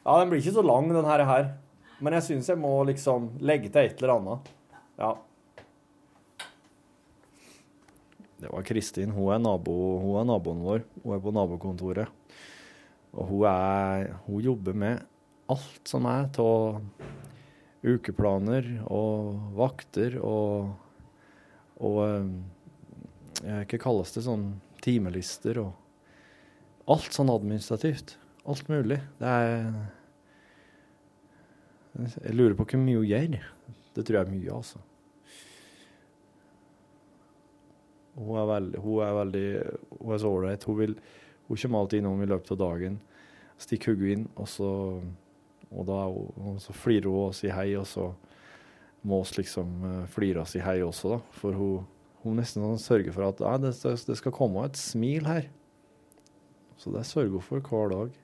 Ja, 0.01 0.17
den 0.17 0.31
blir 0.31 0.41
ikke 0.41 0.59
så 0.59 0.65
lang, 0.65 0.91
den 0.91 1.07
her. 1.07 1.51
Men 2.01 2.17
jeg 2.17 2.25
syns 2.25 2.49
jeg 2.49 2.59
må 2.59 2.73
liksom 2.89 3.29
legge 3.45 3.69
til 3.69 3.85
et 3.85 4.01
eller 4.01 4.15
annet. 4.15 4.49
Ja. 4.97 5.11
Det 8.41 8.49
var 8.49 8.65
Kristin. 8.65 9.13
Hun 9.13 9.29
er, 9.35 9.41
nabo, 9.41 9.75
hun 10.01 10.17
er 10.17 10.27
naboen 10.31 10.63
vår. 10.65 10.85
Hun 11.03 11.13
er 11.13 11.21
på 11.21 11.33
nabokontoret. 11.35 12.09
Og 13.11 13.27
hun, 13.27 13.45
er, 13.45 14.15
hun 14.25 14.41
jobber 14.41 14.77
med 14.81 15.03
alt 15.51 15.89
som 15.89 16.07
er 16.09 16.29
av 16.41 16.81
ukeplaner 17.81 18.67
og 18.93 19.53
vakter 19.57 20.17
og, 20.21 20.71
og 21.81 22.01
eh, 22.05 23.63
Hva 23.65 23.79
kalles 23.81 24.13
det? 24.15 24.25
Sånn 24.25 24.47
timelister 24.81 25.59
og 25.61 26.89
alt 26.89 27.13
sånn 27.13 27.29
administrativt. 27.33 28.15
Alt 28.49 28.69
mulig. 28.71 29.03
Det 29.21 29.29
er 29.29 29.67
jeg 31.99 32.35
lurer 32.35 32.55
på 32.55 32.65
hvor 32.65 32.81
mye 32.81 33.01
hun 33.01 33.09
gjør. 33.09 33.37
Det 33.95 34.05
tror 34.07 34.17
jeg 34.17 34.25
er 34.25 34.31
mye, 34.31 34.55
altså. 34.55 34.79
Hun 38.15 38.37
er 38.39 38.47
veldig 38.47 38.79
Hun 38.83 39.03
er, 39.03 39.13
veldig, 39.15 39.47
hun 39.99 40.13
er 40.13 40.21
så 40.21 40.31
ålreit. 40.31 40.67
Hun, 40.67 40.77
vil, 40.79 40.95
hun 41.47 41.57
kommer 41.57 41.79
alltid 41.79 42.01
innom 42.01 42.23
i 42.23 42.29
løpet 42.31 42.53
av 42.55 42.61
dagen, 42.63 42.99
stikker 43.61 43.95
hodet 43.95 44.15
inn, 44.15 44.29
og 44.35 44.47
så 44.51 44.71
Og, 45.71 45.85
da, 45.87 46.01
og 46.03 46.57
så 46.59 46.73
flirer 46.75 47.07
hun 47.07 47.29
og 47.29 47.35
sier 47.35 47.53
hei, 47.55 47.69
og 47.79 47.85
så 47.87 48.09
må 49.07 49.21
oss 49.23 49.37
liksom 49.37 49.69
eh, 49.87 50.09
flire 50.11 50.41
og 50.43 50.49
si 50.51 50.59
hei 50.59 50.81
også, 50.83 51.13
da. 51.13 51.19
For 51.31 51.55
hun, 51.55 51.85
hun 52.25 52.35
nesten 52.35 52.59
sånn 52.59 52.81
sørger 52.83 53.15
for 53.15 53.29
at 53.29 53.63
det, 53.63 53.71
det 53.79 54.17
skal 54.19 54.35
komme 54.35 54.65
et 54.67 54.75
smil 54.75 55.23
her. 55.29 55.47
Så 56.75 56.91
det 56.91 57.05
sørger 57.07 57.37
hun 57.37 57.45
for 57.45 57.63
hver 57.63 57.93
dag. 57.93 58.19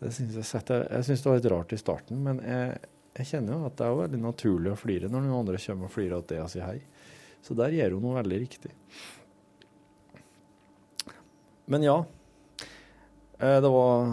Det 0.00 0.10
synes 0.16 0.38
jeg, 0.38 0.48
setter, 0.48 0.86
jeg 0.88 1.06
synes 1.06 1.22
det 1.22 1.28
var 1.28 1.38
litt 1.38 1.50
rart 1.52 1.72
i 1.76 1.78
starten, 1.80 2.20
men 2.24 2.38
jeg, 2.40 2.76
jeg 3.18 3.28
kjenner 3.34 3.56
jo 3.56 3.66
at 3.68 3.76
det 3.76 3.86
er 3.86 3.98
veldig 3.98 4.20
naturlig 4.22 4.70
å 4.72 4.78
flire 4.78 5.10
når 5.12 5.26
noen 5.26 5.42
andre 5.42 5.60
kommer 5.60 5.90
og 5.90 5.92
flirer 5.92 6.22
til 6.22 6.38
det 6.38 6.44
og 6.44 6.52
sier 6.52 6.64
hei. 6.64 6.78
Så 7.44 7.56
der 7.56 7.74
gjør 7.74 7.96
hun 7.96 8.06
noe 8.06 8.20
veldig 8.20 8.38
riktig. 8.40 8.72
Men 11.70 11.84
ja. 11.84 11.98
eh, 13.38 13.60
Det 13.60 13.68
var 13.70 14.08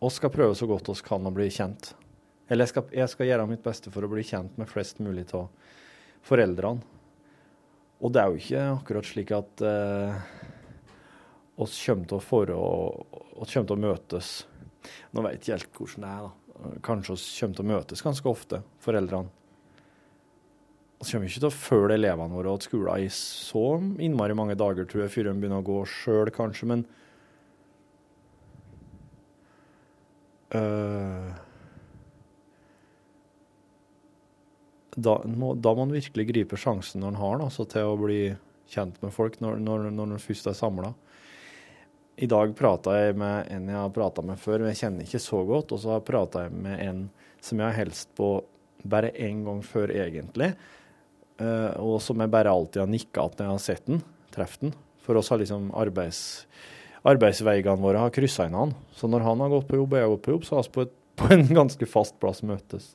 Vi 0.00 0.10
skal 0.12 0.32
prøve 0.32 0.56
så 0.56 0.68
godt 0.68 0.88
vi 0.88 0.96
kan 1.06 1.28
å 1.28 1.34
bli 1.34 1.50
kjent. 1.52 1.94
Eller 2.48 2.66
jeg 2.66 2.74
skal, 2.74 2.88
jeg 2.92 3.12
skal 3.12 3.28
gjøre 3.28 3.46
mitt 3.48 3.64
beste 3.64 3.92
for 3.92 4.04
å 4.04 4.10
bli 4.10 4.24
kjent 4.26 4.56
med 4.60 4.68
flest 4.68 4.98
mulig 5.00 5.24
av 5.32 5.48
foreldrene. 6.24 6.84
Og 8.04 8.12
det 8.12 8.20
er 8.20 8.32
jo 8.32 8.40
ikke 8.40 8.64
akkurat 8.74 9.08
slik 9.08 9.30
at 9.32 9.62
eh, 9.64 10.18
oss 11.56 11.76
kommer 11.86 12.10
til 12.10 12.18
å 12.18 12.24
for 12.24 12.52
oss 12.52 13.54
kommer 13.54 13.70
til 13.70 13.76
å 13.76 13.84
møtes 13.86 14.32
Nå 15.14 15.24
vet 15.26 15.46
jeg 15.48 15.58
helt 15.58 15.78
hvordan 15.78 16.04
det 16.04 16.10
er, 16.10 16.26
da. 16.26 16.74
Kanskje 16.84 17.16
vi 17.16 17.24
kommer 17.40 17.56
til 17.56 17.64
å 17.64 17.70
møtes 17.72 18.04
ganske 18.04 18.30
ofte, 18.30 18.60
foreldrene. 18.84 19.32
Vi 21.00 21.10
kommer 21.10 21.28
ikke 21.28 21.42
til 21.42 21.50
å 21.50 21.54
følge 21.54 21.96
elevene 21.98 22.32
våre 22.36 22.52
til 22.58 22.70
skolen 22.70 23.04
i 23.04 23.08
så 23.12 23.64
innmari 24.00 24.36
mange 24.38 24.56
dager, 24.56 24.86
tror 24.88 25.04
jeg, 25.04 25.12
før 25.12 25.28
de 25.28 25.34
begynner 25.40 25.60
å 25.60 25.66
gå 25.66 25.80
sjøl, 25.90 26.30
kanskje, 26.32 26.68
men 26.70 26.84
øh, 30.54 31.34
da, 34.96 35.18
må, 35.26 35.52
da 35.58 35.74
man 35.76 35.92
virkelig 35.92 36.28
gripe 36.30 36.60
sjansen 36.60 37.02
når 37.02 37.12
man 37.12 37.20
har 37.20 37.36
den, 37.36 37.46
altså, 37.50 37.66
til 37.68 37.90
å 37.90 37.98
bli 38.00 38.20
kjent 38.70 39.00
med 39.02 39.12
folk 39.14 39.40
når 39.42 39.90
man 39.90 40.16
først 40.22 40.48
er 40.48 40.56
samla. 40.56 40.94
I 42.14 42.28
dag 42.30 42.52
prata 42.54 42.94
jeg 42.94 43.16
med 43.18 43.48
en 43.50 43.68
jeg 43.72 43.78
har 43.80 43.92
prata 43.94 44.22
med 44.22 44.38
før, 44.38 44.60
men 44.62 44.70
jeg 44.70 44.84
kjenner 44.84 45.06
ikke 45.06 45.22
så 45.22 45.40
godt. 45.48 45.74
Og 45.74 45.80
så 45.82 45.98
prata 46.06 46.46
jeg 46.46 46.54
med 46.54 46.82
en 46.84 47.04
som 47.42 47.60
jeg 47.60 47.66
har 47.66 47.78
hilst 47.80 48.12
på 48.16 48.36
bare 48.84 49.10
én 49.18 49.42
gang 49.46 49.62
før, 49.66 49.90
egentlig. 49.90 50.52
Uh, 51.40 51.74
og 51.82 51.96
som 52.04 52.20
jeg 52.22 52.30
bare 52.30 52.52
alltid 52.52 52.84
har 52.84 52.90
nikka 52.90 53.24
at 53.24 53.38
når 53.38 53.48
jeg 53.48 53.54
har 53.56 53.64
sett 53.64 53.88
den, 53.90 54.02
truffet 54.34 54.66
den. 54.66 54.74
For 55.04 55.18
oss 55.18 55.32
har 55.32 55.40
liksom 55.40 55.72
arbeids, 55.76 56.20
arbeidsveiene 57.04 57.80
våre 57.82 58.04
har 58.04 58.12
kryssa 58.14 58.46
hverandre. 58.46 58.78
Så 58.94 59.10
når 59.10 59.26
han 59.26 59.42
har 59.42 59.50
gått 59.52 59.66
på 59.68 59.80
jobb 59.80 59.96
og 59.96 59.98
jeg 59.98 60.06
har 60.06 60.14
gått 60.14 60.26
på 60.28 60.36
jobb, 60.36 60.46
så 60.46 60.60
har 60.60 60.68
vi 60.68 60.76
på, 60.76 60.86
på 61.24 61.32
en 61.34 61.50
ganske 61.58 61.90
fast 61.90 62.16
plass 62.22 62.44
møtes. 62.46 62.92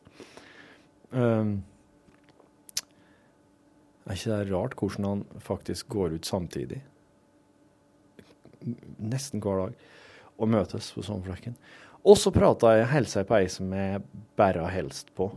Um, 1.11 1.59
er 4.09 4.17
ikke 4.17 4.31
det 4.31 4.53
rart 4.53 4.79
hvordan 4.79 5.05
han 5.05 5.25
faktisk 5.43 5.91
går 5.93 6.15
ut 6.17 6.25
samtidig? 6.25 6.79
Nesten 8.99 9.43
hver 9.43 9.63
dag. 9.65 9.77
Og 10.39 10.51
møtes 10.51 10.91
på 10.95 11.03
Sommerflekken. 11.03 11.55
Og 12.07 12.15
så 12.17 12.31
prata 12.31 12.73
jeg 12.77 12.91
hilsa 12.93 13.25
på 13.27 13.37
ei 13.37 13.47
som 13.51 13.71
jeg 13.75 14.03
bare 14.39 14.63
har 14.63 14.75
hilst 14.77 15.11
på 15.17 15.27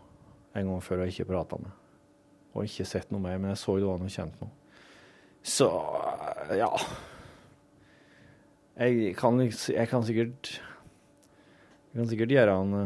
en 0.55 0.68
gang 0.68 0.83
før 0.85 1.03
jeg 1.03 1.14
ikke 1.14 1.31
prata 1.33 1.59
med. 1.59 1.73
Og 2.53 2.68
ikke 2.68 2.87
sett 2.87 3.11
noe 3.11 3.23
mer, 3.23 3.39
men 3.41 3.55
jeg 3.55 3.62
så 3.62 3.79
det 3.81 3.89
var 3.89 3.99
noe 3.99 4.12
kjent 4.12 4.37
nå. 4.43 4.51
Så 5.43 5.68
ja. 6.55 6.70
Jeg 8.79 9.16
kan, 9.18 9.41
jeg 9.43 9.89
kan 9.91 10.05
sikkert 10.07 10.53
Jeg 10.53 11.99
kan 11.99 12.07
sikkert 12.09 12.31
gjøre 12.33 12.55
han 12.57 12.77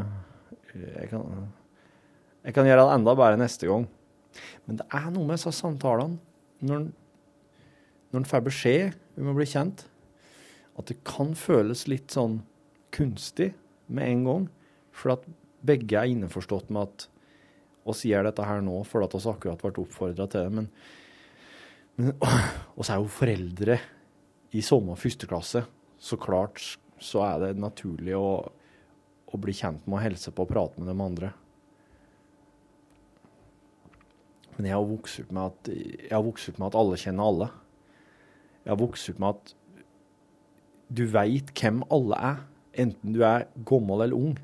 jeg 0.76 1.08
kan, 1.08 1.46
jeg 2.44 2.54
kan 2.56 2.66
gjøre 2.68 2.84
han 2.84 3.00
enda 3.00 3.14
bedre 3.16 3.38
neste 3.40 3.68
gang. 3.68 3.86
Men 4.66 4.80
det 4.80 4.86
er 4.92 5.06
noe 5.12 5.24
med 5.24 5.38
disse 5.38 5.52
samtalene 5.56 6.18
når 6.66 8.18
en 8.20 8.28
får 8.28 8.44
beskjed 8.44 8.96
om 9.20 9.30
å 9.32 9.36
bli 9.36 9.46
kjent, 9.48 9.86
at 10.76 10.90
det 10.90 10.98
kan 11.08 11.34
føles 11.38 11.86
litt 11.90 12.12
sånn 12.14 12.40
kunstig 12.94 13.52
med 13.86 14.10
en 14.10 14.24
gang. 14.26 14.46
For 14.96 15.16
at 15.16 15.26
begge 15.66 15.98
er 15.98 16.12
innforstått 16.12 16.70
med 16.72 16.86
at 16.86 17.06
oss 17.86 18.02
gjør 18.06 18.28
dette 18.28 18.44
her 18.46 18.62
nå 18.66 18.80
fordi 18.86 19.06
at 19.06 19.16
oss 19.18 19.28
akkurat 19.30 19.62
ble 19.62 19.84
oppfordra 19.84 20.26
til 20.30 20.46
det. 20.46 20.54
Men, 20.58 20.68
men 21.96 22.12
oss 22.76 22.90
er 22.90 23.00
jo 23.00 23.10
foreldre 23.12 23.78
i 24.56 24.62
samme 24.64 24.96
første 24.98 25.28
klasse. 25.30 25.64
Så 25.96 26.18
klart 26.20 26.62
så 27.02 27.22
er 27.26 27.42
det 27.42 27.60
naturlig 27.60 28.16
å, 28.16 28.30
å 29.26 29.40
bli 29.40 29.54
kjent 29.56 29.84
med 29.86 29.98
å 29.98 30.04
hilse 30.04 30.32
på 30.32 30.46
og 30.46 30.52
prate 30.52 30.80
med 30.80 30.92
de 30.92 31.04
andre. 31.08 31.32
Men 34.56 34.70
jeg 34.70 34.76
har 34.78 34.88
vokst 34.88 35.20
opp 35.20 35.32
med 35.36 35.52
at, 35.52 35.70
jeg 35.76 36.12
har 36.14 36.24
vokst 36.24 36.50
opp 36.52 36.60
med 36.60 36.70
at 36.70 36.78
alle 36.80 37.00
kjenner 37.00 37.30
alle. 37.30 37.48
Jeg 38.64 38.72
har 38.72 38.80
vokst 38.80 39.10
opp 39.12 39.18
med 39.22 39.34
at 39.34 39.54
du 40.88 41.06
veit 41.10 41.50
hvem 41.58 41.82
alle 41.92 42.18
er, 42.28 42.38
enten 42.86 43.16
du 43.16 43.22
er 43.26 43.48
gammel 43.66 44.04
eller 44.04 44.18
ung. 44.18 44.36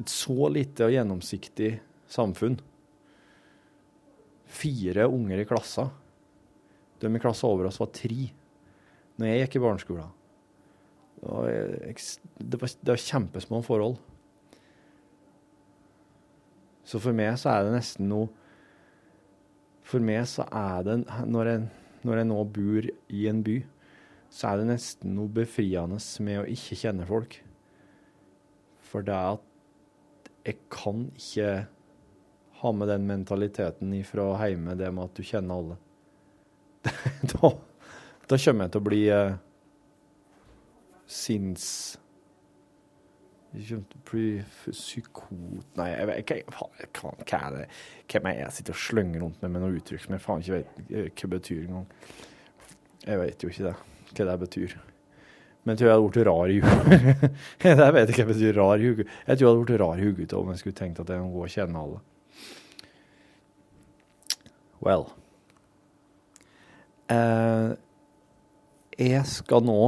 Et 0.00 0.10
så 0.12 0.50
lite 0.52 0.86
og 0.86 0.94
gjennomsiktig 0.94 1.70
samfunn. 2.12 2.58
Fire 4.46 5.08
unger 5.10 5.42
i 5.42 5.48
klassa. 5.48 5.88
De 7.00 7.10
i 7.12 7.20
klassa 7.20 7.48
over 7.48 7.68
oss 7.68 7.80
var 7.82 7.92
tre 7.94 8.30
når 9.16 9.30
jeg 9.30 9.40
gikk 9.42 9.56
i 9.56 9.62
barneskolen. 9.64 10.12
Det 11.16 12.58
var, 12.60 12.68
det 12.68 12.90
var, 12.90 13.00
kjempesmå 13.00 13.62
forhold. 13.64 13.96
Så 16.84 17.00
for 17.00 17.16
meg 17.16 17.38
så 17.40 17.54
er 17.54 17.64
det 17.66 17.72
nesten 17.74 18.06
noe 18.10 18.28
For 19.86 20.02
meg 20.02 20.20
så 20.30 20.44
er 20.54 20.84
det 20.86 20.94
Når 21.26 21.48
jeg, 21.50 21.62
når 22.06 22.20
jeg 22.20 22.28
nå 22.28 22.36
bor 22.54 22.86
i 22.86 23.24
en 23.30 23.40
by, 23.46 23.56
så 24.36 24.50
er 24.50 24.60
det 24.60 24.68
nesten 24.68 25.14
noe 25.16 25.32
befriende 25.32 25.96
med 26.26 26.42
å 26.42 26.48
ikke 26.52 26.76
kjenne 26.76 27.06
folk. 27.08 27.38
For 28.84 29.06
det 29.06 29.14
er 29.16 29.38
at 29.38 30.32
jeg 30.46 30.58
kan 30.70 31.06
ikke 31.16 31.52
ha 32.60 32.72
med 32.72 32.90
den 32.92 33.06
mentaliteten 33.08 33.94
ifra 33.96 34.28
hjemme, 34.44 34.76
det 34.76 34.92
med 34.92 35.08
at 35.08 35.16
du 35.16 35.24
kjenner 35.26 35.56
alle. 35.56 35.78
da, 37.32 37.50
da 38.28 38.38
kommer 38.44 38.66
jeg 38.66 38.74
til 38.74 38.82
å 38.82 38.88
bli 38.90 39.00
eh, 39.12 39.38
sinns... 41.06 41.66
Jeg 43.56 43.70
kommer 43.70 43.88
til 43.88 44.00
å 44.02 44.06
bli 44.12 44.28
psykot... 44.68 45.74
Nei, 45.80 45.90
jeg 45.94 46.12
vet 46.12 46.22
ikke 46.22 46.40
hva, 46.52 47.12
er 47.24 47.54
det 47.56 47.66
Hvem 48.12 48.28
er 48.28 48.40
jeg 48.42 48.56
sitter 48.58 48.76
og 48.76 48.84
slynger 48.84 49.24
rundt 49.24 49.42
med 49.42 49.56
med 49.56 49.64
noe 49.64 49.80
uttrykk 49.80 50.04
som 50.04 50.16
jeg 50.16 50.26
faen 50.28 50.44
ikke 50.44 50.60
vet 50.60 51.20
hva 51.22 51.34
betyr 51.38 51.62
engang. 51.64 51.92
Jeg 53.06 53.22
vet 53.22 53.44
jo 53.44 53.52
ikke 53.52 53.70
det, 53.70 53.76
hva 54.24 54.32
det 54.32 54.46
betyr. 54.46 54.76
Men 55.66 55.74
jeg 55.74 55.80
tror 55.80 55.88
jeg 55.88 55.96
hadde 55.96 56.10
blitt 56.14 56.26
rar 56.28 56.52
i 56.52 56.58
huet. 56.62 57.24
jeg 57.66 57.94
vet 57.96 58.10
ikke 58.12 58.22
hva 58.22 58.30
det 58.30 58.34
betyr 58.36 58.60
rar 58.60 58.82
i. 58.82 58.90
Jeg 58.94 59.06
tror 59.26 59.42
jeg 59.42 59.48
hadde 59.50 59.64
blitt 59.64 59.80
rar 59.82 60.02
i 60.02 60.10
om 60.38 60.52
jeg 60.52 60.62
skulle 60.62 60.78
tenkt 60.78 61.00
at 61.02 61.10
jeg 61.10 61.24
må 61.24 61.32
gå 61.34 61.42
og 61.42 61.54
kjenne 61.56 61.82
alle. 61.82 62.02
Well. 64.86 65.08
Eh, 67.10 67.72
jeg 68.96 69.26
skal 69.28 69.66
nå 69.66 69.80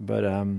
bare 0.00 0.32
um, 0.46 0.54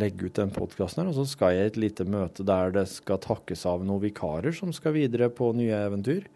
legge 0.00 0.30
ut 0.30 0.38
den 0.38 0.52
podkasten 0.54 1.02
her, 1.02 1.10
og 1.10 1.18
så 1.18 1.26
skal 1.28 1.56
jeg 1.56 1.66
i 1.66 1.70
et 1.72 1.80
lite 1.88 2.06
møte 2.08 2.46
der 2.46 2.72
det 2.74 2.86
skal 2.90 3.20
takkes 3.22 3.66
av 3.68 3.84
noen 3.84 4.02
vikarer 4.06 4.54
som 4.56 4.72
skal 4.74 4.94
videre 4.96 5.28
på 5.34 5.50
nye 5.58 5.82
eventyr. 5.90 6.30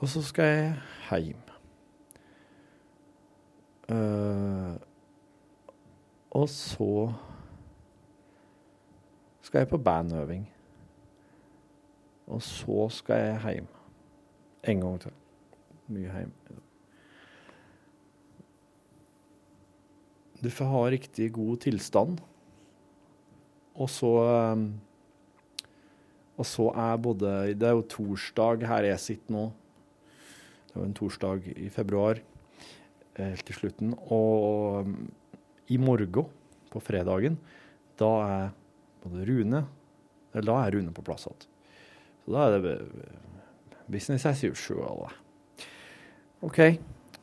Og 0.00 0.08
så 0.08 0.22
skal 0.24 0.44
jeg 0.44 1.24
hjem. 1.24 1.46
Uh, 3.90 4.78
og 6.30 6.48
så 6.48 7.12
skal 9.44 9.58
jeg 9.58 9.68
på 9.68 9.78
bandøving. 9.78 10.46
Og 12.30 12.42
så 12.42 12.88
skal 12.94 13.24
jeg 13.26 13.54
hjem. 13.58 13.70
En 14.72 14.80
gang 14.80 15.00
til. 15.00 15.12
Mye 15.90 16.16
hjem. 16.16 16.34
Du 20.40 20.48
får 20.48 20.64
ha 20.72 20.84
riktig 20.94 21.32
god 21.36 21.56
tilstand. 21.66 22.20
Og 23.74 23.90
så 23.90 24.16
um, 24.52 24.70
Og 26.36 26.46
så 26.46 26.70
er 26.72 26.96
både 26.96 27.54
Det 27.54 27.68
er 27.68 27.76
jo 27.76 27.82
torsdag 27.82 28.64
her 28.66 28.86
jeg 28.88 29.00
sitter 29.00 29.32
nå. 29.34 29.50
Det 30.70 30.78
var 30.78 30.86
en 30.86 30.94
torsdag 30.94 31.48
i 31.56 31.68
februar, 31.72 32.20
helt 33.18 33.46
til 33.46 33.58
slutten. 33.58 33.94
Og 34.06 34.86
um, 34.86 34.94
i 35.70 35.78
morgen, 35.82 36.30
på 36.70 36.82
fredagen, 36.82 37.38
da 37.98 38.10
er 38.22 38.52
både 39.02 39.24
Rune 39.26 39.64
Eller 40.30 40.46
da 40.46 40.58
er 40.62 40.76
Rune 40.76 40.92
på 40.94 41.02
plass 41.02 41.26
igjen. 41.26 41.40
Så 42.22 42.34
da 42.36 42.44
er 42.46 42.62
det 42.62 42.76
business 43.90 44.26
as 44.26 44.44
usual. 44.44 45.10
OK. 46.46 46.60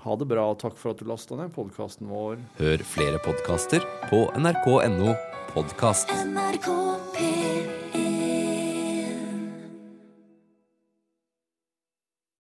Ha 0.04 0.16
det 0.20 0.28
bra, 0.30 0.44
og 0.52 0.60
takk 0.62 0.76
for 0.78 0.92
at 0.92 1.00
du 1.00 1.08
lasta 1.08 1.40
ned 1.40 1.56
podkasten 1.56 2.12
vår. 2.12 2.38
Hør 2.60 2.86
flere 2.86 3.24
podkaster 3.24 3.88
på 4.12 4.28
nrk.no 4.38 5.16
podkast. 5.56 6.12
NRK 6.28 6.72
P1 7.16 7.87